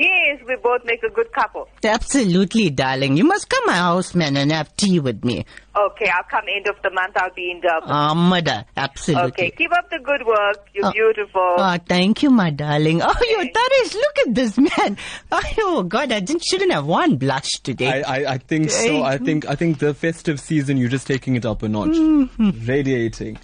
Yes, 0.00 0.40
we 0.48 0.56
both 0.56 0.80
make 0.86 1.02
a 1.02 1.10
good 1.10 1.30
couple. 1.32 1.68
Absolutely, 1.84 2.70
darling. 2.70 3.18
You 3.18 3.24
must 3.24 3.50
come 3.50 3.66
my 3.66 3.74
house, 3.76 4.14
man, 4.14 4.34
and 4.38 4.50
have 4.50 4.74
tea 4.76 4.98
with 4.98 5.22
me. 5.24 5.44
Okay, 5.76 6.08
I'll 6.08 6.22
come 6.30 6.44
end 6.56 6.66
of 6.68 6.76
the 6.82 6.88
month. 6.90 7.16
I'll 7.16 7.34
be 7.34 7.50
in 7.50 7.60
Durban. 7.60 7.90
Ah, 7.90 8.14
mother. 8.14 8.64
Absolutely. 8.78 9.28
okay, 9.28 9.50
keep 9.50 9.70
up 9.72 9.90
the 9.90 9.98
good 9.98 10.26
work. 10.26 10.66
You're 10.72 10.86
Oh. 10.86 10.92
beautiful. 10.92 11.54
Oh, 11.58 11.76
thank 11.86 12.22
you, 12.22 12.30
my 12.30 12.48
darling. 12.48 13.02
Oh, 13.02 13.14
you 13.20 13.38
Taresh, 13.52 13.94
look 13.94 14.18
at 14.26 14.34
this 14.34 14.56
man. 14.56 14.96
Oh, 15.62 15.82
God, 15.82 16.10
I 16.12 16.20
didn't, 16.20 16.44
shouldn't 16.44 16.72
have 16.72 16.86
one 16.86 17.16
blush 17.16 17.50
today. 17.62 18.02
I, 18.02 18.22
I, 18.22 18.32
I 18.34 18.38
think 18.38 18.70
so. 18.70 19.02
I 19.02 19.18
think 19.18 19.46
I 19.48 19.54
think 19.54 19.78
the 19.80 19.92
festive 19.92 20.40
season 20.40 20.78
you're 20.78 20.88
just 20.88 21.06
taking 21.06 21.36
it 21.36 21.44
up 21.44 21.62
a 21.62 21.68
notch. 21.68 21.90
Mm-hmm. 21.90 22.66
Radiating. 22.66 23.38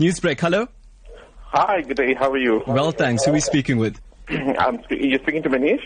Newsbreak, 0.00 0.40
hello? 0.40 0.66
Hi, 1.52 1.82
good 1.82 1.96
day. 1.96 2.14
How 2.14 2.30
are 2.30 2.36
you? 2.38 2.62
Well, 2.66 2.90
thanks. 2.90 3.24
Who 3.24 3.30
are 3.30 3.34
we 3.34 3.40
speaking 3.40 3.78
with? 3.78 4.00
I'm 4.28 4.82
spe- 4.84 4.92
you're 5.00 5.20
speaking 5.20 5.42
to 5.44 5.48
Manish 5.50 5.82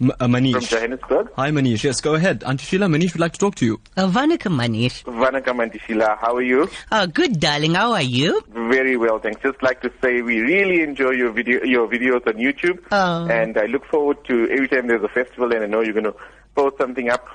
M- 0.00 0.10
uh, 0.12 0.14
from 0.16 0.32
Manish. 0.32 0.68
Johannesburg. 0.68 1.28
Hi, 1.34 1.50
Manish. 1.50 1.82
Yes, 1.82 2.00
go 2.00 2.14
ahead. 2.14 2.44
Auntie 2.44 2.64
Sheila, 2.64 2.86
Manish 2.86 3.14
would 3.14 3.20
like 3.20 3.32
to 3.32 3.38
talk 3.38 3.56
to 3.56 3.66
you. 3.66 3.80
Uh, 3.96 4.06
Vanakkam, 4.06 4.54
Manish. 4.54 5.02
Vanakkam 5.04 5.60
and 5.62 5.80
Sheila. 5.86 6.16
How 6.20 6.36
are 6.36 6.42
you? 6.42 6.70
Oh, 6.92 7.06
good, 7.08 7.40
darling. 7.40 7.74
How 7.74 7.92
are 7.92 8.02
you? 8.02 8.40
Very 8.48 8.96
well, 8.96 9.18
thanks. 9.18 9.42
Just 9.42 9.60
like 9.62 9.80
to 9.82 9.90
say 10.00 10.22
we 10.22 10.38
really 10.40 10.82
enjoy 10.82 11.10
your 11.10 11.32
video, 11.32 11.64
your 11.64 11.88
videos 11.88 12.24
on 12.28 12.34
YouTube, 12.34 12.78
Oh. 12.92 13.26
and 13.26 13.58
I 13.58 13.66
look 13.66 13.84
forward 13.86 14.24
to 14.26 14.48
every 14.50 14.68
time 14.68 14.86
there's 14.86 15.02
a 15.02 15.08
festival, 15.08 15.52
and 15.52 15.64
I 15.64 15.66
know 15.66 15.80
you're 15.80 15.92
going 15.94 16.04
to 16.04 16.14
post 16.54 16.76
something 16.78 17.08
up. 17.10 17.26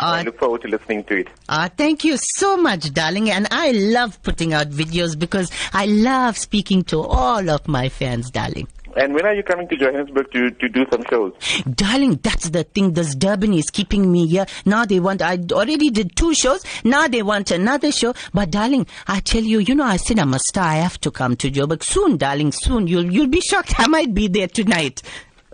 I 0.00 0.20
Uh, 0.20 0.22
look 0.26 0.38
forward 0.38 0.62
to 0.62 0.68
listening 0.68 1.02
to 1.04 1.16
it. 1.22 1.28
uh, 1.48 1.68
thank 1.76 2.04
you 2.04 2.16
so 2.16 2.56
much, 2.56 2.92
darling. 2.94 3.30
And 3.32 3.48
I 3.50 3.72
love 3.72 4.22
putting 4.22 4.54
out 4.54 4.70
videos 4.70 5.18
because 5.18 5.50
I 5.72 5.86
love 5.86 6.38
speaking 6.38 6.84
to 6.84 7.00
all 7.00 7.50
of 7.50 7.66
my 7.66 7.88
fans, 7.88 8.30
darling. 8.30 8.68
And 8.98 9.14
when 9.14 9.24
are 9.24 9.34
you 9.34 9.44
coming 9.44 9.68
to 9.68 9.76
Johannesburg 9.76 10.32
to, 10.32 10.50
to 10.50 10.68
do 10.68 10.84
some 10.90 11.04
shows? 11.08 11.32
Darling, 11.72 12.18
that's 12.20 12.48
the 12.50 12.64
thing. 12.64 12.94
This 12.94 13.14
Durban 13.14 13.54
is 13.54 13.70
keeping 13.70 14.10
me 14.10 14.26
here. 14.26 14.44
Now 14.66 14.86
they 14.86 14.98
want, 14.98 15.22
I 15.22 15.38
already 15.52 15.90
did 15.90 16.16
two 16.16 16.34
shows. 16.34 16.64
Now 16.82 17.06
they 17.06 17.22
want 17.22 17.52
another 17.52 17.92
show. 17.92 18.14
But 18.34 18.50
darling, 18.50 18.88
I 19.06 19.20
tell 19.20 19.44
you, 19.44 19.60
you 19.60 19.76
know, 19.76 19.84
I 19.84 19.98
said 19.98 20.18
I'm 20.18 20.34
a 20.34 20.40
star. 20.40 20.64
I 20.64 20.74
have 20.76 21.00
to 21.02 21.12
come 21.12 21.36
to 21.36 21.48
Joburg 21.48 21.84
soon, 21.84 22.16
darling, 22.16 22.50
soon. 22.50 22.88
You'll, 22.88 23.04
you'll 23.12 23.28
be 23.28 23.40
shocked. 23.40 23.74
I 23.78 23.86
might 23.86 24.14
be 24.14 24.26
there 24.26 24.48
tonight. 24.48 25.02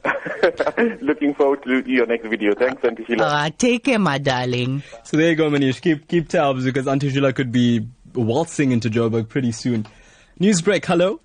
Looking 1.02 1.34
forward 1.34 1.64
to 1.64 1.82
your 1.86 2.06
next 2.06 2.26
video. 2.26 2.54
Thanks, 2.54 2.82
Auntie 2.82 3.04
Sheila. 3.04 3.26
Uh, 3.26 3.50
take 3.50 3.84
care, 3.84 3.98
my 3.98 4.16
darling. 4.16 4.82
So 5.02 5.18
there 5.18 5.28
you 5.28 5.36
go, 5.36 5.50
Manish. 5.50 5.82
Keep 5.82 6.08
keep 6.08 6.28
tabs 6.28 6.64
because 6.64 6.88
Auntie 6.88 7.10
Sheila 7.10 7.34
could 7.34 7.52
be 7.52 7.86
waltzing 8.14 8.72
into 8.72 8.88
Joburg 8.88 9.28
pretty 9.28 9.52
soon. 9.52 9.86
Newsbreak, 10.40 10.84
hello? 10.84 11.20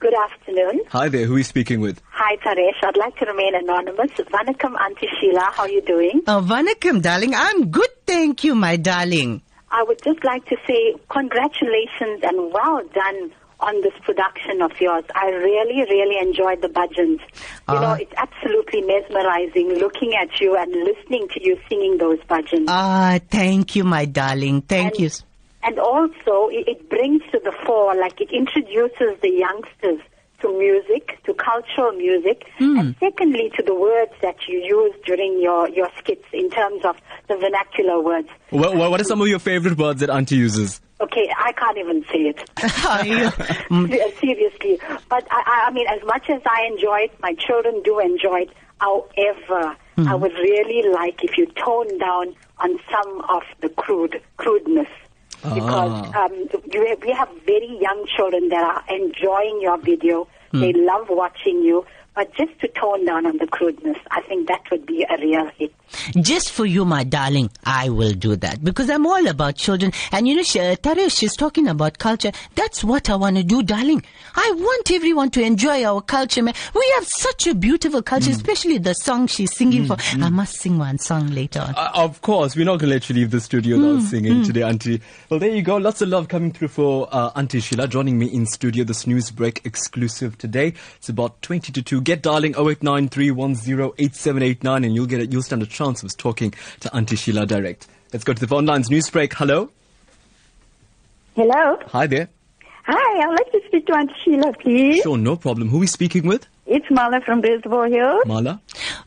Good 0.00 0.14
afternoon. 0.14 0.80
Hi 0.88 1.08
there. 1.10 1.26
Who 1.26 1.32
are 1.32 1.36
we 1.36 1.42
speaking 1.42 1.80
with? 1.80 2.00
Hi, 2.10 2.36
Taresh. 2.36 2.82
I'd 2.82 2.96
like 2.96 3.16
to 3.18 3.26
remain 3.26 3.54
anonymous. 3.54 4.10
Vanakkam, 4.16 4.74
Auntie 4.80 5.08
Sheila. 5.20 5.50
How 5.52 5.64
are 5.64 5.68
you 5.68 5.82
doing? 5.82 6.22
Uh, 6.26 6.40
Vanakkam, 6.40 7.02
darling. 7.02 7.34
I'm 7.34 7.70
good, 7.70 7.90
thank 8.06 8.42
you, 8.42 8.54
my 8.54 8.76
darling. 8.76 9.42
I 9.70 9.82
would 9.86 10.00
just 10.02 10.24
like 10.24 10.46
to 10.46 10.56
say 10.66 10.94
congratulations 11.10 12.20
and 12.22 12.50
well 12.50 12.80
done 12.94 13.30
on 13.60 13.74
this 13.82 13.92
production 14.02 14.62
of 14.62 14.70
yours. 14.80 15.04
I 15.14 15.26
really, 15.26 15.82
really 15.90 16.16
enjoyed 16.26 16.62
the 16.62 16.68
bhajans. 16.68 17.20
You 17.68 17.74
know, 17.80 17.92
Ah. 17.92 17.96
it's 18.00 18.14
absolutely 18.16 18.80
mesmerizing 18.80 19.74
looking 19.78 20.14
at 20.14 20.40
you 20.40 20.56
and 20.56 20.72
listening 20.72 21.28
to 21.34 21.44
you 21.44 21.58
singing 21.68 21.98
those 21.98 22.18
bhajans. 22.20 22.64
Ah, 22.68 23.18
thank 23.30 23.76
you, 23.76 23.84
my 23.84 24.06
darling. 24.06 24.62
Thank 24.62 24.94
And- 24.94 25.00
you. 25.00 25.10
And 25.62 25.78
also, 25.78 26.48
it, 26.48 26.66
it 26.68 26.88
brings 26.88 27.22
to 27.32 27.40
the 27.44 27.52
fore, 27.66 27.94
like 27.94 28.20
it 28.20 28.30
introduces 28.32 29.20
the 29.20 29.30
youngsters 29.30 30.00
to 30.40 30.58
music, 30.58 31.18
to 31.24 31.34
cultural 31.34 31.92
music, 31.92 32.46
and 32.58 32.96
secondly, 32.98 33.50
to 33.56 33.62
the 33.62 33.74
words 33.74 34.12
that 34.22 34.48
you 34.48 34.58
use 34.58 34.94
during 35.04 35.38
your, 35.38 35.68
your 35.68 35.88
skits 35.98 36.24
in 36.32 36.48
terms 36.48 36.82
of 36.82 36.96
the 37.28 37.36
vernacular 37.36 38.00
words. 38.00 38.28
What, 38.48 38.74
what 38.74 38.98
are 39.00 39.04
some 39.04 39.20
of 39.20 39.28
your 39.28 39.38
favorite 39.38 39.76
words 39.76 40.00
that 40.00 40.08
Auntie 40.08 40.36
uses? 40.36 40.80
Okay, 40.98 41.28
I 41.38 41.52
can't 41.52 41.76
even 41.76 42.04
say 42.10 42.20
it. 42.32 42.50
Are 42.86 43.04
you- 43.06 43.30
Mm. 43.70 43.88
Se- 43.90 44.14
Seriously. 44.18 44.80
But 45.10 45.26
I, 45.30 45.42
I- 45.46 45.64
I 45.68 45.72
mean, 45.72 45.86
as 45.88 46.02
much 46.06 46.30
as 46.30 46.40
I 46.46 46.66
enjoy 46.72 47.00
it, 47.04 47.12
my 47.20 47.34
children 47.34 47.82
do 47.82 47.98
enjoy 48.00 48.40
it. 48.42 48.50
However, 48.80 49.76
I 49.98 50.14
would 50.14 50.32
really 50.32 50.88
like 50.90 51.22
if 51.22 51.36
you 51.36 51.44
tone 51.46 51.98
down 51.98 52.34
on 52.58 52.78
some 52.90 53.20
of 53.28 53.42
the 53.60 53.68
crude, 53.68 54.20
crudeness. 54.38 54.88
Because 55.42 55.92
Ah. 56.14 56.24
um, 56.26 56.32
we 56.72 56.88
have- 56.88 57.02
we 57.02 57.12
have 57.12 57.28
very 57.46 57.78
young 57.80 58.04
children 58.16 58.48
that 58.50 58.62
are 58.62 58.82
enjoying 58.94 59.60
your 59.60 59.78
video. 59.78 60.26
They 60.52 60.72
love 60.72 61.08
watching 61.08 61.62
you. 61.62 61.84
But 62.14 62.32
just 62.34 62.58
to 62.60 62.68
tone 62.68 63.04
down 63.06 63.26
on 63.26 63.38
the 63.38 63.46
crudeness, 63.46 63.96
I 64.10 64.20
think 64.22 64.48
that 64.48 64.62
would 64.70 64.84
be 64.84 65.04
a 65.08 65.16
real 65.18 65.46
hit. 65.56 65.72
Just 66.20 66.52
for 66.52 66.66
you, 66.66 66.84
my 66.84 67.04
darling, 67.04 67.50
I 67.64 67.88
will 67.88 68.12
do 68.12 68.36
that 68.36 68.62
because 68.64 68.88
I'm 68.90 69.06
all 69.06 69.26
about 69.26 69.56
children. 69.56 69.92
And 70.12 70.26
you 70.28 70.36
know, 70.36 70.42
she, 70.42 70.60
uh, 70.60 70.76
Taresh 70.76 71.22
is 71.22 71.34
talking 71.34 71.66
about 71.68 71.98
culture. 71.98 72.30
That's 72.54 72.84
what 72.84 73.10
I 73.10 73.16
want 73.16 73.36
to 73.36 73.42
do, 73.42 73.62
darling. 73.62 74.02
I 74.34 74.52
want 74.56 74.90
everyone 74.90 75.30
to 75.30 75.42
enjoy 75.42 75.84
our 75.84 76.00
culture, 76.00 76.42
man. 76.42 76.54
We 76.74 76.92
have 76.96 77.06
such 77.06 77.46
a 77.46 77.54
beautiful 77.54 78.02
culture, 78.02 78.30
especially 78.30 78.78
the 78.78 78.94
song 78.94 79.26
she's 79.26 79.54
singing 79.56 79.86
for. 79.86 79.96
I 80.20 80.28
must 80.30 80.54
sing 80.60 80.78
one 80.78 80.98
song 80.98 81.28
later 81.28 81.60
on. 81.60 81.74
Uh, 81.74 81.90
of 81.94 82.20
course, 82.22 82.54
we're 82.54 82.64
not 82.64 82.78
going 82.78 82.90
to 82.90 82.94
let 82.94 83.08
you 83.08 83.14
leave 83.16 83.30
the 83.30 83.40
studio 83.40 83.76
without 83.78 84.02
singing 84.02 84.44
today, 84.44 84.62
Auntie. 84.62 85.00
Well, 85.28 85.40
there 85.40 85.50
you 85.50 85.62
go. 85.62 85.76
Lots 85.76 86.02
of 86.02 86.08
love 86.08 86.28
coming 86.28 86.52
through 86.52 86.68
for 86.68 87.08
uh, 87.10 87.30
Auntie 87.34 87.60
Sheila 87.60 87.88
joining 87.88 88.18
me 88.18 88.26
in 88.26 88.46
studio. 88.46 88.84
This 88.84 89.06
news 89.06 89.30
break 89.30 89.60
exclusive 89.64 90.38
today. 90.38 90.74
It's 90.96 91.08
about 91.08 91.40
20 91.42 91.72
to 91.72 91.82
2. 91.82 91.99
Get 92.02 92.22
dialing 92.22 92.54
0893108789 92.54 94.86
and 94.86 94.94
you'll 94.94 95.06
get 95.06 95.20
it. 95.20 95.32
You'll 95.32 95.42
stand 95.42 95.62
a 95.62 95.66
chance 95.66 96.02
of 96.02 96.16
talking 96.16 96.54
to 96.80 96.94
Auntie 96.94 97.16
Sheila 97.16 97.46
direct. 97.46 97.86
Let's 98.12 98.24
go 98.24 98.32
to 98.32 98.40
the 98.40 98.48
phone 98.48 98.66
lines. 98.66 98.90
News 98.90 99.08
break. 99.10 99.34
Hello. 99.34 99.70
Hello. 101.36 101.78
Hi 101.88 102.06
there. 102.06 102.28
Hi, 102.86 103.22
I'd 103.22 103.30
like 103.30 103.52
to 103.52 103.60
speak 103.68 103.86
to 103.86 103.94
Aunt 103.94 104.10
Sheila, 104.24 104.52
please. 104.54 105.02
Sure, 105.02 105.16
no 105.16 105.36
problem. 105.36 105.68
Who 105.68 105.76
are 105.76 105.80
we 105.80 105.86
speaking 105.86 106.26
with? 106.26 106.48
It's 106.66 106.86
Mala 106.90 107.20
from 107.20 107.40
Reservoir 107.40 107.86
Hills. 107.88 108.24
Mala. 108.26 108.60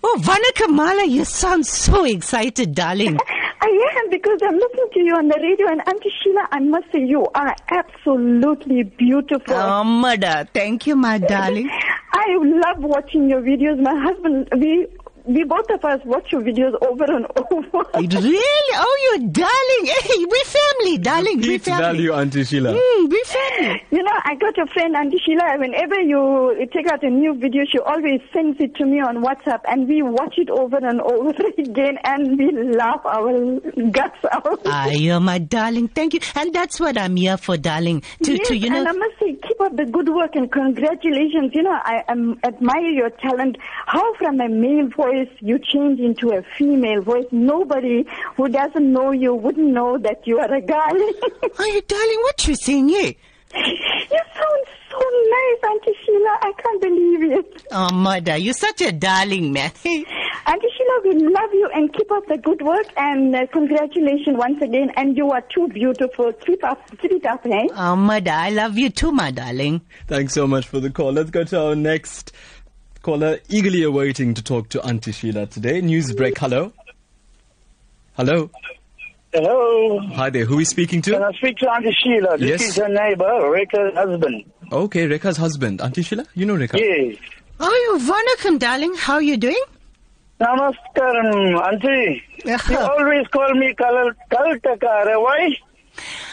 Oh, 0.03 0.21
Vanakkam 0.21 0.73
Mala, 0.73 1.05
you 1.05 1.25
sound 1.25 1.65
so 1.65 2.05
excited, 2.05 2.73
darling. 2.75 3.17
I 3.63 4.01
am 4.03 4.09
because 4.09 4.39
I'm 4.43 4.55
listening 4.55 4.89
to 4.93 4.99
you 4.99 5.15
on 5.15 5.29
the 5.29 5.39
radio, 5.41 5.67
and 5.67 5.81
Auntie 5.87 6.11
Sheila, 6.21 6.49
I 6.51 6.59
must 6.59 6.91
say 6.91 6.99
you 6.99 7.25
are 7.33 7.55
absolutely 7.71 8.83
beautiful. 8.83 9.55
Oh, 9.55 9.85
mother, 9.85 10.45
thank 10.53 10.85
you, 10.85 10.97
my 10.97 11.17
darling. 11.17 11.69
I 12.13 12.25
love 12.41 12.83
watching 12.83 13.29
your 13.29 13.41
videos. 13.41 13.79
My 13.79 13.97
husband, 14.03 14.49
we 14.57 14.87
we 15.25 15.43
both 15.45 15.69
of 15.69 15.83
us 15.85 16.01
watch 16.05 16.31
your 16.31 16.41
videos 16.41 16.73
over 16.81 17.05
and 17.05 17.25
over. 17.51 17.83
Really? 17.93 18.39
Oh, 18.75 19.11
you 19.13 19.27
darling. 19.29 19.93
Hey, 20.01 20.25
we 20.25 20.43
family, 20.45 20.97
darling. 20.97 21.37
We 21.37 21.43
Pete's 21.43 21.65
family. 21.65 21.83
value, 21.83 22.13
Auntie 22.13 22.43
Sheila. 22.43 22.73
Mm, 22.73 23.09
we 23.09 23.23
family. 23.25 23.83
You 23.91 24.03
know, 24.03 24.11
I 24.25 24.35
got 24.35 24.57
a 24.57 24.67
friend, 24.73 24.95
Auntie 24.95 25.19
Sheila. 25.25 25.57
Whenever 25.57 26.01
you 26.01 26.67
take 26.73 26.91
out 26.91 27.03
a 27.03 27.09
new 27.09 27.35
video, 27.35 27.63
she 27.71 27.79
always 27.79 28.19
sends 28.33 28.59
it 28.59 28.75
to 28.75 28.85
me 28.85 28.99
on 28.99 29.23
WhatsApp, 29.23 29.61
and 29.67 29.87
we 29.87 30.01
watch 30.01 30.33
it 30.37 30.49
over 30.49 30.77
and 30.77 30.99
over 30.99 31.31
again, 31.57 31.97
and 32.03 32.37
we 32.37 32.75
laugh 32.75 33.01
our 33.05 33.59
guts 33.91 34.19
out. 34.31 34.59
Ah, 34.65 34.87
you're 34.87 35.19
my 35.21 35.37
darling. 35.37 35.87
Thank 35.87 36.15
you. 36.15 36.19
And 36.35 36.53
that's 36.53 36.79
what 36.79 36.97
I'm 36.97 37.15
here 37.15 37.37
for, 37.37 37.55
darling. 37.55 38.01
To, 38.23 38.31
yes, 38.33 38.47
to 38.49 38.57
you 38.57 38.69
know. 38.69 38.79
and 38.79 38.89
I 38.89 38.91
must 38.91 39.19
say, 39.19 39.37
keep 39.47 39.61
up 39.61 39.75
the 39.77 39.85
good 39.85 40.09
work 40.09 40.35
and 40.35 40.51
congratulations. 40.51 41.51
You 41.53 41.63
know, 41.63 41.77
I 41.81 42.03
um, 42.09 42.39
admire 42.43 42.89
your 42.89 43.09
talent. 43.09 43.57
How 43.85 44.13
from 44.15 44.41
a 44.41 44.49
male 44.49 44.89
voice 44.89 45.12
you 45.39 45.59
change 45.59 45.99
into 45.99 46.29
a 46.31 46.43
female 46.57 47.01
voice. 47.01 47.25
Nobody 47.31 48.05
who 48.35 48.49
doesn't 48.49 48.91
know 48.91 49.11
you 49.11 49.33
wouldn't 49.33 49.71
know 49.73 49.97
that 49.97 50.25
you 50.25 50.39
are 50.39 50.53
a 50.53 50.61
guy. 50.61 50.89
are 51.59 51.67
you 51.67 51.81
darling, 51.81 52.19
what 52.23 52.47
you 52.47 52.55
saying 52.55 52.89
here? 52.89 53.13
you 53.55 54.19
sound 54.33 54.65
so 54.89 54.99
nice, 55.29 55.71
Auntie 55.71 55.97
Sheila. 56.05 56.37
I 56.41 56.51
can't 56.61 56.81
believe 56.81 57.31
it. 57.31 57.63
Oh, 57.71 57.93
mother, 57.93 58.37
you're 58.37 58.53
such 58.53 58.81
a 58.81 58.91
darling, 58.91 59.53
man. 59.53 59.71
Auntie 60.45 60.67
Sheila, 60.77 61.01
we 61.03 61.13
love 61.27 61.53
you 61.53 61.69
and 61.73 61.93
keep 61.93 62.11
up 62.11 62.25
the 62.27 62.37
good 62.37 62.61
work 62.61 62.87
and 62.97 63.35
uh, 63.35 63.45
congratulations 63.47 64.37
once 64.37 64.61
again. 64.61 64.91
And 64.95 65.15
you 65.15 65.31
are 65.31 65.41
too 65.53 65.67
beautiful. 65.69 66.33
Keep 66.33 66.63
up, 66.63 66.79
keep 66.99 67.11
it 67.11 67.25
up, 67.25 67.45
eh? 67.45 67.67
Oh, 67.75 67.95
mother, 67.95 68.31
I 68.31 68.49
love 68.49 68.77
you 68.77 68.89
too, 68.89 69.11
my 69.11 69.31
darling. 69.31 69.81
Thanks 70.07 70.33
so 70.33 70.47
much 70.47 70.67
for 70.67 70.79
the 70.79 70.89
call. 70.89 71.13
Let's 71.13 71.29
go 71.29 71.43
to 71.43 71.59
our 71.61 71.75
next 71.75 72.33
caller, 73.03 73.39
eagerly 73.49 73.83
awaiting 73.83 74.33
to 74.33 74.41
talk 74.43 74.69
to 74.69 74.81
Auntie 74.83 75.11
Sheila 75.11 75.45
today. 75.45 75.81
News 75.81 76.13
break. 76.13 76.37
Hello. 76.39 76.71
Hello. 78.17 78.49
Hello. 79.33 79.99
Hi 80.15 80.29
there. 80.29 80.45
Who 80.45 80.55
are 80.55 80.57
we 80.57 80.65
speaking 80.65 81.01
Can? 81.01 81.21
I 81.23 81.31
speak 81.33 81.57
to 81.57 81.69
Auntie 81.71 81.95
Sheila? 82.01 82.37
This 82.37 82.49
Yes. 82.61 82.69
is 82.69 82.75
her 82.77 82.87
neighbor, 82.89 83.29
Rekha's 83.51 83.93
husband. 83.95 84.45
Okay, 84.71 85.07
Rekha's 85.07 85.37
husband. 85.37 85.81
Auntie 85.81 86.01
Sheila? 86.03 86.25
You 86.33 86.45
know 86.45 86.55
Rekha? 86.55 86.77
Yes. 86.79 87.17
Oh, 87.59 87.75
you 87.85 87.99
Vanakkam, 88.09 88.57
darling. 88.59 88.93
How 88.95 89.15
are 89.15 89.21
you 89.21 89.37
doing? 89.37 89.63
Namaskaram, 90.39 91.59
Auntie. 91.67 92.21
You 92.45 92.77
always 92.77 93.27
call 93.27 93.53
me 93.55 93.73
Kal 93.75 94.11
Kaltakara. 94.31 95.21
Why? 95.21 95.55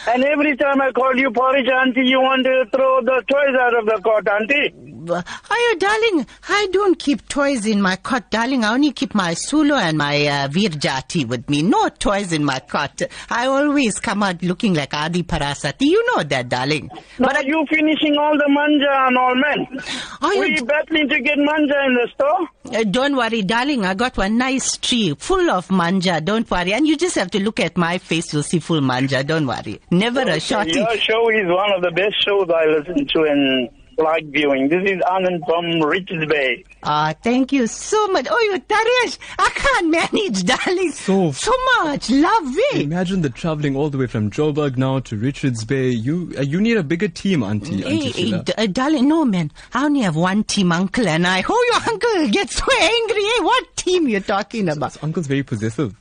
And 0.09 0.25
every 0.25 0.57
time 0.57 0.81
I 0.81 0.91
call 0.93 1.15
you 1.17 1.31
porridge, 1.31 1.69
Auntie, 1.69 2.07
you 2.07 2.21
want 2.21 2.45
to 2.45 2.65
throw 2.73 3.01
the 3.03 3.23
toys 3.29 3.57
out 3.61 3.75
of 3.79 3.87
the 3.87 4.01
cot, 4.03 4.29
Auntie. 4.29 4.75
Oh, 5.09 5.77
darling, 5.79 6.27
I 6.49 6.69
don't 6.73 6.99
keep 6.99 7.27
toys 7.29 7.67
in 7.67 7.81
my 7.81 7.97
cot, 7.97 8.31
darling. 8.31 8.65
I 8.65 8.73
only 8.75 8.93
keep 8.93 9.15
my 9.15 9.33
sulo 9.35 9.81
and 9.81 9.97
my 9.97 10.27
uh, 10.27 10.49
virjati 10.49 11.27
with 11.27 11.49
me. 11.49 11.63
No 11.63 11.89
toys 11.89 12.33
in 12.33 12.45
my 12.45 12.59
cot. 12.61 13.03
I 13.31 13.47
always 13.47 13.99
come 14.01 14.23
out 14.23 14.43
looking 14.43 14.75
like 14.75 14.93
Adi 14.95 15.23
Parasakthi. 15.23 15.83
You 15.87 16.05
know 16.17 16.23
that, 16.25 16.49
darling. 16.49 16.91
But 17.19 17.37
are 17.37 17.45
you 17.45 17.65
finishing 17.71 18.17
all 18.17 18.37
the 18.37 18.49
manja 18.49 19.07
and 19.07 19.17
all, 19.17 19.35
men? 19.35 19.81
Are 20.23 20.35
you- 20.35 20.41
we 20.41 20.61
battling 20.63 21.09
to 21.09 21.21
get 21.21 21.39
manja 21.39 21.75
in 21.87 21.95
the 21.95 22.09
store? 22.15 22.49
Uh, 22.81 22.85
don't 22.85 23.17
worry, 23.17 23.43
darling. 23.43 23.85
I 23.85 23.95
got 23.95 24.17
one 24.17 24.37
nice 24.39 24.77
tree 24.77 25.15
full 25.19 25.51
of 25.51 25.71
manja. 25.71 26.21
Don't 26.21 26.51
worry. 26.51 26.73
And 26.75 26.87
you 26.87 26.97
just 26.97 27.15
have 27.17 27.31
to 27.33 27.43
look 27.43 27.59
at 27.61 27.77
my 27.77 27.99
face. 27.99 28.33
You'll 28.33 28.43
see 28.43 28.59
full 28.59 28.81
manja. 28.81 29.25
Don't 29.25 29.47
worry. 29.47 29.81
Never 29.91 30.21
a 30.23 30.39
shorty. 30.41 30.79
Your 30.79 30.97
show 30.99 31.29
is 31.31 31.47
one 31.47 31.73
of 31.73 31.83
the 31.83 31.91
best 31.91 32.23
shows 32.25 32.49
I 32.51 32.67
listen 32.67 33.07
to 33.07 33.23
and 33.25 33.69
like 34.03 34.25
viewing. 34.27 34.69
This 34.69 34.83
is 34.91 34.99
Anand 35.03 35.45
from 35.47 35.81
Richards 35.87 36.27
Bay. 36.27 36.65
Ah, 36.83 37.13
thank 37.23 37.53
you 37.53 37.67
so 37.67 38.09
much. 38.09 38.27
Oh, 38.31 38.41
you 38.53 38.59
Taresh, 38.61 39.19
I 39.39 39.51
can't 39.55 39.91
manage, 39.91 40.45
darling. 40.65 40.91
So, 40.93 41.33
so 41.33 41.53
much. 41.83 42.11
Love 42.11 42.45
it. 42.73 42.83
Imagine 42.83 43.23
the 43.23 43.31
traveling 43.31 43.77
all 43.77 43.91
the 43.91 43.99
way 43.99 44.07
from 44.07 44.31
Joburg 44.31 44.77
now 44.77 45.01
to 45.01 45.17
Richards 45.17 45.65
Bay. 45.65 45.89
You 45.91 46.33
uh, 46.39 46.43
you 46.43 46.61
need 46.61 46.77
a 46.77 46.83
bigger 46.83 47.09
team, 47.09 47.43
Auntie, 47.43 47.85
Auntie 47.85 48.11
Hey, 48.13 48.31
hey, 48.31 48.43
d- 48.43 48.53
uh, 48.57 48.67
darling, 48.67 49.09
no, 49.09 49.25
man. 49.25 49.51
I 49.75 49.85
only 49.85 50.01
have 50.01 50.17
one 50.17 50.45
team, 50.45 50.73
uncle 50.73 51.07
and 51.07 51.27
I. 51.27 51.45
Oh, 51.49 51.71
your 51.73 51.93
uncle 51.93 52.29
gets 52.29 52.57
so 52.57 52.65
angry. 52.81 53.23
Hey, 53.23 53.41
what 53.43 53.77
team 53.77 54.09
you're 54.09 54.21
talking 54.21 54.69
about? 54.69 55.03
Uncle's 55.03 55.27
very 55.27 55.43
possessive. 55.43 55.95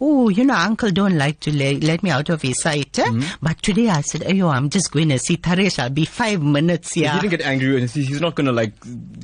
Oh, 0.00 0.28
you 0.28 0.44
know, 0.44 0.54
uncle 0.54 0.90
don't 0.90 1.18
like 1.18 1.40
to 1.40 1.52
let, 1.56 1.82
let 1.82 2.02
me 2.04 2.10
out 2.10 2.28
of 2.28 2.42
his 2.42 2.60
sight. 2.62 2.92
Mm-hmm. 2.92 3.44
But 3.44 3.60
today 3.62 3.88
I 3.88 4.00
said, 4.02 4.22
oh, 4.40 4.48
I'm 4.48 4.70
just 4.70 4.92
going 4.92 5.08
to 5.08 5.18
see 5.18 5.36
Taresh. 5.36 5.78
I'll 5.78 5.90
be 5.90 6.04
five 6.04 6.40
minutes 6.40 6.96
yeah. 6.96 7.02
He 7.02 7.12
here. 7.12 7.20
didn't 7.22 7.30
get 7.40 7.46
angry. 7.48 7.80
and 7.80 7.90
He's 7.90 8.20
not 8.20 8.36
going 8.36 8.46
to 8.46 8.52
like 8.52 8.74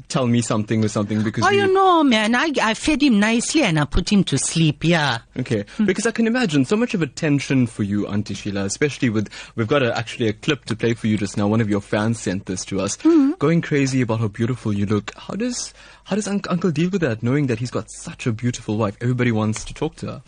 tell 0.09 0.27
me 0.27 0.43
something 0.43 0.85
or 0.85 0.89
something 0.89 1.22
because 1.22 1.45
Oh, 1.45 1.51
we- 1.51 1.59
you 1.59 1.72
know, 1.72 2.03
man, 2.03 2.35
I, 2.35 2.51
I 2.61 2.75
fed 2.75 3.03
him 3.03 3.20
nicely 3.20 3.62
and 3.62 3.79
I 3.79 3.85
put 3.85 4.11
him 4.11 4.25
to 4.25 4.37
sleep, 4.39 4.83
yeah. 4.83 5.18
Okay, 5.39 5.64
hmm. 5.77 5.85
because 5.85 6.07
I 6.07 6.11
can 6.11 6.27
imagine 6.27 6.64
so 6.64 6.77
much 6.77 6.95
of 6.95 7.03
attention 7.03 7.66
for 7.66 7.83
you, 7.83 8.07
Auntie 8.09 8.35
Sheila, 8.35 8.64
especially 8.64 9.11
with 9.11 9.29
we've 9.57 9.68
got 9.68 9.83
a, 9.83 9.97
actually 9.97 10.29
a 10.29 10.33
clip 10.33 10.64
to 10.66 10.77
play 10.77 10.95
for 10.95 11.07
you 11.07 11.16
just 11.16 11.37
now. 11.37 11.47
One 11.47 11.61
of 11.61 11.68
your 11.70 11.81
fans 11.81 12.20
sent 12.20 12.47
this 12.47 12.64
to 12.66 12.81
us, 12.81 12.97
hmm. 13.01 13.33
going 13.39 13.62
crazy 13.62 14.01
about 14.01 14.20
how 14.20 14.29
beautiful 14.29 14.72
you 14.72 14.87
look. 14.87 15.12
How 15.16 15.35
does 15.35 15.72
how 16.05 16.16
does 16.16 16.27
Unc 16.29 16.51
Uncle 16.51 16.70
deal 16.70 16.91
with 16.91 17.01
that, 17.03 17.22
knowing 17.22 17.47
that 17.47 17.59
he's 17.61 17.70
got 17.70 17.91
such 17.91 18.27
a 18.27 18.33
beautiful 18.33 18.77
wife? 18.77 18.97
Everybody 19.01 19.33
wants 19.33 19.64
to 19.64 19.75
talk 19.75 19.97
to 19.97 20.07
her. 20.07 20.22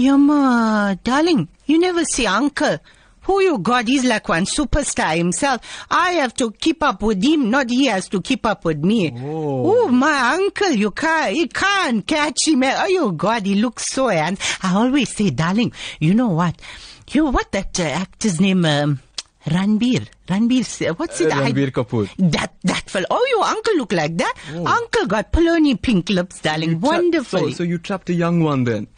Yama, 0.00 0.98
darling, 1.02 1.48
you 1.66 1.78
never 1.78 2.04
see 2.04 2.26
uncle. 2.26 2.78
Who 3.22 3.40
you 3.40 3.58
got? 3.58 3.88
He's 3.88 4.04
like 4.04 4.28
one 4.28 4.44
superstar 4.44 5.16
himself. 5.16 5.60
I 5.90 6.12
have 6.12 6.32
to 6.34 6.52
keep 6.52 6.80
up 6.82 7.02
with 7.02 7.20
him, 7.24 7.50
not 7.50 7.70
he 7.70 7.86
has 7.86 8.08
to 8.10 8.20
keep 8.22 8.46
up 8.46 8.64
with 8.64 8.84
me. 8.84 9.12
Oh, 9.20 9.88
my 9.88 10.34
uncle, 10.34 10.70
you 10.70 10.92
can't, 10.92 11.34
you 11.34 11.48
can't 11.48 12.06
catch 12.06 12.46
him. 12.46 12.62
Oh, 12.62 12.86
you 12.86 13.10
God, 13.12 13.44
he 13.44 13.56
looks 13.56 13.88
so 13.92 14.10
and 14.10 14.38
I 14.62 14.74
always 14.76 15.12
say, 15.12 15.30
darling, 15.30 15.72
you 15.98 16.14
know 16.14 16.28
what? 16.28 16.60
You 17.10 17.24
what 17.26 17.50
that 17.52 17.80
uh, 17.80 17.84
actor's 17.84 18.40
name? 18.40 18.64
Um, 18.64 19.00
Ranbir. 19.44 20.06
Ranbir. 20.28 20.90
uh, 20.90 20.94
What's 20.94 21.20
it? 21.20 21.30
Uh, 21.32 21.36
Ranbir 21.36 21.70
Kapoor. 21.70 22.08
that 22.30 22.54
that 22.64 22.90
fellow. 22.90 23.06
Oh, 23.10 23.26
your 23.30 23.44
uncle 23.44 23.76
look 23.76 23.92
like 23.92 24.16
that. 24.18 24.34
Uncle 24.52 25.06
got 25.06 25.32
Poloni 25.32 25.80
pink 25.80 26.08
lips, 26.10 26.40
darling. 26.40 26.80
Wonderful. 26.80 27.38
So, 27.38 27.50
so 27.50 27.62
you 27.62 27.78
trapped 27.78 28.10
a 28.10 28.14
young 28.14 28.40
one 28.42 28.64
then. 28.64 28.88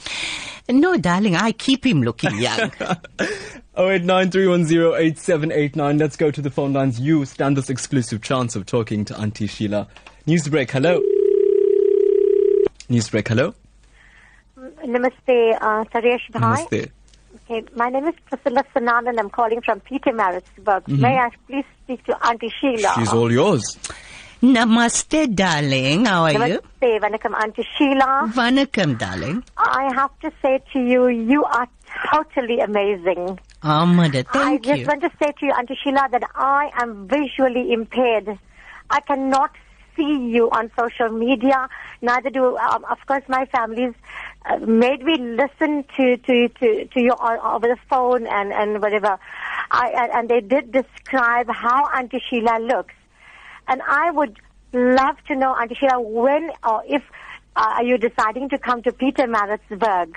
No, 0.70 0.96
darling, 0.98 1.34
I 1.36 1.52
keep 1.52 1.86
him 1.86 2.02
looking 2.02 2.38
young. 2.38 2.72
Oh 3.80 3.88
eight 3.88 4.02
nine 4.02 4.28
three 4.32 4.48
one 4.48 4.64
zero 4.64 4.96
eight 4.96 5.18
seven 5.18 5.52
eight 5.52 5.76
nine. 5.76 5.98
Let's 5.98 6.16
go 6.16 6.32
to 6.32 6.42
the 6.42 6.50
phone 6.50 6.72
lines. 6.72 6.98
You 6.98 7.24
stand 7.24 7.56
this 7.56 7.70
exclusive 7.70 8.20
chance 8.22 8.56
of 8.56 8.66
talking 8.66 9.04
to 9.04 9.16
Auntie 9.16 9.46
Sheila. 9.46 9.86
Newsbreak, 10.26 10.68
hello. 10.72 11.00
Newsbreak, 12.90 13.28
hello. 13.28 13.54
Namaste, 14.84 15.54
uh, 15.60 15.84
Taresh 15.92 16.28
Bhai. 16.32 16.40
Namaste. 16.40 16.90
Okay, 17.48 17.64
my 17.76 17.88
name 17.88 18.08
is 18.08 18.14
Priscilla 18.28 18.64
Sanan 18.74 19.08
and 19.08 19.20
I'm 19.20 19.30
calling 19.30 19.60
from 19.60 19.78
Pietermaritzburg. 19.80 20.82
Mhm. 20.86 20.98
May 20.98 21.16
I 21.16 21.30
please 21.46 21.64
speak 21.84 22.02
to 22.06 22.26
Auntie 22.26 22.52
Sheila? 22.60 22.94
She's 22.96 23.12
all 23.12 23.30
yours. 23.30 23.78
Namaste, 24.42 25.34
darling. 25.34 26.04
How 26.04 26.22
are 26.24 26.32
you? 26.32 26.38
Namaste, 26.38 27.00
Vanakkam, 27.00 27.34
Auntie 27.42 27.66
Sheila. 27.76 28.30
Vanakkam, 28.32 28.96
darling. 28.96 29.42
I 29.56 29.92
have 29.94 30.16
to 30.20 30.30
say 30.40 30.60
to 30.72 30.78
you, 30.78 31.08
you 31.08 31.44
are 31.44 31.66
totally 32.12 32.60
amazing. 32.60 33.40
Oh, 33.64 33.84
mother, 33.86 34.22
I 34.30 34.58
thank 34.58 34.64
just 34.64 34.86
want 34.86 35.00
to 35.02 35.10
say 35.20 35.32
to 35.40 35.46
you, 35.46 35.52
Auntie 35.52 35.76
Sheila, 35.82 36.08
that 36.12 36.22
I 36.36 36.70
am 36.80 37.08
visually 37.08 37.72
impaired. 37.72 38.38
I 38.90 39.00
cannot 39.00 39.50
see 39.96 40.28
you 40.30 40.48
on 40.50 40.70
social 40.78 41.08
media. 41.08 41.68
Neither 42.00 42.30
do, 42.30 42.56
um, 42.58 42.84
of 42.84 42.98
course, 43.06 43.24
my 43.28 43.44
family's 43.46 43.94
uh, 44.46 44.58
made 44.58 45.02
me 45.02 45.16
listen 45.18 45.84
to 45.96 46.16
to 46.16 46.48
to, 46.48 46.84
to 46.84 47.00
you 47.00 47.10
on, 47.18 47.40
over 47.40 47.66
the 47.66 47.80
phone 47.90 48.28
and 48.28 48.52
and 48.52 48.80
whatever. 48.80 49.18
I 49.72 49.88
and, 49.96 50.12
and 50.12 50.28
they 50.28 50.40
did 50.40 50.70
describe 50.70 51.50
how 51.50 51.88
Auntie 51.92 52.22
Sheila 52.30 52.60
looks, 52.60 52.94
and 53.68 53.80
I 53.86 54.10
would 54.10 54.38
love 54.72 55.16
to 55.28 55.36
know, 55.36 55.54
Auntie 55.54 55.74
Sheila, 55.74 56.00
when 56.00 56.50
or 56.66 56.82
if 56.86 57.02
uh, 57.56 57.74
are 57.76 57.84
you 57.84 57.98
deciding 57.98 58.48
to 58.50 58.58
come 58.58 58.82
to 58.82 58.92
Pietermaritzburg? 58.92 60.14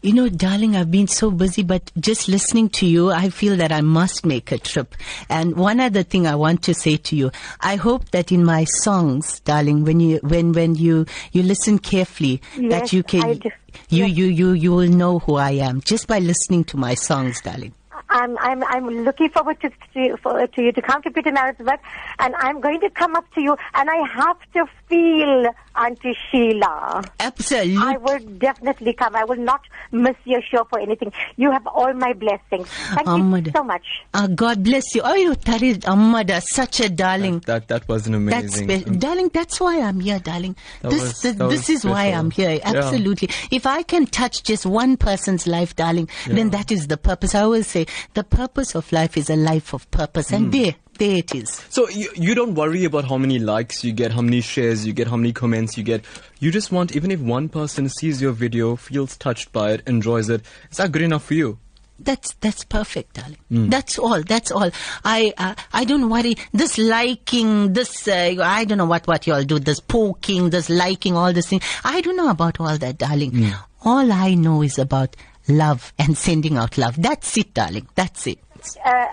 You 0.00 0.12
know, 0.12 0.28
darling, 0.28 0.76
I've 0.76 0.92
been 0.92 1.08
so 1.08 1.32
busy, 1.32 1.64
but 1.64 1.90
just 1.98 2.28
listening 2.28 2.68
to 2.70 2.86
you, 2.86 3.10
I 3.10 3.30
feel 3.30 3.56
that 3.56 3.72
I 3.72 3.80
must 3.80 4.24
make 4.24 4.52
a 4.52 4.58
trip. 4.58 4.94
And 5.28 5.56
one 5.56 5.80
other 5.80 6.04
thing 6.04 6.24
I 6.24 6.36
want 6.36 6.62
to 6.64 6.74
say 6.74 6.98
to 6.98 7.16
you, 7.16 7.32
I 7.60 7.74
hope 7.74 8.12
that 8.12 8.30
in 8.30 8.44
my 8.44 8.62
songs, 8.62 9.40
darling, 9.40 9.84
when 9.84 9.98
you, 9.98 10.20
when, 10.22 10.52
when 10.52 10.76
you, 10.76 11.04
you 11.32 11.42
listen 11.42 11.80
carefully, 11.80 12.40
Yes, 12.56 12.70
that 12.70 12.92
you 12.92 13.02
can, 13.02 13.40
you, 13.88 14.04
you, 14.04 14.26
you, 14.26 14.52
you 14.52 14.70
will 14.72 14.88
know 14.88 15.18
who 15.18 15.34
I 15.34 15.50
am 15.52 15.80
just 15.80 16.06
by 16.06 16.20
listening 16.20 16.62
to 16.64 16.76
my 16.76 16.94
songs, 16.94 17.40
darling. 17.40 17.74
I'm 18.10 18.36
I'm 18.38 18.64
I'm 18.64 18.88
looking 19.04 19.28
forward 19.30 19.60
to 19.60 19.70
to, 19.94 20.16
for, 20.18 20.46
to 20.46 20.62
you 20.62 20.72
to 20.72 20.82
come 20.82 21.02
to 21.02 21.10
Pietermaritzburg, 21.10 21.78
and 22.18 22.34
I'm 22.36 22.60
going 22.60 22.80
to 22.80 22.90
come 22.90 23.14
up 23.16 23.24
to 23.34 23.40
you, 23.42 23.56
and 23.74 23.90
I 23.90 23.96
have 24.08 24.38
to 24.54 24.64
feel 24.88 25.46
Auntie 25.76 26.16
Sheila. 26.30 27.04
Absolutely. 27.20 27.76
I 27.78 27.96
will 27.98 28.18
definitely 28.38 28.92
come. 28.94 29.14
I 29.14 29.24
will 29.24 29.36
not 29.36 29.60
miss 29.92 30.16
your 30.24 30.42
show 30.42 30.64
for 30.70 30.78
anything. 30.80 31.12
You 31.36 31.50
have 31.50 31.66
all 31.66 31.92
my 31.92 32.12
blessings. 32.14 32.68
Thank 32.94 33.06
Amada. 33.06 33.50
you 33.50 33.52
so 33.54 33.64
much. 33.64 33.84
Uh, 34.14 34.26
God 34.26 34.62
bless 34.64 34.94
you. 34.94 35.02
Oh, 35.04 35.14
you 35.14 35.34
Taresh 35.34 35.84
Amada, 35.86 36.40
such 36.40 36.80
a 36.80 36.88
darling. 36.88 37.40
That 37.46 37.68
that 37.68 37.86
was 37.88 38.06
an 38.06 38.26
That's 38.26 38.58
amazing. 38.60 38.94
spe- 38.94 38.98
darling. 38.98 39.30
That's 39.32 39.60
why 39.60 39.80
I'm 39.80 40.00
here, 40.00 40.18
darling. 40.18 40.56
This 40.82 41.02
was- 41.02 41.20
th- 41.20 41.36
that 41.36 41.50
this 41.50 41.68
was 41.68 41.78
is 41.78 41.84
why. 41.84 42.06
I'm 42.06 42.30
here. 42.30 42.50
Yeah. 42.52 42.60
Absolutely. 42.64 43.28
If 43.50 43.66
I 43.66 43.82
can 43.82 44.06
touch 44.06 44.42
just 44.42 44.64
one 44.66 44.96
person's 44.96 45.46
life, 45.46 45.76
darling, 45.76 46.08
then 46.26 46.50
that 46.50 46.72
is 46.72 46.86
the 46.88 46.96
purpose. 46.96 47.34
I 47.34 47.42
always 47.42 47.66
say 47.66 47.86
the 48.14 48.24
purpose 48.24 48.74
of 48.74 48.90
life 48.92 49.16
is 49.16 49.30
a 49.30 49.36
life 49.36 49.72
of 49.72 49.90
purpose, 49.90 50.32
and 50.32 50.52
there, 50.52 50.74
there 50.98 51.16
it 51.16 51.34
is. 51.34 51.62
So 51.70 51.88
you, 51.88 52.10
you 52.14 52.34
don't 52.34 52.54
worry 52.54 52.84
about 52.84 53.04
how 53.04 53.18
many 53.18 53.38
likes 53.38 53.84
you 53.84 53.92
get, 53.92 54.12
how 54.12 54.22
many 54.22 54.40
shares 54.40 54.86
you 54.86 54.92
get, 54.92 55.08
how 55.08 55.16
many 55.16 55.32
comments 55.32 55.76
you 55.76 55.84
get. 55.84 56.04
You 56.40 56.50
just 56.50 56.72
want, 56.72 56.94
even 56.94 57.10
if 57.10 57.20
one 57.20 57.48
person 57.48 57.88
sees 57.88 58.20
your 58.20 58.32
video, 58.32 58.76
feels 58.76 59.16
touched 59.16 59.52
by 59.52 59.72
it, 59.72 59.82
enjoys 59.86 60.28
it, 60.28 60.42
is 60.70 60.76
that 60.78 60.92
good 60.92 61.02
enough 61.02 61.24
for 61.24 61.34
you? 61.34 61.58
That's 62.00 62.34
that's 62.34 62.62
perfect, 62.64 63.14
darling. 63.14 63.38
Mm. 63.50 63.70
That's 63.70 63.98
all. 63.98 64.22
That's 64.22 64.52
all. 64.52 64.70
I 65.04 65.32
uh, 65.36 65.56
I 65.72 65.84
don't 65.84 66.08
worry. 66.08 66.36
This 66.52 66.78
liking, 66.78 67.72
this 67.72 68.06
uh, 68.06 68.36
I 68.40 68.64
don't 68.64 68.78
know 68.78 68.86
what 68.86 69.08
what 69.08 69.26
you 69.26 69.34
all 69.34 69.42
do. 69.42 69.58
This 69.58 69.80
poking, 69.80 70.50
this 70.50 70.70
liking, 70.70 71.16
all 71.16 71.32
this 71.32 71.48
thing. 71.48 71.60
I 71.84 72.00
don't 72.00 72.16
know 72.16 72.30
about 72.30 72.60
all 72.60 72.78
that, 72.78 72.98
darling. 72.98 73.32
Mm. 73.32 73.54
All 73.84 74.12
I 74.12 74.34
know 74.34 74.62
is 74.62 74.78
about 74.78 75.16
love 75.48 75.92
and 75.98 76.16
sending 76.16 76.56
out 76.56 76.78
love. 76.78 77.00
That's 77.00 77.36
it, 77.36 77.54
darling. 77.54 77.88
That's 77.94 78.26
it. 78.26 78.38
Uh, 78.84 79.06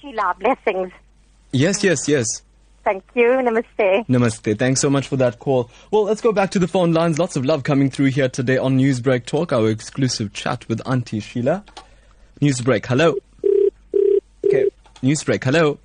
Sheila, 0.00 0.34
blessings. 0.38 0.92
Yes, 1.52 1.82
yes, 1.82 2.08
yes. 2.08 2.42
Thank 2.84 3.02
you. 3.14 3.24
Namaste. 3.24 4.06
Namaste. 4.06 4.58
Thanks 4.58 4.80
so 4.80 4.88
much 4.88 5.08
for 5.08 5.16
that 5.16 5.38
call. 5.40 5.70
Well, 5.90 6.04
let's 6.04 6.20
go 6.20 6.30
back 6.32 6.52
to 6.52 6.58
the 6.60 6.68
phone 6.68 6.92
lines. 6.92 7.18
Lots 7.18 7.34
of 7.34 7.44
love 7.44 7.64
coming 7.64 7.90
through 7.90 8.06
here 8.06 8.28
today 8.28 8.58
on 8.58 8.78
Newsbreak 8.78 9.26
Talk, 9.26 9.52
our 9.52 9.68
exclusive 9.68 10.32
chat 10.32 10.68
with 10.68 10.80
Auntie 10.86 11.18
Sheila. 11.20 11.64
Newsbreak, 12.40 12.86
hello. 12.86 13.16
Okay. 14.44 14.68
Newsbreak, 15.02 15.42
hello. 15.42 15.78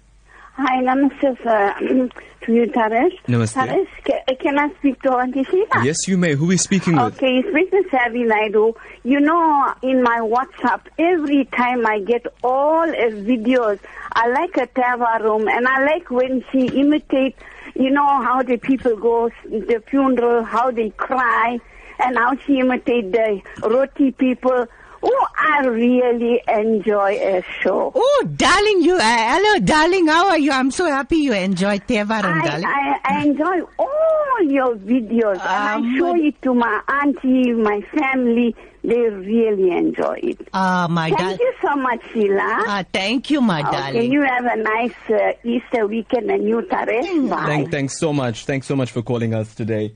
Hi, 0.53 0.81
namaste, 0.83 1.41
sir. 1.41 1.73
to 2.45 2.53
you, 2.53 2.65
Taresh. 2.67 3.17
Namaste. 3.27 3.53
Taresh, 3.55 3.87
ca- 4.05 4.20
can 4.41 4.57
I 4.57 4.73
speak 4.79 5.01
to 5.03 5.11
Auntie 5.13 5.43
Sheila? 5.43 5.83
Yes, 5.83 6.07
you 6.07 6.17
may. 6.17 6.33
Who 6.33 6.45
are 6.45 6.49
we 6.49 6.57
speaking 6.57 6.95
with? 6.95 7.15
Okay, 7.15 7.35
you 7.35 7.51
speak 7.51 7.69
to 7.71 7.83
Savvy 7.91 8.23
Naidu. 8.23 8.73
You 9.03 9.19
know, 9.19 9.73
in 9.81 10.01
my 10.01 10.19
WhatsApp, 10.19 10.81
every 10.97 11.45
time 11.45 11.85
I 11.85 11.99
get 11.99 12.25
all 12.43 12.87
videos, 12.87 13.79
I 14.13 14.27
like 14.29 14.57
a 14.57 14.67
Tevaram, 14.67 15.49
and 15.49 15.67
I 15.67 15.85
like 15.85 16.09
when 16.09 16.43
she 16.51 16.65
imitates, 16.67 17.39
you 17.75 17.91
know, 17.91 18.05
how 18.05 18.41
the 18.41 18.57
people 18.57 18.95
go, 18.97 19.29
the 19.45 19.81
funeral, 19.87 20.43
how 20.43 20.71
they 20.71 20.89
cry, 20.89 21.59
and 21.99 22.17
how 22.17 22.35
she 22.37 22.59
imitates 22.59 23.11
the 23.11 23.41
roti 23.63 24.11
people. 24.11 24.65
Oh, 25.03 25.27
I 25.35 25.65
really 25.65 26.41
enjoy 26.47 27.17
a 27.19 27.43
show. 27.61 27.91
Oh, 27.95 28.27
darling, 28.35 28.83
you. 28.83 28.95
Uh, 28.95 28.99
hello, 29.01 29.59
darling. 29.65 30.07
How 30.07 30.29
are 30.29 30.37
you? 30.37 30.51
I'm 30.51 30.69
so 30.71 30.85
happy 30.85 31.17
you 31.17 31.33
enjoyed 31.33 31.87
Tevaram, 31.87 32.41
I, 32.41 32.45
darling. 32.45 32.65
I, 32.65 32.99
I 33.03 33.23
enjoy 33.25 33.61
all 33.79 34.43
your 34.43 34.75
videos 34.75 35.39
and 35.39 35.85
I 35.85 35.97
show 35.97 36.15
it 36.15 36.39
to 36.43 36.53
my 36.53 36.81
auntie, 36.87 37.51
my 37.53 37.81
family. 37.97 38.55
They 38.83 38.97
really 38.99 39.71
enjoy 39.71 40.19
it. 40.23 40.47
Ah, 40.53 40.87
my 40.89 41.09
Thank 41.09 41.19
darling. 41.19 41.37
you 41.39 41.53
so 41.61 41.75
much, 41.75 42.01
Sheila. 42.13 42.63
Ah, 42.67 42.83
thank 42.91 43.29
you, 43.29 43.39
my 43.39 43.61
okay, 43.61 43.71
darling. 43.71 44.11
you 44.11 44.21
have 44.23 44.45
a 44.45 44.55
nice 44.55 44.93
uh, 45.09 45.33
Easter 45.43 45.85
weekend 45.85 46.31
and 46.31 46.47
you 46.47 46.61
Taresh. 46.63 47.29
Bye. 47.29 47.45
Thank, 47.45 47.71
thanks 47.71 47.99
so 47.99 48.11
much. 48.11 48.45
Thanks 48.45 48.65
so 48.65 48.75
much 48.75 48.91
for 48.91 49.03
calling 49.03 49.35
us 49.35 49.53
today. 49.53 49.93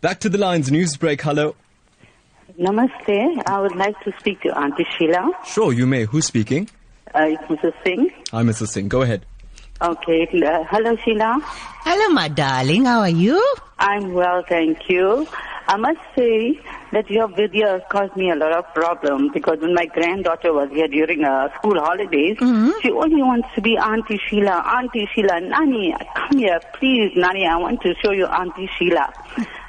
Back 0.00 0.20
to 0.20 0.28
the 0.28 0.38
lines. 0.38 0.70
Newsbreak, 0.70 1.20
hello. 1.20 1.54
Namaste. 2.58 3.42
I 3.46 3.60
would 3.60 3.74
like 3.76 3.98
to 4.04 4.12
speak 4.18 4.40
to 4.42 4.56
Auntie 4.58 4.86
Sheila. 4.96 5.30
Sure, 5.44 5.72
you 5.72 5.86
may. 5.86 6.04
Who's 6.04 6.26
speaking? 6.26 6.68
Uh, 7.14 7.26
it's 7.34 7.42
Mrs. 7.44 7.72
Singh. 7.84 8.10
Hi, 8.30 8.42
Mrs. 8.42 8.68
Singh. 8.68 8.88
Go 8.88 9.02
ahead. 9.02 9.24
Okay. 9.82 10.28
Uh, 10.32 10.64
hello, 10.70 10.96
Sheila. 11.04 11.38
Hello, 11.42 12.08
my 12.14 12.28
darling. 12.28 12.84
How 12.84 13.00
are 13.00 13.08
you? 13.08 13.42
I'm 13.78 14.12
well, 14.12 14.42
thank 14.48 14.88
you. 14.88 15.26
I 15.66 15.76
must 15.78 16.00
say 16.14 16.60
that 16.92 17.08
your 17.10 17.26
video 17.26 17.80
caused 17.90 18.14
me 18.16 18.30
a 18.30 18.36
lot 18.36 18.52
of 18.52 18.72
problem 18.74 19.30
because 19.32 19.58
when 19.60 19.74
my 19.74 19.86
granddaughter 19.86 20.52
was 20.52 20.68
here 20.70 20.86
during 20.88 21.24
uh, 21.24 21.52
school 21.56 21.80
holidays, 21.80 22.36
she 22.82 22.90
only 22.90 23.22
wants 23.22 23.48
to 23.54 23.62
be 23.62 23.76
Auntie 23.78 24.20
Sheila, 24.28 24.62
Auntie 24.76 25.08
Sheila, 25.14 25.40
Nani, 25.40 25.94
come 26.14 26.38
here, 26.38 26.60
please, 26.74 27.12
Nani, 27.16 27.46
I 27.46 27.56
want 27.56 27.80
to 27.80 27.94
show 28.04 28.12
you 28.12 28.26
Auntie 28.26 28.68
Sheila. 28.78 29.10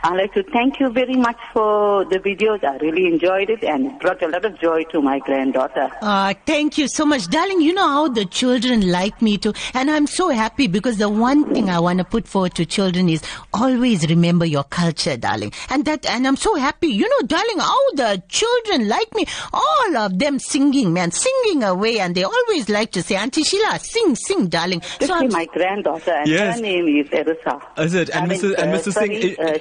I'd 0.07 0.17
like 0.17 0.33
to 0.35 0.43
thank 0.43 0.79
you 0.79 0.89
very 0.89 1.15
much 1.15 1.37
for 1.51 2.05
the 2.05 2.19
videos. 2.19 2.63
I 2.63 2.77
really 2.77 3.07
enjoyed 3.07 3.49
it 3.49 3.63
and 3.63 3.97
brought 3.99 4.21
a 4.21 4.27
lot 4.27 4.45
of 4.45 4.59
joy 4.59 4.83
to 4.91 5.01
my 5.01 5.17
granddaughter. 5.17 5.89
Ah, 6.03 6.33
thank 6.45 6.77
you 6.77 6.87
so 6.87 7.05
much, 7.07 7.27
darling. 7.27 7.59
You 7.61 7.73
know 7.73 7.87
how 7.87 8.07
the 8.09 8.25
children 8.25 8.91
like 8.91 9.19
me 9.21 9.39
too, 9.39 9.53
and 9.73 9.89
I'm 9.89 10.05
so 10.05 10.29
happy 10.29 10.67
because 10.67 10.97
the 10.97 11.09
one 11.09 11.51
thing 11.53 11.71
I 11.71 11.79
want 11.79 11.97
to 11.99 12.05
put 12.05 12.27
forward 12.27 12.53
to 12.55 12.65
children 12.67 13.09
is 13.09 13.23
always 13.51 14.07
remember 14.07 14.45
your 14.45 14.63
culture, 14.65 15.17
darling. 15.17 15.53
And 15.71 15.85
that, 15.85 16.05
and 16.05 16.27
I'm 16.27 16.35
so 16.35 16.53
happy. 16.53 16.87
You 16.89 17.09
know, 17.09 17.27
darling, 17.27 17.57
how 17.59 17.91
the 17.93 18.21
children 18.29 18.87
like 18.87 19.11
me. 19.15 19.25
All 19.53 19.97
of 19.97 20.19
them 20.19 20.37
singing, 20.37 20.93
man, 20.93 21.09
singing 21.11 21.63
away, 21.63 21.99
and 21.99 22.13
they 22.13 22.23
always 22.23 22.69
like 22.69 22.91
to 22.91 23.01
say, 23.01 23.15
Auntie 23.15 23.43
Sheila, 23.43 23.79
sing, 23.79 24.15
sing, 24.15 24.47
darling. 24.49 24.81
Especially 25.01 25.29
my 25.29 25.45
granddaughter, 25.45 26.11
and 26.11 26.27
Yes. 26.29 26.57
her 26.57 26.61
name 26.61 26.87
is 26.87 27.07
Erisa. 27.09 27.59
Is 27.79 27.95
it? 27.95 28.09
And 28.09 28.25
I 28.25 28.27
mean, 28.27 28.39
Mrs. 28.39 28.55
and 28.59 28.69
uh, 28.71 28.77
Mrs. 28.77 28.93
sorry, 28.93 29.21
Singh. 29.21 29.35
uh, 29.39 29.57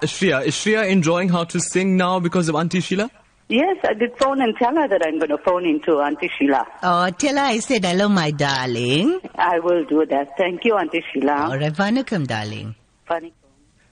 Shreya. 0.02 0.44
Is 0.44 0.54
Shreya 0.54 0.88
enjoying 0.88 1.28
how 1.28 1.44
to 1.44 1.60
sing 1.60 1.96
now 1.96 2.20
because 2.20 2.48
of 2.48 2.54
Auntie 2.54 2.80
Sheila? 2.80 3.10
Yes, 3.48 3.76
I 3.84 3.94
did 3.94 4.16
phone 4.18 4.40
and 4.40 4.56
tell 4.56 4.74
her 4.74 4.88
that 4.88 5.06
I'm 5.06 5.18
going 5.18 5.28
to 5.30 5.38
phone 5.38 5.64
into 5.66 6.00
Auntie 6.00 6.30
Sheila. 6.36 6.66
Oh, 6.82 7.08
tell 7.10 7.36
her 7.36 7.42
I 7.42 7.60
said 7.60 7.84
hello, 7.84 8.08
my 8.08 8.32
darling. 8.32 9.20
I 9.36 9.60
will 9.60 9.84
do 9.84 10.04
that. 10.06 10.36
Thank 10.36 10.64
you, 10.64 10.76
Auntie 10.76 11.04
Sheila. 11.12 11.50
All 11.50 11.58
right, 11.58 11.72
vanakkam, 11.72 12.26
darling. 12.26 12.74
Funny. 13.06 13.32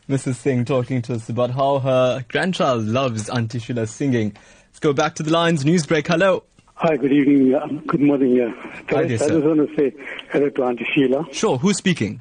Mrs. 0.08 0.34
Singh 0.34 0.64
talking 0.64 1.00
to 1.02 1.14
us 1.14 1.28
about 1.28 1.50
how 1.50 1.78
her 1.78 2.24
grandchild 2.28 2.84
loves 2.84 3.30
Auntie 3.30 3.60
Sheila 3.60 3.86
singing. 3.86 4.36
Let's 4.68 4.80
go 4.80 4.92
back 4.92 5.14
to 5.16 5.22
the 5.22 5.30
lines. 5.30 5.64
Newsbreak, 5.64 6.08
hello. 6.08 6.42
Hi, 6.74 6.96
good 6.96 7.12
evening. 7.12 7.54
Um, 7.54 7.78
good 7.86 8.00
morning. 8.00 8.32
Yeah. 8.34 8.50
Hi, 8.90 9.02
I 9.02 9.06
dear 9.06 9.18
just 9.18 9.30
want 9.30 9.68
to 9.68 9.76
say 9.76 9.92
hello 10.32 10.50
to 10.50 10.64
Auntie 10.64 10.86
Sheila. 10.92 11.26
Sure, 11.32 11.56
who's 11.56 11.76
speaking? 11.78 12.20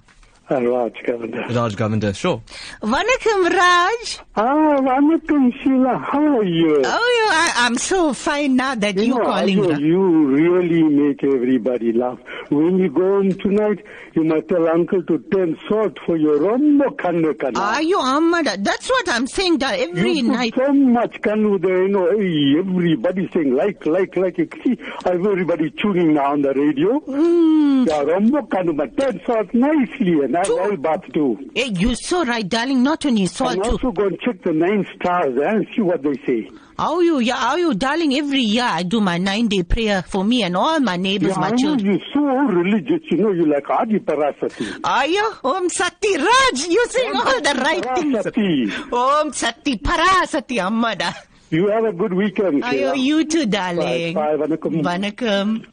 Uh, 0.53 0.61
Raj 0.61 0.93
Govender. 1.03 1.55
Raj 1.55 1.75
Govender, 1.75 2.15
sure. 2.15 2.41
Vanakkam, 2.81 3.49
Raj. 3.49 4.19
Ah, 4.35 4.77
Vanakkam 4.87 5.51
Sheila. 5.63 5.97
How 5.97 6.37
are 6.37 6.43
you? 6.43 6.79
Oh, 6.85 7.09
you, 7.17 7.27
I, 7.31 7.53
I'm 7.65 7.75
so 7.75 8.13
fine 8.13 8.55
now 8.55 8.75
that 8.75 8.95
you, 8.95 9.15
know, 9.15 9.23
calling. 9.23 9.63
I 9.63 9.67
know 9.67 9.77
you 9.79 10.27
really 10.27 10.83
make 10.83 11.23
everybody 11.23 11.91
laugh. 11.91 12.19
When 12.49 12.77
you 12.77 12.89
go 12.89 13.01
home 13.01 13.31
tonight, 13.33 13.83
you 14.13 14.23
must 14.25 14.47
tell 14.47 14.67
uncle 14.67 15.01
to 15.03 15.17
turn 15.31 15.57
salt 15.67 15.97
for 16.05 16.17
your 16.17 16.37
rombo 16.37 16.95
kanne 16.97 17.33
kana. 17.39 17.59
Are 17.59 17.81
you 17.81 17.97
Ahmad? 17.97 18.63
That's 18.63 18.87
what 18.89 19.09
I'm 19.09 19.25
saying. 19.25 19.57
That 19.57 19.79
every 19.79 20.11
you 20.13 20.23
night. 20.23 20.53
so 20.55 20.71
much 20.71 21.19
kanu 21.21 21.59
there, 21.59 21.83
you 21.83 21.89
know, 21.89 22.11
hey, 22.11 22.59
everybody 22.59 23.27
saying 23.33 23.55
like, 23.55 23.85
like, 23.87 24.15
like. 24.15 24.37
You 24.37 24.49
see, 24.63 24.77
everybody 25.05 25.71
tuning 25.71 26.13
now 26.13 26.33
on 26.33 26.43
the 26.43 26.53
radio. 26.53 26.99
Mm. 26.99 27.87
Yeah, 27.87 28.03
rombo 28.03 28.47
kanu, 28.47 28.77
but 28.77 28.95
turn 28.97 29.19
salt 29.25 29.51
nicely 29.53 30.19
and 30.21 30.35
I 30.49 30.67
will 30.67 30.77
bath 30.77 31.01
too. 31.13 31.49
Hey, 31.55 31.69
you're 31.77 31.95
so 31.95 32.25
right, 32.25 32.47
darling. 32.47 32.83
Not 32.83 33.05
only 33.05 33.23
And 33.23 33.31
too. 33.31 33.43
also 33.45 33.91
go 33.91 34.07
and 34.07 34.19
check 34.19 34.43
the 34.43 34.51
nine 34.53 34.85
stars 34.95 35.37
and 35.43 35.65
see 35.75 35.81
what 35.81 36.01
they 36.03 36.13
say. 36.25 36.49
How 36.77 36.99
you, 37.01 37.19
yeah, 37.19 37.35
how 37.35 37.55
you, 37.55 37.75
darling? 37.75 38.15
Every 38.15 38.39
year 38.41 38.63
I 38.63 38.81
do 38.83 38.99
my 38.99 39.17
nine 39.19 39.47
day 39.47 39.61
prayer 39.63 40.01
for 40.01 40.23
me 40.23 40.41
and 40.43 40.57
all 40.57 40.79
my 40.79 40.97
neighbors, 40.97 41.33
Yeah, 41.33 41.39
my 41.39 41.47
I 41.49 41.55
children. 41.55 41.85
you're 41.85 42.01
so 42.13 42.21
religious. 42.21 43.01
You 43.11 43.17
know, 43.17 43.31
you 43.31 43.45
like 43.45 43.69
Adi 43.69 43.99
Parasakthi. 43.99 44.79
Are 44.83 45.05
you? 45.05 45.33
Om 45.43 45.69
Sakthi 45.69 46.17
Raj, 46.17 46.67
you 46.67 46.85
saying 46.89 47.15
all 47.15 47.41
the 47.41 47.61
right 47.63 47.85
things. 48.33 48.75
Om 48.91 49.31
Sakthi 49.31 49.79
Parasakthi 49.81 50.57
Ammada. 50.57 51.13
You 51.51 51.67
have 51.69 51.83
a 51.85 51.93
good 51.93 52.13
weekend. 52.15 52.63
Are 52.63 52.73
you, 52.73 52.95
you 52.95 53.25
too, 53.25 53.45
darling. 53.45 54.15
Bye, 54.15 54.35
bye, 54.35 54.47
Vanakkam. 54.47 54.81
Vanakkam. 54.81 55.65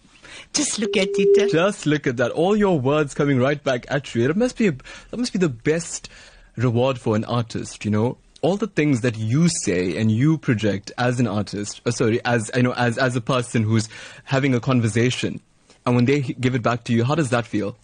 Just 0.53 0.79
look 0.79 0.97
at 0.97 1.09
it. 1.13 1.53
Just 1.53 1.87
look 1.87 2.07
at 2.07 2.17
that. 2.17 2.33
All 2.33 2.57
your 2.57 2.79
words 2.79 3.15
coming 3.15 3.39
right 3.39 3.63
back 3.63 3.87
at 3.89 4.15
you. 4.15 4.29
It 4.29 4.37
must 4.37 4.57
be 4.59 4.69
a, 4.69 4.73
that 4.73 5.17
must 5.17 5.33
be 5.33 5.39
the 5.39 5.49
best 5.49 6.09
reward 6.57 6.99
for 6.99 7.17
an 7.17 7.25
artist, 7.25 7.85
you 7.85 7.91
know? 7.91 8.19
All 8.43 8.57
the 8.57 8.67
things 8.67 9.03
that 9.03 9.19
you 9.19 9.49
say 9.49 9.97
and 9.97 10.11
you 10.11 10.39
project 10.39 10.93
as 10.97 11.21
an 11.21 11.27
artist, 11.27 11.83
uh, 11.85 11.91
sorry, 11.91 12.25
as 12.25 12.51
you 12.57 12.63
know, 12.63 12.73
as 12.73 12.97
as 12.97 13.15
a 13.15 13.21
person 13.21 13.63
who's 13.63 13.87
having 14.25 14.55
a 14.55 14.61
conversation, 14.61 15.41
and 15.85 15.95
when 15.95 16.07
they 16.07 16.21
give 16.21 16.55
it 16.55 16.63
back 16.63 16.85
to 16.85 16.95
you, 16.95 17.05
how 17.05 17.15
does 17.15 17.29
that 17.31 17.47
feel? 17.47 17.77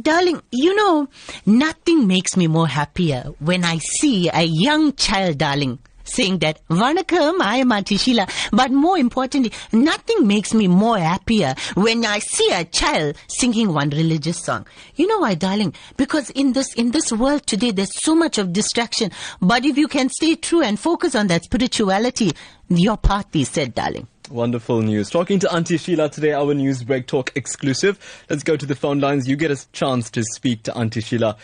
Darling, 0.00 0.40
you 0.50 0.74
know, 0.74 1.08
nothing 1.44 2.06
makes 2.06 2.34
me 2.34 2.46
more 2.46 2.66
happier 2.66 3.24
when 3.40 3.62
I 3.62 3.76
see 3.76 4.30
a 4.32 4.42
young 4.42 4.94
child, 4.94 5.36
darling, 5.36 5.78
saying 6.08 6.38
that, 6.38 6.66
Vanakkam, 6.68 7.40
I 7.40 7.56
am 7.56 7.72
Auntie 7.72 7.96
Sheila. 7.96 8.26
But 8.52 8.70
more 8.70 8.98
importantly, 8.98 9.52
nothing 9.72 10.26
makes 10.26 10.54
me 10.54 10.68
more 10.68 10.98
happier 10.98 11.54
when 11.74 12.04
I 12.04 12.18
see 12.18 12.50
a 12.52 12.64
child 12.64 13.16
singing 13.28 13.72
one 13.72 13.90
religious 13.90 14.38
song. 14.38 14.66
You 14.96 15.06
know 15.06 15.18
why, 15.20 15.34
darling? 15.34 15.74
Because 15.96 16.30
in 16.30 16.52
this, 16.52 16.74
in 16.74 16.90
this 16.90 17.12
world 17.12 17.46
today, 17.46 17.70
there's 17.70 18.02
so 18.02 18.14
much 18.14 18.38
of 18.38 18.52
distraction. 18.52 19.10
But 19.40 19.64
if 19.64 19.76
you 19.76 19.88
can 19.88 20.08
stay 20.08 20.36
true 20.36 20.62
and 20.62 20.78
focus 20.78 21.14
on 21.14 21.28
that 21.28 21.44
spirituality, 21.44 22.32
your 22.68 22.96
path 22.96 23.34
is 23.34 23.48
set, 23.48 23.74
darling. 23.74 24.06
Wonderful 24.30 24.82
news. 24.82 25.08
Talking 25.08 25.38
to 25.38 25.52
Auntie 25.52 25.78
Sheila 25.78 26.10
today, 26.10 26.32
our 26.32 26.52
news 26.52 26.82
break 26.82 27.06
talk 27.06 27.32
exclusive. 27.34 27.98
Let's 28.28 28.42
go 28.42 28.56
to 28.56 28.66
the 28.66 28.74
phone 28.74 29.00
lines. 29.00 29.26
You 29.26 29.36
get 29.36 29.50
a 29.50 29.72
chance 29.72 30.10
to 30.10 30.22
speak 30.22 30.64
to 30.64 30.76
Auntie 30.76 31.00
Sheila. 31.00 31.36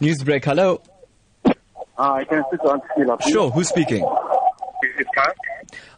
News 0.00 0.22
break, 0.22 0.44
hello. 0.44 0.80
Uh, 1.98 2.12
I 2.12 2.24
can 2.24 2.38
I 2.38 2.46
speak 2.48 2.60
to 2.60 2.68
Auntie 2.70 2.86
Sheila, 2.96 3.16
please? 3.16 3.32
Sure, 3.32 3.50
who's 3.50 3.68
speaking? 3.68 4.04
Is 4.04 5.00
it 5.00 5.08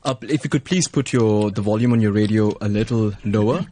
Uh, 0.03 0.14
if 0.22 0.44
you 0.44 0.51
could 0.51 0.64
please 0.64 0.88
put 0.88 1.12
your 1.12 1.51
the 1.51 1.61
volume 1.61 1.92
on 1.92 2.01
your 2.01 2.12
radio 2.12 2.53
a 2.61 2.68
little 2.68 3.12
lower. 3.24 3.66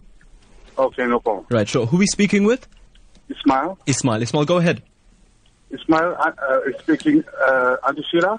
Okay, 0.76 1.06
no 1.06 1.18
problem. 1.20 1.46
Right, 1.50 1.66
sure. 1.66 1.86
Who 1.86 1.96
are 1.96 2.00
we 2.00 2.06
speaking 2.06 2.44
with? 2.44 2.68
Ismail. 3.30 3.78
Ismail. 3.86 4.22
Ismail, 4.22 4.44
go 4.44 4.58
ahead. 4.58 4.82
Ismail 5.70 6.16
uh, 6.18 6.30
uh, 6.50 6.60
is 6.68 6.76
speaking. 6.80 7.24
Uh, 7.46 7.76
Auntie 7.86 8.04
Sheila, 8.10 8.36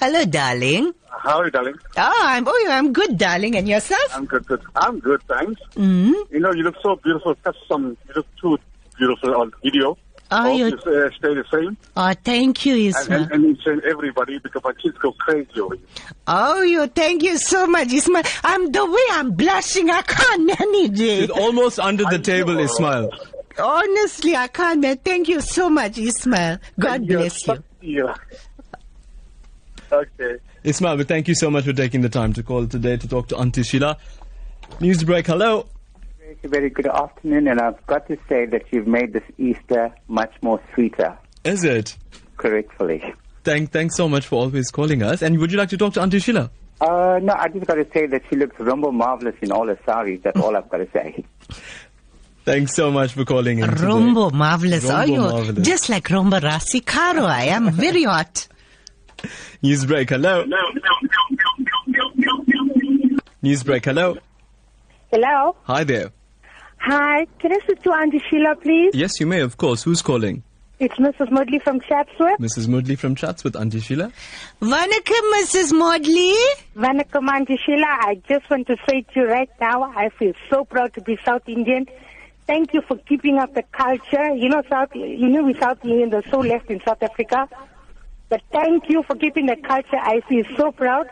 Hello, 0.00 0.24
darling. 0.24 0.94
how 1.10 1.38
are 1.40 1.46
you, 1.46 1.50
darling? 1.50 1.74
Oh, 1.96 2.20
I'm, 2.22 2.46
oh, 2.46 2.66
I'm 2.70 2.92
good, 2.92 3.18
darling. 3.18 3.56
And 3.56 3.68
yourself? 3.68 4.08
I'm 4.14 4.26
good, 4.26 4.46
good. 4.46 4.62
I'm 4.76 5.00
good, 5.00 5.20
thanks. 5.26 5.60
Mm-hmm. 5.74 6.12
You 6.32 6.38
know, 6.40 6.52
you 6.52 6.62
look 6.62 6.76
so 6.80 6.94
beautiful. 6.94 7.34
That's 7.42 7.58
some, 7.66 7.96
you 8.06 8.14
look 8.14 8.26
too 8.40 8.58
beautiful 8.96 9.34
on 9.34 9.52
video. 9.64 9.98
Oh, 10.30 10.42
Hope 10.42 10.58
you- 10.58 10.66
you 10.66 10.74
uh, 11.06 11.10
stay 11.16 11.34
the 11.34 11.44
same. 11.50 11.76
Oh, 11.96 12.12
thank 12.22 12.66
you, 12.66 12.92
And, 12.94 13.08
and, 13.12 13.32
and 13.32 13.42
you 13.44 13.56
uh, 13.58 13.64
train 13.64 13.80
everybody 13.88 14.38
because 14.38 14.62
my 14.62 14.72
kids 14.74 14.98
go 14.98 15.12
crazy 15.12 15.58
over 15.60 15.74
you. 15.76 15.86
Oh, 16.26 16.60
you 16.62 16.86
thank 16.88 17.22
you 17.22 17.38
so 17.38 17.66
much, 17.66 17.90
Ismail. 17.92 18.22
I'm 18.44 18.70
the 18.70 18.84
way 18.84 19.00
I'm 19.12 19.30
blushing. 19.32 19.88
I 19.88 20.02
can't 20.02 20.44
manage 20.46 20.98
She's 20.98 21.24
it. 21.24 21.30
almost 21.30 21.78
under 21.78 22.04
the 22.04 22.18
table, 22.18 22.58
Ismail. 22.58 23.10
Honestly, 23.58 24.36
I 24.36 24.48
can't. 24.48 24.80
Man. 24.82 24.98
Thank 24.98 25.28
you 25.28 25.40
so 25.40 25.70
much, 25.70 25.96
Ismail. 25.98 26.58
God 26.78 27.04
You're 27.06 27.20
bless 27.20 27.46
you. 27.46 27.54
such- 27.54 27.64
Yeah. 27.80 28.14
Okay. 29.90 30.36
Ismail, 30.64 30.96
but 30.98 31.08
thank 31.08 31.28
you 31.28 31.34
so 31.34 31.50
much 31.50 31.64
for 31.64 31.72
taking 31.72 32.02
the 32.02 32.08
time 32.10 32.32
to 32.34 32.42
call 32.42 32.66
today 32.66 32.96
to 32.98 33.08
talk 33.08 33.28
to 33.28 33.36
Auntie 33.38 33.62
Sheila. 33.62 33.96
News 34.80 35.02
break, 35.04 35.26
hello. 35.26 35.66
Very, 36.42 36.50
very 36.50 36.70
good 36.70 36.86
afternoon, 36.86 37.48
and 37.48 37.60
I've 37.60 37.84
got 37.86 38.06
to 38.08 38.16
say 38.28 38.46
that 38.46 38.62
you've 38.70 38.86
made 38.86 39.12
this 39.12 39.22
Easter 39.38 39.92
much 40.08 40.32
more 40.42 40.60
sweeter, 40.74 41.18
Is 41.44 41.64
it? 41.64 41.96
correctfully. 42.36 43.02
Thank, 43.44 43.72
thanks 43.72 43.96
so 43.96 44.08
much 44.08 44.26
for 44.26 44.36
always 44.42 44.70
calling 44.70 45.02
us. 45.02 45.22
And 45.22 45.38
would 45.38 45.50
you 45.50 45.58
like 45.58 45.70
to 45.70 45.76
talk 45.78 45.94
to 45.94 46.00
Auntie 46.02 46.18
Sheila? 46.20 46.50
Uh, 46.80 47.18
no, 47.22 47.34
I 47.36 47.48
just 47.48 47.66
got 47.66 47.74
to 47.74 47.86
say 47.92 48.06
that 48.06 48.22
she 48.30 48.36
looks 48.36 48.54
rumble 48.60 48.92
marvelous 48.92 49.34
in 49.42 49.50
all 49.50 49.66
her 49.66 49.78
saris. 49.84 50.20
That's 50.22 50.38
all 50.40 50.56
I've 50.56 50.68
got 50.68 50.76
to 50.78 50.88
say. 50.92 51.24
Thanks 52.44 52.74
so 52.74 52.90
much 52.90 53.12
for 53.12 53.24
calling 53.24 53.58
in. 53.58 53.68
today. 53.68 53.82
Marvelous. 54.32 54.84
Rombo 54.84 54.94
Are 54.94 55.06
you 55.06 55.18
marvelous. 55.20 55.66
just 55.66 55.88
like 55.88 56.04
Rombo 56.08 56.40
Rasi 56.40 56.80
Karo? 56.80 57.24
I 57.24 57.44
am 57.46 57.70
very 57.72 58.04
hot. 58.04 58.46
News 59.62 59.84
break, 59.86 60.10
hello. 60.10 60.44
News 63.42 63.62
break, 63.64 63.84
hello. 63.84 64.16
Hello. 65.10 65.56
Hi 65.64 65.84
there. 65.84 66.10
Hi. 66.80 67.26
Can 67.38 67.52
I 67.52 67.58
speak 67.60 67.82
to 67.82 67.92
Auntie 67.92 68.22
Sheila, 68.30 68.54
please? 68.56 68.94
Yes, 68.94 69.20
you 69.20 69.26
may, 69.26 69.40
of 69.40 69.56
course. 69.56 69.82
Who's 69.82 70.02
calling? 70.02 70.42
It's 70.80 70.94
Mrs. 70.94 71.30
Mudley 71.32 71.58
from 71.58 71.80
Chatsworth. 71.80 72.38
Mrs. 72.38 72.68
Mudley 72.68 72.96
from 72.96 73.16
Chatsworth, 73.16 73.56
Auntie 73.56 73.80
Sheila. 73.80 74.12
Vanakkam, 74.62 75.32
Mrs. 75.34 75.72
Mudley. 75.72 76.34
Vanakkam, 76.76 77.28
Auntie 77.28 77.58
Sheila. 77.66 77.86
I 77.86 78.22
just 78.28 78.48
want 78.48 78.68
to 78.68 78.76
say 78.88 79.02
to 79.02 79.20
you 79.20 79.26
right 79.26 79.50
now, 79.60 79.82
I 79.82 80.08
feel 80.10 80.34
so 80.48 80.64
proud 80.64 80.94
to 80.94 81.00
be 81.00 81.18
South 81.24 81.48
Indian. 81.48 81.86
Thank 82.46 82.74
you 82.74 82.82
for 82.82 82.96
keeping 82.96 83.38
up 83.38 83.54
the 83.54 83.64
culture. 83.72 84.34
You 84.34 84.48
know, 84.48 84.62
South, 84.70 84.90
you 84.94 85.28
know, 85.28 85.42
we 85.42 85.54
South 85.54 85.84
Indians 85.84 86.14
are 86.14 86.30
so 86.30 86.38
left 86.38 86.70
in 86.70 86.80
South 86.86 87.02
Africa. 87.02 87.48
But 88.28 88.42
thank 88.52 88.88
you 88.88 89.02
for 89.02 89.16
keeping 89.16 89.46
the 89.46 89.56
culture. 89.56 89.96
I 89.96 90.20
feel 90.28 90.44
so 90.56 90.70
proud. 90.70 91.08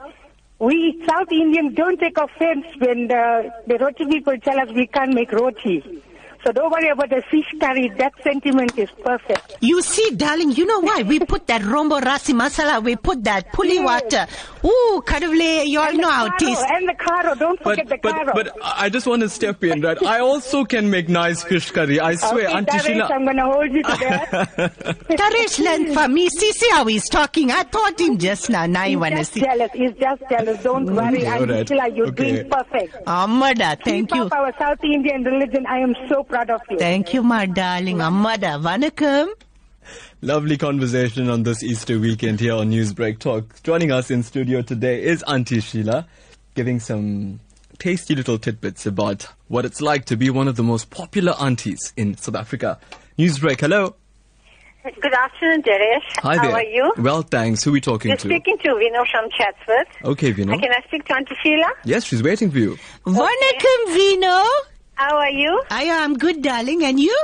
We 0.59 1.04
South 1.07 1.30
Indians 1.30 1.74
don't 1.74 2.00
take 2.00 2.16
offense 2.16 2.66
when 2.78 3.09
the, 3.09 3.52
the 3.66 3.76
roti 3.78 4.07
people 4.07 4.38
tell 4.38 4.59
us 4.59 4.68
we 4.74 4.86
can't 4.86 5.12
make 5.12 5.30
roti. 5.32 6.02
So 6.47 6.53
don't 6.53 6.70
worry 6.70 6.88
about 6.90 7.11
the 7.11 7.22
fish 7.28 7.53
curry. 7.61 7.88
That 7.99 8.12
sentiment 8.22 8.78
is 8.78 8.88
perfect. 9.03 9.57
You 9.61 9.82
see, 9.82 10.11
darling, 10.14 10.53
you 10.53 10.64
know 10.64 10.78
why? 10.78 11.03
We 11.03 11.18
put 11.18 11.49
that 11.49 11.61
Rombo 11.62 12.01
Rasi 12.01 12.34
masala, 12.34 12.80
we 12.80 12.94
put 12.94 13.24
that 13.24 13.53
puli 13.53 13.82
water. 13.82 14.28
Ooh, 14.64 15.03
Kadavle, 15.05 15.66
you 15.66 15.80
all 15.80 15.92
know 15.92 16.09
how 16.09 16.26
it 16.26 16.32
Caro, 16.38 16.76
and 16.76 16.88
the 16.88 16.94
caro. 16.94 17.34
Don't 17.34 17.61
forget 17.61 17.88
But, 17.88 17.97
the 17.97 17.99
but, 18.01 18.12
caro. 18.14 18.32
but 18.34 18.57
I 18.62 18.88
just 18.90 19.09
want 19.09 19.22
to 19.22 19.28
step 19.28 19.62
in, 19.64 19.80
right? 19.80 20.01
I 20.05 20.20
also 20.20 20.64
can 20.64 20.88
make 20.88 21.09
nice 21.09 21.42
fish 21.42 21.72
curry. 21.72 21.99
I 21.99 22.14
swear, 22.14 22.47
okay, 22.47 22.57
Auntie 22.57 22.78
Taresh, 22.78 22.86
Sheila. 22.86 23.05
I'm 23.07 23.24
going 23.24 23.36
to 23.36 23.44
hold 23.44 23.72
you 23.72 23.82
to 23.82 23.88
that. 24.01 24.99
Taresh 25.09 25.59
learned 25.64 25.94
from 25.94 26.14
me. 26.14 26.28
See, 26.28 26.53
see 26.53 26.68
how 26.70 26.84
he's 26.86 27.09
talking. 27.09 27.51
I 27.51 27.64
taught 27.64 28.01
him 28.01 28.18
just 28.18 28.51
now. 28.51 28.66
Now 28.66 28.84
you 28.84 28.90
He's 28.90 29.01
want 29.01 29.16
to 29.16 29.24
see. 29.24 29.40
jealous. 29.40 29.70
He's 29.74 29.92
just 29.99 30.22
jealous. 30.30 30.62
Don't 30.62 30.86
mm. 30.88 30.94
worry. 30.94 31.18
Okay, 31.18 31.26
I'm 31.26 31.42
alright. 31.42 31.68
Sheila, 31.68 31.88
you're 31.88 32.07
Okay. 32.09 32.32
doing 32.36 32.51
perfect. 32.51 32.97
Amada, 33.09 33.76
thank 33.84 34.11
Keep 34.11 34.16
you. 34.16 34.22
up 34.26 34.32
our 34.32 34.53
South 34.59 34.78
Indian 34.84 35.24
religion. 35.24 35.66
I 35.66 35.78
am 35.78 35.94
so 36.09 36.22
proud 36.22 36.36
of 36.37 36.61
you. 36.70 36.78
Thank 36.78 37.14
you, 37.14 37.22
my 37.22 37.47
darling. 37.47 38.01
Amada, 38.01 38.59
Vanakkam. 38.61 39.28
Lovely 40.22 40.57
conversation 40.57 41.28
on 41.30 41.43
this 41.45 41.62
Easter 41.62 41.99
weekend 41.99 42.41
here 42.41 42.55
on 42.55 42.70
Newsbreak 42.70 43.18
Talk. 43.18 43.62
Joining 43.62 43.93
us 43.93 44.11
in 44.11 44.22
studio 44.22 44.62
today 44.62 45.03
is 45.03 45.22
Auntie 45.24 45.61
Sheila, 45.61 46.07
giving 46.55 46.80
some 46.80 47.41
tasty 47.78 48.14
little 48.14 48.39
tidbits 48.39 48.87
about 48.87 49.28
what 49.49 49.64
it's 49.64 49.80
like 49.80 50.07
to 50.07 50.16
be 50.16 50.30
one 50.30 50.49
of 50.49 50.57
the 50.57 50.62
most 50.62 50.91
popular 50.91 51.34
aunties 51.41 51.93
in 51.97 52.16
South 52.16 52.34
Africa. 52.34 52.78
Newsbreak, 53.18 53.61
hello. 53.61 53.95
Good 55.03 55.14
afternoon, 55.14 55.62
Taresh. 55.62 56.01
Hi 56.18 56.37
there. 56.37 56.51
How 56.51 56.57
are 56.57 56.62
you? 56.62 56.93
Well, 56.99 57.22
thanks. 57.22 57.64
Who 57.64 57.70
are 57.70 57.72
we 57.72 57.80
talking 57.80 58.03
to? 58.03 58.09
You're 58.09 58.16
to? 58.16 58.28
speaking 58.28 58.57
to 58.59 58.78
Vino 58.78 59.05
from 59.11 59.28
Chatsworth. 59.37 59.89
Okay, 60.05 60.30
Vino. 60.30 60.55
Uh, 60.55 60.59
Can 60.61 60.70
I 60.70 60.80
speak 60.87 61.05
to 61.07 61.14
Auntie 61.14 61.34
Sheila? 61.43 61.72
Yes, 61.84 62.05
she's 62.05 62.22
waiting 62.22 62.51
for 62.53 62.59
you. 62.59 62.78
Vanakkam, 63.05 63.87
Vino. 63.89 64.45
How 64.97 65.16
are 65.18 65.30
you? 65.30 65.62
I 65.70 65.84
am 65.84 66.16
good, 66.18 66.42
darling. 66.42 66.82
And 66.84 66.99
you? 66.99 67.16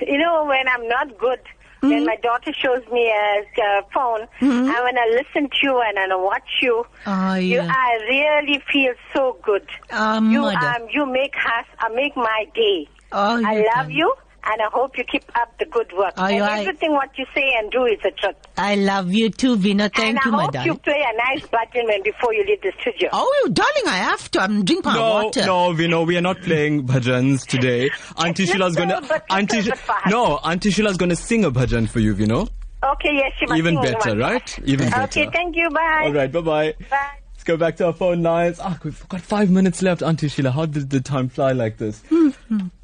You 0.00 0.18
know, 0.18 0.44
when 0.46 0.66
I'm 0.68 0.88
not 0.88 1.18
good, 1.18 1.40
Mm-hmm. 1.82 1.92
when 1.96 2.06
my 2.06 2.16
daughter 2.22 2.50
shows 2.54 2.80
me 2.90 3.12
a 3.12 3.44
uh, 3.62 3.82
phone, 3.92 4.26
and 4.40 4.64
when 4.68 4.96
I 4.96 5.06
listen 5.20 5.50
to 5.50 5.56
you 5.62 5.82
and 5.86 5.98
I 5.98 6.16
watch 6.16 6.48
you, 6.62 6.82
Oh, 7.06 7.34
you. 7.34 7.60
I 7.60 7.98
really 8.08 8.62
feel 8.72 8.94
so 9.14 9.36
good. 9.44 9.68
Ah, 9.92 10.18
you 10.18 10.40
mother. 10.40 10.56
um, 10.82 10.88
you 10.90 11.04
make 11.04 11.34
us, 11.36 11.66
uh, 11.84 11.90
make 11.94 12.16
my 12.16 12.46
day. 12.54 12.88
Oh, 13.12 13.38
I 13.44 13.62
love 13.76 13.90
you, 13.90 14.14
and 14.46 14.60
I 14.62 14.68
hope 14.72 14.96
you 14.98 15.04
keep 15.04 15.24
up 15.36 15.56
the 15.58 15.64
good 15.66 15.92
work. 15.96 16.14
Oh, 16.16 16.24
and 16.24 16.42
I- 16.42 16.60
everything 16.60 16.92
what 16.92 17.10
you 17.18 17.24
say 17.34 17.44
and 17.58 17.70
do 17.70 17.84
is 17.86 17.98
a 18.04 18.10
truth. 18.10 18.36
I 18.56 18.74
love 18.76 19.12
you 19.12 19.30
too, 19.30 19.56
Vino. 19.56 19.88
Thank 19.88 20.24
and 20.24 20.32
you, 20.32 20.38
I 20.38 20.44
hope 20.44 20.64
you 20.66 20.74
play 20.76 21.02
a 21.12 21.16
nice 21.34 21.46
bhajan 21.48 21.86
when 21.86 22.02
before 22.02 22.32
you 22.34 22.44
leave 22.46 22.60
the 22.62 22.72
studio. 22.80 23.08
Oh, 23.12 23.42
you 23.44 23.52
darling, 23.52 23.84
I 23.86 23.96
have 23.96 24.30
to. 24.32 24.40
I'm 24.42 24.64
drinking 24.64 24.92
my 24.92 24.96
No, 24.96 25.24
water. 25.24 25.46
no, 25.46 25.72
Vino, 25.72 26.02
we 26.04 26.16
are 26.16 26.20
not 26.20 26.40
playing 26.42 26.86
bhajans 26.86 27.46
today. 27.46 27.90
Auntie 28.18 28.46
Sheila's 28.46 28.76
gonna, 28.76 29.00
Auntie, 29.30 29.62
Sh- 29.62 29.70
no, 30.08 30.38
Auntie 30.38 30.70
Sheila's 30.70 30.96
gonna 30.96 31.16
sing 31.16 31.44
a 31.44 31.50
bhajan 31.50 31.88
for 31.88 32.00
you, 32.00 32.14
Vino. 32.14 32.46
Okay, 32.82 33.14
yes, 33.14 33.32
you 33.40 33.46
must 33.48 33.58
Even 33.58 33.76
better, 33.76 34.10
one. 34.10 34.18
right? 34.18 34.58
Even 34.66 34.90
better. 34.90 35.02
Okay, 35.04 35.28
thank 35.32 35.56
you. 35.56 35.70
Bye. 35.70 36.02
All 36.04 36.12
right, 36.12 36.30
bye 36.30 36.40
bye. 36.40 36.74
Bye. 36.90 37.10
Let's 37.32 37.44
go 37.44 37.56
back 37.56 37.76
to 37.76 37.86
our 37.86 37.92
phone 37.94 38.22
lines. 38.22 38.58
Ah, 38.60 38.78
we've 38.84 39.08
got 39.08 39.20
five 39.22 39.50
minutes 39.50 39.80
left, 39.82 40.02
Auntie 40.02 40.28
Sheila. 40.28 40.50
How 40.50 40.66
did 40.66 40.90
the 40.90 41.00
time 41.00 41.28
fly 41.30 41.52
like 41.52 41.78
this? 41.78 42.02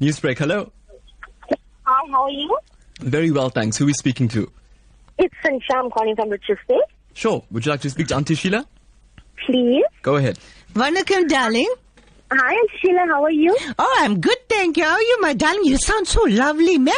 Newsbreak, 0.01 0.37
hello. 0.39 0.71
Hi, 2.01 2.11
how 2.11 2.23
are 2.23 2.29
you? 2.31 2.57
Very 2.99 3.31
well, 3.31 3.49
thanks. 3.49 3.77
Who 3.77 3.85
are 3.85 3.87
we 3.87 3.93
speaking 3.93 4.27
to? 4.29 4.51
It's 5.19 5.33
Sansham 5.45 5.91
calling 5.91 6.15
from 6.15 6.29
Richards 6.29 6.61
Bay. 6.67 6.79
Sure. 7.13 7.43
Would 7.51 7.65
you 7.65 7.71
like 7.71 7.81
to 7.81 7.89
speak 7.89 8.07
to 8.07 8.15
Auntie 8.15 8.35
Sheila? 8.35 8.65
please. 9.45 9.83
Go 10.03 10.15
ahead. 10.17 10.37
Vanakkam, 10.73 11.27
darling. 11.27 11.71
Hi, 12.31 12.53
Auntie 12.53 12.77
Sheila. 12.81 13.05
How 13.07 13.23
are 13.23 13.31
you? 13.31 13.55
Oh, 13.79 13.97
I'm 13.99 14.19
good, 14.19 14.37
thank 14.49 14.77
you. 14.77 14.83
How 14.83 14.93
are 14.93 15.01
you, 15.01 15.17
my 15.21 15.33
darling? 15.33 15.65
You 15.65 15.77
sound 15.77 16.07
so 16.07 16.21
lovely, 16.27 16.77
man. 16.77 16.93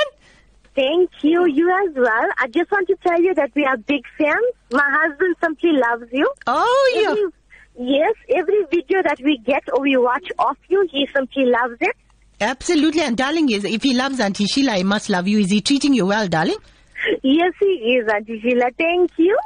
Thank 0.75 1.09
you. 1.21 1.45
You 1.47 1.69
as 1.87 1.95
well. 1.95 2.27
I 2.37 2.47
just 2.47 2.69
want 2.71 2.87
to 2.87 2.95
tell 3.05 3.21
you 3.21 3.33
that 3.35 3.51
we 3.55 3.63
are 3.65 3.77
big 3.77 4.03
fans. 4.17 4.45
My 4.71 4.83
husband 4.85 5.35
simply 5.41 5.71
loves 5.73 6.11
you. 6.11 6.29
Oh, 6.47 7.05
every. 7.07 7.23
Yes, 7.75 8.13
every 8.29 8.63
video 8.69 9.01
that 9.03 9.19
we 9.23 9.37
get 9.37 9.63
or 9.73 9.81
we 9.81 9.97
watch 9.97 10.27
of 10.37 10.57
you, 10.67 10.87
he 10.91 11.07
simply 11.13 11.45
loves 11.45 11.77
it. 11.81 11.95
Absolutely, 12.43 13.01
and 13.01 13.15
darling, 13.15 13.49
is 13.51 13.63
if 13.63 13.83
he 13.83 13.93
loves 13.93 14.19
Auntie 14.19 14.45
Sheila, 14.45 14.73
he 14.73 14.83
must 14.83 15.09
love 15.09 15.27
you. 15.27 15.39
Is 15.39 15.49
he 15.49 15.61
treating 15.61 15.93
you 15.93 16.05
well, 16.05 16.27
darling? 16.27 16.57
Yes, 17.21 17.53
he 17.59 17.65
is, 17.65 18.07
Auntie 18.13 18.39
Sheila. 18.41 18.69
Thank 18.77 19.11
you. 19.17 19.37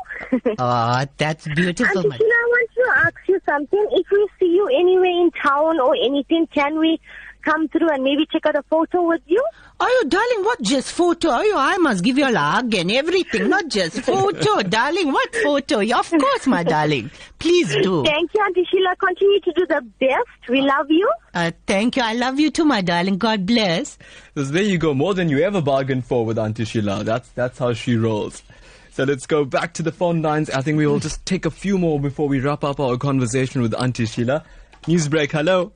oh, 0.60 1.06
that's 1.18 1.48
beautiful. 1.48 2.00
Auntie 2.00 2.18
Sheila, 2.18 2.34
I 2.34 2.48
want 2.50 2.70
to 2.76 3.08
ask 3.08 3.16
you 3.28 3.40
something. 3.46 3.88
If 3.92 4.08
we 4.12 4.28
see 4.40 4.54
you 4.54 4.68
anywhere 4.68 5.06
in 5.06 5.32
town 5.32 5.80
or 5.80 5.96
anything, 5.96 6.48
can 6.48 6.80
we 6.80 7.00
come 7.48 7.68
through 7.70 7.90
and 7.90 8.04
maybe 8.04 8.26
take 8.32 8.46
out 8.46 8.56
a 8.56 8.64
photo 8.64 9.04
with 9.08 9.22
you? 9.26 9.44
Oh, 9.80 10.06
darling, 10.08 10.44
what 10.44 10.62
just 10.62 10.92
photo? 10.92 11.30
Oh, 11.32 11.54
I 11.58 11.78
must 11.78 12.04
give 12.04 12.18
you 12.18 12.26
a 12.28 12.36
hug 12.38 12.74
and 12.74 12.92
everything, 12.92 13.50
not 13.50 13.68
just 13.70 14.02
photo, 14.02 14.62
darling. 14.78 15.12
What 15.12 15.36
photo? 15.36 15.82
Of 15.82 16.10
course, 16.10 16.48
my 16.48 16.64
darling. 16.64 17.10
Please 17.40 17.70
do. 17.84 18.04
Thank 18.04 18.32
you, 18.34 18.42
Auntie 18.44 18.66
Sheila. 18.70 18.96
Continue 18.98 19.40
to 19.42 19.52
do 19.56 19.66
the 19.68 19.82
best. 20.00 20.50
We 20.50 20.62
love 20.62 20.88
you. 20.90 21.10
Uh, 21.34 21.52
thank 21.66 21.96
you. 21.96 22.04
I 22.04 22.14
love 22.14 22.40
you 22.40 22.50
too, 22.52 22.66
my 22.66 22.82
darling. 22.82 23.18
God 23.18 23.46
bless. 23.46 23.98
So 24.36 24.44
there 24.44 24.64
you 24.64 24.78
go. 24.78 24.94
More 24.94 25.14
than 25.14 25.30
you 25.30 25.40
ever 25.44 25.62
bargained 25.62 26.06
for 26.06 26.26
with 26.26 26.38
Auntie 26.40 26.66
Sheila. 26.66 27.04
That's, 27.04 27.30
that's 27.30 27.60
how 27.60 27.74
she 27.74 27.96
rolls. 27.96 28.44
So 28.92 29.04
let's 29.04 29.28
go 29.28 29.46
back 29.46 29.76
to 29.76 29.84
the 29.84 29.92
phone 29.92 30.24
lines. 30.24 30.50
I 30.50 30.62
think 30.62 30.78
we 30.78 30.88
will 30.88 31.00
just 31.00 31.24
take 31.26 31.46
a 31.46 31.52
few 31.52 31.78
more 31.78 32.00
before 32.00 32.28
we 32.28 32.40
wrap 32.40 32.64
up 32.64 32.80
our 32.80 32.98
conversation 32.98 33.62
with 33.62 33.76
Auntie 33.76 34.08
Sheila. 34.08 34.44
Newsbreak, 34.88 35.32
hello. 35.32 35.72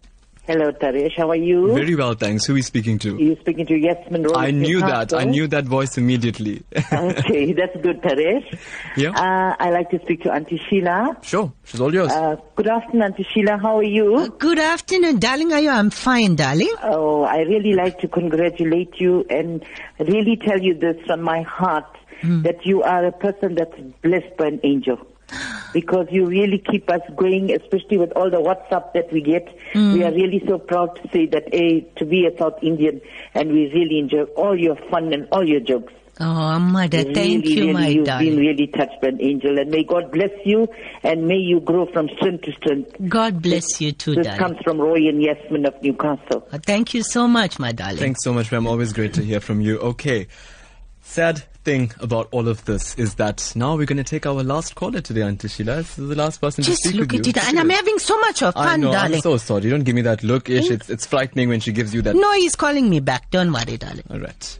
Hello, 0.47 0.71
Taresh. 0.71 1.15
How 1.17 1.29
are 1.29 1.35
you? 1.35 1.71
Very 1.73 1.95
well, 1.95 2.13
thanks. 2.15 2.45
Who 2.45 2.53
are 2.53 2.57
you 2.57 2.63
speaking 2.63 2.97
to? 2.99 3.15
You're 3.15 3.35
speaking 3.37 3.65
to 3.67 3.75
Yasmin 3.77 4.23
Rose. 4.23 4.33
I 4.35 4.49
knew 4.51 4.79
that. 4.79 5.13
I 5.13 5.23
knew 5.23 5.47
that 5.47 5.65
voice 5.65 5.97
immediately. 5.99 6.63
okay, 6.91 7.53
that's 7.53 7.75
good, 7.81 8.01
Taresh. 8.01 8.57
Yeah. 8.97 9.11
Uh, 9.11 9.55
I 9.59 9.69
like 9.69 9.91
to 9.91 9.99
speak 10.01 10.23
to 10.23 10.31
Auntie 10.33 10.59
Sheila. 10.67 11.15
Sure, 11.21 11.53
she's 11.63 11.79
all 11.79 11.93
yours. 11.93 12.11
Uh, 12.11 12.37
good 12.55 12.67
afternoon, 12.67 13.03
Auntie 13.03 13.27
Sheila. 13.31 13.59
How 13.59 13.77
are 13.77 13.83
you? 13.83 14.15
Uh, 14.15 14.27
good 14.29 14.57
afternoon, 14.59 15.19
darling. 15.19 15.53
Are 15.53 15.59
you? 15.61 15.69
I'm 15.69 15.91
fine, 15.91 16.35
darling. 16.35 16.73
Oh, 16.83 17.21
I 17.21 17.41
really 17.43 17.73
like 17.73 17.99
to 17.99 18.07
congratulate 18.07 18.99
you 18.99 19.23
and 19.29 19.63
really 19.99 20.37
tell 20.37 20.59
you 20.59 20.73
this 20.73 20.97
from 21.05 21.21
my 21.21 21.43
heart 21.43 21.85
Hmm. 22.21 22.43
that 22.43 22.67
you 22.67 22.83
are 22.83 23.03
a 23.03 23.11
person 23.11 23.55
that's 23.55 23.73
blessed 24.03 24.37
by 24.37 24.45
an 24.45 24.59
angel. 24.63 24.97
Because 25.73 26.07
you 26.11 26.25
really 26.25 26.57
keep 26.59 26.89
us 26.89 27.01
going, 27.15 27.51
especially 27.51 27.97
with 27.97 28.11
all 28.13 28.29
the 28.29 28.37
WhatsApp 28.37 28.93
that 28.93 29.11
we 29.11 29.21
get. 29.21 29.47
Mm. 29.73 29.93
We 29.93 30.03
are 30.03 30.11
really 30.11 30.43
so 30.47 30.57
proud 30.57 30.95
to 30.97 31.09
say 31.11 31.25
that, 31.27 31.53
A, 31.53 31.81
to 31.97 32.05
be 32.05 32.25
a 32.25 32.37
South 32.37 32.61
Indian, 32.61 33.01
and 33.33 33.51
we 33.51 33.71
really 33.73 33.99
enjoy 33.99 34.23
all 34.35 34.57
your 34.57 34.75
fun 34.89 35.13
and 35.13 35.27
all 35.31 35.47
your 35.47 35.59
jokes. 35.61 35.93
Oh, 36.19 36.59
mother, 36.59 36.99
really, 36.99 37.13
thank 37.15 37.45
you, 37.45 37.61
really, 37.67 37.73
my 37.73 37.87
you've 37.87 38.05
darling. 38.05 38.29
been 38.29 38.37
really 38.37 38.67
touched 38.67 39.01
by 39.01 39.07
an 39.07 39.21
angel, 39.21 39.57
and 39.57 39.71
may 39.71 39.83
God 39.83 40.11
bless 40.11 40.29
you, 40.45 40.67
and 41.01 41.25
may 41.25 41.37
you 41.37 41.59
grow 41.61 41.87
from 41.87 42.09
strength 42.17 42.43
to 42.43 42.51
strength. 42.51 42.95
God 43.07 43.41
bless 43.41 43.81
you 43.81 43.91
too, 43.91 44.13
This 44.15 44.27
darling. 44.27 44.39
comes 44.39 44.57
from 44.63 44.79
Roy 44.79 45.07
and 45.07 45.19
Yasmin 45.23 45.65
of 45.65 45.81
Newcastle. 45.81 46.47
Thank 46.65 46.93
you 46.93 47.01
so 47.01 47.27
much, 47.27 47.57
my 47.57 47.71
darling. 47.71 47.97
Thanks 47.97 48.23
so 48.23 48.33
much, 48.33 48.51
ma'am. 48.51 48.67
Always 48.67 48.93
great 48.93 49.15
to 49.15 49.23
hear 49.23 49.39
from 49.39 49.61
you. 49.61 49.79
Okay. 49.79 50.27
Sad 51.01 51.43
thing 51.63 51.91
about 51.99 52.27
all 52.31 52.47
of 52.47 52.65
this 52.65 52.95
is 52.95 53.15
that 53.15 53.51
now 53.55 53.75
we're 53.75 53.85
going 53.85 53.97
to 53.97 54.03
take 54.03 54.25
our 54.25 54.43
last 54.43 54.75
caller 54.75 55.01
today, 55.01 55.21
Auntie 55.21 55.47
Sheila. 55.47 55.77
This 55.77 55.97
is 55.99 56.09
the 56.09 56.15
last 56.15 56.41
person 56.41 56.63
Just 56.63 56.83
to 56.83 56.89
speak 56.89 56.99
look 57.01 57.11
with 57.11 57.21
at 57.21 57.27
you. 57.27 57.29
it, 57.31 57.47
and 57.47 57.59
I'm 57.59 57.69
having 57.69 57.99
so 57.99 58.19
much 58.19 58.41
of 58.43 58.55
I 58.57 58.65
fun, 58.65 58.81
know, 58.81 58.91
darling. 58.91 59.15
I'm 59.15 59.21
so 59.21 59.37
sorry. 59.37 59.69
Don't 59.69 59.83
give 59.83 59.95
me 59.95 60.01
that 60.01 60.23
look, 60.23 60.49
Ish. 60.49 60.69
It's, 60.71 60.89
it's 60.89 61.05
frightening 61.05 61.49
when 61.49 61.59
she 61.59 61.71
gives 61.71 61.93
you 61.93 62.01
that. 62.03 62.15
No, 62.15 62.31
he's 62.33 62.55
calling 62.55 62.89
me 62.89 62.99
back. 62.99 63.29
Don't 63.29 63.51
worry, 63.53 63.77
darling. 63.77 64.03
All 64.09 64.19
right. 64.19 64.59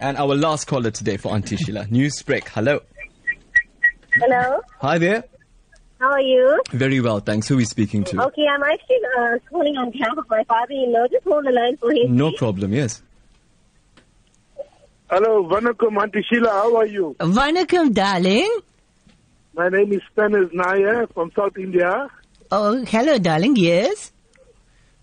And 0.00 0.16
our 0.18 0.34
last 0.34 0.66
caller 0.66 0.90
today 0.90 1.16
for 1.16 1.32
Auntie 1.32 1.56
Sheila. 1.56 1.84
Newsbreak. 1.90 2.48
Hello. 2.48 2.80
Hello. 4.14 4.60
Hi 4.80 4.98
there. 4.98 5.24
How 5.98 6.10
are 6.12 6.20
you? 6.20 6.60
Very 6.70 7.00
well, 7.00 7.20
thanks. 7.20 7.48
Who 7.48 7.54
are 7.54 7.58
we 7.58 7.64
speaking 7.64 8.04
to? 8.04 8.22
Okay, 8.26 8.46
I'm 8.46 8.62
actually 8.62 8.98
uh, 9.18 9.38
calling 9.48 9.76
on 9.78 9.90
behalf 9.90 10.18
of 10.18 10.28
my 10.28 10.44
father-in-law. 10.44 11.06
Just 11.10 11.24
hold 11.24 11.46
the 11.46 11.50
line 11.52 11.76
for 11.78 11.90
him. 11.92 12.14
No 12.14 12.30
problem, 12.32 12.72
yes. 12.74 13.02
Hello, 15.14 15.48
Vanakkam, 15.48 15.96
Auntie 16.02 16.24
Sheila. 16.28 16.50
How 16.50 16.76
are 16.76 16.86
you? 16.86 17.14
Vanakkam, 17.20 17.94
darling. 17.94 18.50
My 19.54 19.68
name 19.68 19.92
is 19.92 20.00
Stanis 20.10 20.52
Nair 20.52 21.06
from 21.06 21.30
South 21.36 21.56
India. 21.56 22.08
Oh, 22.50 22.84
hello, 22.84 23.18
darling. 23.18 23.54
Yes. 23.54 24.10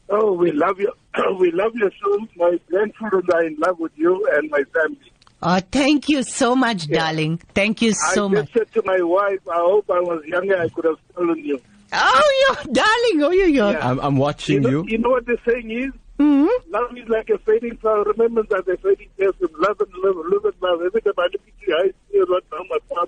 Oh, 0.09 0.34
we 0.34 0.51
love 0.51 0.82
you. 0.82 0.91
we 1.39 1.51
love 1.51 1.74
your 1.76 1.91
shows. 1.91 2.28
My 2.36 2.59
grandchildren 2.70 3.24
are 3.34 3.45
in 3.45 3.55
love 3.57 3.80
with 3.80 3.93
you 3.95 4.28
and 4.34 4.51
my 4.51 4.64
family. 4.74 5.14
Oh, 5.41 5.62
thank 5.72 6.09
you 6.09 6.24
so 6.24 6.57
much, 6.57 6.89
darling. 6.89 7.38
Thank 7.55 7.82
you 7.82 7.93
so 7.93 8.26
I 8.26 8.28
much. 8.28 8.51
just 8.51 8.53
said 8.53 8.74
to 8.74 8.82
my 8.86 9.01
wife, 9.01 9.39
I 9.47 9.59
hope 9.59 9.89
I 9.89 10.01
was 10.01 10.26
younger, 10.26 10.59
I 10.59 10.68
could 10.68 10.84
have 10.84 10.97
stolen 11.14 11.38
you. 11.38 11.57
Oh, 11.93 12.55
you 12.66 12.74
darling. 12.74 13.24
Oh, 13.24 13.32
you, 13.32 13.45
you. 13.45 13.64
I'm, 13.64 13.97
I'm 14.01 14.18
watching 14.18 14.64
you, 14.64 14.70
you. 14.70 14.76
know, 14.76 14.88
you 14.89 14.97
know 14.97 15.09
what 15.12 15.26
the 15.26 15.38
saying 15.47 15.72
is? 15.72 15.93
Mm-hmm. 16.22 16.72
Love 16.72 16.97
is 16.97 17.09
like 17.09 17.30
a 17.32 17.38
fading 17.39 17.78
flower. 17.78 18.03
Remembrance 18.03 18.51
as 18.53 18.67
a 18.67 18.78
fading 18.78 19.09
person. 19.17 19.47
Love 19.59 19.82
and 19.82 19.93
love, 20.03 20.15
live 20.30 20.45
and 20.45 20.53
love. 20.61 20.82
Every 20.86 21.01
time 21.01 21.13
I 21.17 21.24
look 21.24 21.41
at 21.47 21.67
you, 21.67 21.76
I 21.76 21.91
see 22.11 22.19
right 22.19 22.43
now 22.51 22.59
my 22.69 22.78
son. 22.95 23.07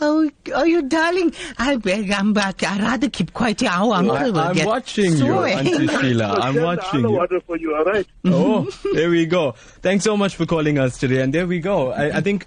Oh, 0.00 0.30
oh, 0.54 0.64
you 0.64 0.80
darling. 0.82 1.34
I 1.58 1.76
beg, 1.76 2.10
I'm 2.10 2.32
back. 2.32 2.62
I'd 2.62 2.80
rather 2.80 3.10
keep 3.10 3.34
quiet. 3.34 3.62
Our 3.62 3.92
uncle 3.92 4.16
I, 4.16 4.30
will 4.30 4.38
I'm 4.40 4.54
get 4.54 4.66
watching 4.66 5.14
so 5.16 5.26
you. 5.26 5.44
Auntie 5.44 5.86
Sheila. 6.00 6.38
I'm 6.40 6.62
watching 6.62 7.02
the 7.02 7.10
you. 7.10 7.14
water 7.16 7.40
for 7.40 7.58
you, 7.58 7.74
all 7.74 7.84
right? 7.84 8.06
Oh, 8.24 8.70
there 8.94 9.10
we 9.10 9.26
go. 9.26 9.52
Thanks 9.82 10.04
so 10.04 10.16
much 10.16 10.34
for 10.36 10.46
calling 10.46 10.78
us 10.78 10.98
today. 10.98 11.20
And 11.20 11.34
there 11.34 11.46
we 11.46 11.60
go. 11.60 11.92
I, 11.92 12.16
I 12.16 12.20
think 12.22 12.46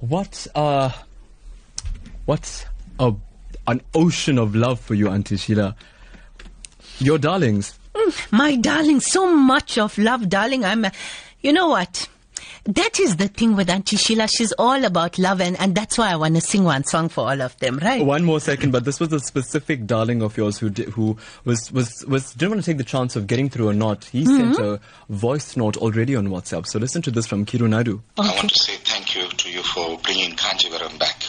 what 0.00 0.46
uh 0.54 0.90
what's 2.24 2.64
a 2.98 3.12
an 3.66 3.82
ocean 3.94 4.38
of 4.38 4.54
love 4.56 4.80
for 4.80 4.94
you, 4.94 5.08
Auntie 5.10 5.36
Sheila. 5.36 5.76
Your 6.98 7.18
darlings. 7.18 7.78
Mm, 7.96 8.32
My 8.32 8.56
darling, 8.56 9.00
so 9.00 9.34
much 9.34 9.78
of 9.78 9.96
love, 9.98 10.28
darling. 10.28 10.64
I'm, 10.64 10.84
uh, 10.84 10.90
you 11.40 11.52
know 11.52 11.68
what? 11.68 12.08
That 12.64 12.98
is 12.98 13.16
the 13.16 13.28
thing 13.28 13.54
with 13.54 13.70
Auntie 13.70 13.96
Sheila. 13.96 14.26
She's 14.26 14.50
all 14.58 14.84
about 14.84 15.18
love, 15.20 15.40
and, 15.40 15.58
and 15.60 15.72
that's 15.74 15.96
why 15.96 16.10
I 16.10 16.16
want 16.16 16.34
to 16.34 16.40
sing 16.40 16.64
one 16.64 16.82
song 16.82 17.08
for 17.08 17.20
all 17.30 17.40
of 17.40 17.56
them, 17.60 17.78
right? 17.78 18.04
One 18.04 18.24
more 18.24 18.40
second, 18.40 18.72
but 18.72 18.84
this 18.84 18.98
was 18.98 19.12
a 19.12 19.20
specific 19.20 19.86
darling 19.86 20.20
of 20.20 20.36
yours 20.36 20.58
who 20.58 20.68
did, 20.70 20.88
who 20.88 21.16
was 21.44 21.70
was 21.70 22.04
was 22.08 22.32
didn't 22.32 22.50
want 22.50 22.64
to 22.64 22.70
take 22.72 22.78
the 22.78 22.84
chance 22.84 23.14
of 23.14 23.28
getting 23.28 23.48
through 23.48 23.68
or 23.68 23.72
not. 23.72 24.04
He 24.06 24.24
sent 24.26 24.58
a 24.58 24.80
voice 25.08 25.56
note 25.56 25.76
already 25.76 26.16
on 26.16 26.26
WhatsApp. 26.26 26.66
So 26.66 26.80
listen 26.80 27.02
to 27.02 27.12
this 27.12 27.26
from 27.28 27.44
Kiru 27.46 27.68
Naidu. 27.68 28.02
I 28.18 28.34
want 28.34 28.50
to 28.50 28.58
say 28.58 28.74
thank 28.82 29.14
you 29.14 29.28
to 29.28 29.48
you 29.50 29.62
for 29.62 29.96
bringing 30.00 30.34
Kanjivaram 30.34 30.98
back. 30.98 31.22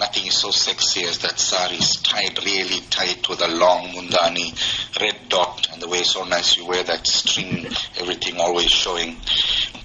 Nothing 0.00 0.28
is 0.28 0.34
so 0.34 0.50
sexy 0.50 1.04
as 1.04 1.18
that 1.18 1.38
sari 1.38 1.76
is 1.76 1.96
tied 1.96 2.42
really 2.42 2.80
tight 2.88 3.28
with 3.28 3.42
a 3.42 3.48
long 3.48 3.88
mundani, 3.88 4.48
red 4.98 5.28
dot, 5.28 5.68
and 5.70 5.82
the 5.82 5.88
way 5.88 6.02
so 6.04 6.24
nice 6.24 6.56
you 6.56 6.64
wear 6.64 6.82
that 6.82 7.06
string, 7.06 7.66
everything 7.98 8.38
always 8.38 8.70
showing. 8.70 9.18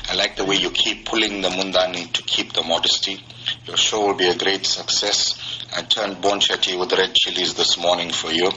I 0.09 0.15
like 0.15 0.37
the 0.37 0.45
way 0.45 0.55
you 0.55 0.69
keep 0.69 1.05
pulling 1.05 1.41
the 1.41 1.49
mundani 1.49 2.09
to 2.13 2.23
keep 2.23 2.53
the 2.53 2.63
modesty. 2.63 3.21
Your 3.65 3.75
show 3.75 4.07
will 4.07 4.15
be 4.15 4.29
a 4.29 4.37
great 4.37 4.65
success. 4.65 5.65
I 5.75 5.81
turned 5.81 6.23
bonchati 6.23 6.79
with 6.79 6.93
red 6.93 7.13
chilies 7.13 7.55
this 7.55 7.77
morning 7.77 8.11
for 8.11 8.31
you. 8.31 8.49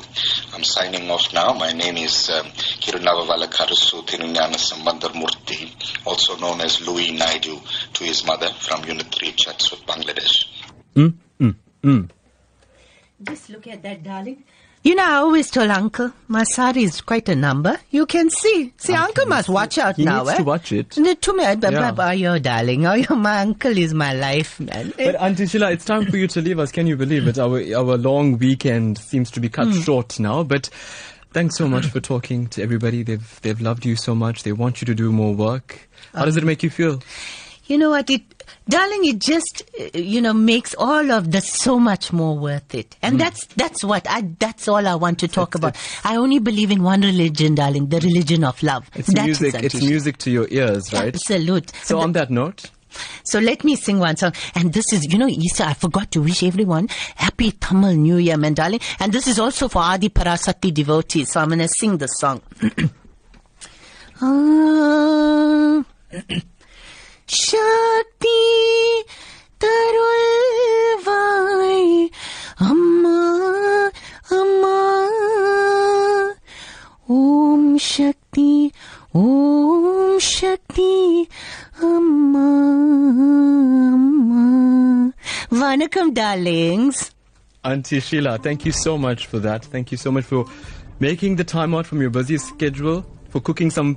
I'm 0.54 0.62
signing 0.62 1.11
off 1.11 1.34
now. 1.34 1.54
My 1.54 1.72
name 1.72 1.96
is 1.96 2.30
um, 2.30 2.46
Kirunavavala 2.82 3.48
Karasu 3.48 4.06
Thirunyana 4.06 4.54
Sambandar 4.54 5.11
Murthy, 5.11 5.74
also 6.06 6.36
known 6.36 6.61
as 6.61 6.86
Louis 6.86 7.11
Naidu, 7.11 7.59
to 7.94 8.04
his 8.04 8.24
mother 8.24 8.50
from 8.61 8.84
Unit 8.84 9.12
3 9.12 9.32
Chatsworth, 9.32 9.84
Bangladesh. 9.86 10.46
Mm, 10.94 11.14
mm, 11.83 11.91
mm. 12.03 12.11
Just 13.22 13.51
look 13.51 13.66
at 13.66 13.83
that, 13.83 14.03
darling. 14.03 14.45
You 14.85 14.95
know, 14.95 15.03
I 15.05 15.14
always 15.16 15.51
told 15.51 15.70
Uncle, 15.70 16.12
my 16.29 16.45
sari 16.45 16.85
is 16.85 17.01
quite 17.01 17.29
a 17.29 17.35
number. 17.35 17.79
You 17.91 18.07
can 18.07 18.31
see. 18.31 18.72
See, 18.76 18.95
Uncle, 18.95 19.26
must 19.26 19.49
watch 19.49 19.76
out 19.76 19.97
He 19.97 20.05
now, 20.05 20.18
needs 20.22 20.31
eh? 20.31 20.37
to 20.37 20.43
watch 20.45 20.70
it. 20.70 20.97
No, 20.97 21.14
To 21.14 21.33
me, 21.37 21.57
but, 21.57 21.72
Yeah. 21.72 21.91
but, 21.91 22.09
oh, 22.09 22.12
your 22.12 22.39
darling. 22.39 22.87
Oh, 22.87 22.95
your, 22.95 23.16
my 23.16 23.41
uncle 23.41 23.76
is 23.76 23.93
my 23.93 24.12
life, 24.14 24.61
man. 24.61 24.93
But 24.97 25.16
Auntie 25.16 25.47
Sheila, 25.49 25.72
it's 25.72 25.85
time 25.85 26.07
for 26.07 26.16
you 26.16 26.29
to 26.29 26.41
leave 26.41 26.61
us. 26.61 26.70
Can 26.70 26.87
you 26.87 26.97
believe 26.97 27.26
it? 27.26 27.39
Our 27.41 27.59
our 27.76 27.99
long 27.99 28.39
weekend 28.39 28.99
seems 28.99 29.33
to 29.33 29.41
be 29.41 29.49
cut 29.49 29.66
Hmm. 29.66 29.81
short 29.81 30.20
now. 30.20 30.45
But 30.45 30.70
thanks 31.33 31.57
so 31.57 31.66
much 31.68 31.87
for 31.87 31.99
talking 31.99 32.47
to 32.51 32.62
everybody. 32.62 33.03
They've 33.03 33.41
they've 33.43 33.61
loved 33.61 33.85
you 33.85 33.97
so 33.97 34.14
much. 34.14 34.45
They 34.45 34.53
want 34.53 34.81
you 34.81 34.87
to 34.87 34.95
do 34.95 35.11
more 35.11 35.35
work. 35.35 35.89
How 36.14 36.24
does 36.24 36.37
it 36.37 36.45
make 36.45 36.62
you 36.62 36.70
feel? 36.70 37.03
You 37.66 37.79
know 37.79 37.91
what? 37.91 38.09
It, 38.09 38.22
darling, 38.68 39.04
it 39.06 39.18
just, 39.18 39.62
you 39.94 40.20
know, 40.20 40.32
makes 40.32 40.74
all 40.78 41.10
of 41.10 41.30
this 41.30 41.48
so 41.50 41.78
much 41.78 42.12
more 42.12 42.36
worth 42.38 42.74
it. 42.74 42.96
And 43.02 43.14
Hmm. 43.14 43.18
that's, 43.18 43.46
that's 43.56 43.82
what 43.84 44.06
I, 44.08 44.22
that's 44.38 44.68
all 44.68 44.86
I 44.86 44.94
want 44.94 45.18
to 45.20 45.28
talk 45.28 45.54
about. 45.54 45.76
I 46.04 46.16
only 46.16 46.38
believe 46.38 46.70
in 46.70 46.82
one 46.82 47.00
religion, 47.00 47.54
darling, 47.54 47.88
the 47.88 48.00
religion 48.00 48.44
of 48.44 48.62
love. 48.62 48.90
It's 48.94 49.12
That 49.12 49.24
music. 49.24 49.54
It's 49.62 49.80
music 49.82 50.18
to 50.18 50.30
your 50.30 50.46
ears, 50.50 50.92
right? 50.92 51.14
Absolute. 51.14 51.72
So 51.82 52.00
on 52.00 52.12
that 52.12 52.30
note, 52.30 52.70
So 53.22 53.38
let 53.38 53.64
me 53.64 53.76
sing 53.76 53.98
one 53.98 54.16
song. 54.16 54.32
And 54.54 54.72
this 54.72 54.92
is, 54.92 55.04
you 55.12 55.18
know, 55.18 55.28
Easter, 55.28 55.64
I 55.64 55.74
forgot 55.74 56.10
to 56.12 56.22
wish 56.22 56.42
everyone 56.42 56.88
happy 57.16 57.52
Tamil 57.52 57.94
New 57.94 58.16
Year, 58.16 58.36
man, 58.38 58.54
darling. 58.54 58.80
And 58.98 59.12
this 59.12 59.26
is 59.28 59.38
also 59.38 59.68
for 59.68 59.82
Adi 59.82 60.08
Parasakthi 60.08 60.72
devotees. 60.72 61.30
So 61.32 61.40
I'm 61.40 61.48
going 61.48 61.58
to 61.60 61.68
sing 61.68 61.98
the 61.98 62.06
song. 62.06 62.40
Ah. 64.20 65.84
ശക്തി 67.29 68.39
തരുവായി 69.64 71.85
അമ്മ 72.68 73.05
അമ്മ 74.39 74.64
ഓം 77.18 77.62
ശക്തി 77.93 78.51
ഓം 79.22 79.85
Shakti 80.37 80.93
amma 81.93 82.35
amma 83.93 84.33
vanakkam 85.62 86.09
darlings 86.20 87.05
Auntie 87.64 87.99
Sheila, 88.01 88.39
thank 88.39 88.64
you 88.66 88.72
so 88.81 88.97
much 88.97 89.26
for 89.31 89.39
that. 89.41 89.64
Thank 89.72 89.91
you 89.93 89.99
so 89.99 90.11
much 90.16 90.24
for 90.24 90.45
making 91.01 91.35
the 91.37 91.45
time 91.53 91.74
out 91.76 91.87
from 91.89 92.01
your 92.01 92.11
busy 92.11 92.39
schedule, 92.45 92.99
for 93.31 93.41
cooking 93.41 93.68
some 93.79 93.91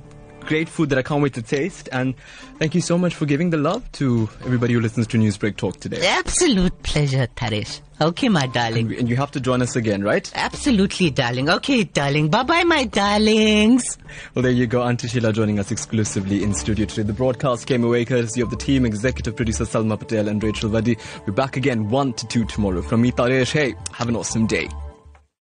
great 0.46 0.68
food 0.68 0.90
that 0.90 0.98
I 0.98 1.02
can't 1.02 1.22
wait 1.22 1.34
to 1.34 1.42
taste, 1.42 1.88
and 1.92 2.14
thank 2.58 2.74
you 2.74 2.80
so 2.80 2.98
much 2.98 3.14
for 3.14 3.26
giving 3.26 3.50
the 3.50 3.56
love 3.56 3.90
to 3.92 4.28
everybody 4.44 4.74
who 4.74 4.80
listens 4.80 5.06
to 5.08 5.18
Newsbreak 5.18 5.56
Talk 5.56 5.78
today. 5.80 6.06
Absolute 6.06 6.82
pleasure, 6.82 7.26
Taresh. 7.36 7.80
Okay, 8.00 8.28
my 8.28 8.46
darling. 8.46 8.92
And 8.98 9.08
you 9.08 9.16
have 9.16 9.30
to 9.30 9.40
join 9.40 9.62
us 9.62 9.76
again, 9.76 10.02
right? 10.02 10.30
Absolutely, 10.34 11.10
darling. 11.10 11.48
Okay, 11.48 11.84
darling. 11.84 12.30
Bye 12.30 12.42
bye, 12.42 12.64
my 12.64 12.84
darlings. 12.84 13.96
Well, 14.34 14.42
there 14.42 14.50
you 14.50 14.66
go. 14.66 14.82
Auntie 14.82 15.06
Sheila 15.08 15.32
joining 15.32 15.60
us 15.60 15.70
exclusively 15.70 16.42
in 16.42 16.52
studio 16.52 16.86
today. 16.86 17.04
The 17.04 17.12
broadcast 17.12 17.66
came 17.66 17.84
away 17.84 18.04
courtesy 18.04 18.40
of 18.40 18.50
the 18.50 18.56
team, 18.56 18.84
executive 18.84 19.36
producer 19.36 19.64
Salma 19.64 19.98
Patel 19.98 20.26
and 20.26 20.42
Rachel 20.42 20.68
Vadi. 20.68 20.96
We're 21.26 21.32
back 21.32 21.56
again 21.56 21.88
1 21.90 22.12
to 22.14 22.26
2 22.26 22.44
tomorrow. 22.46 22.82
From 22.82 23.02
me, 23.02 23.12
Taresh, 23.12 23.52
hey, 23.52 23.74
have 23.92 24.08
an 24.08 24.16
awesome 24.16 24.46
day. 24.46 24.68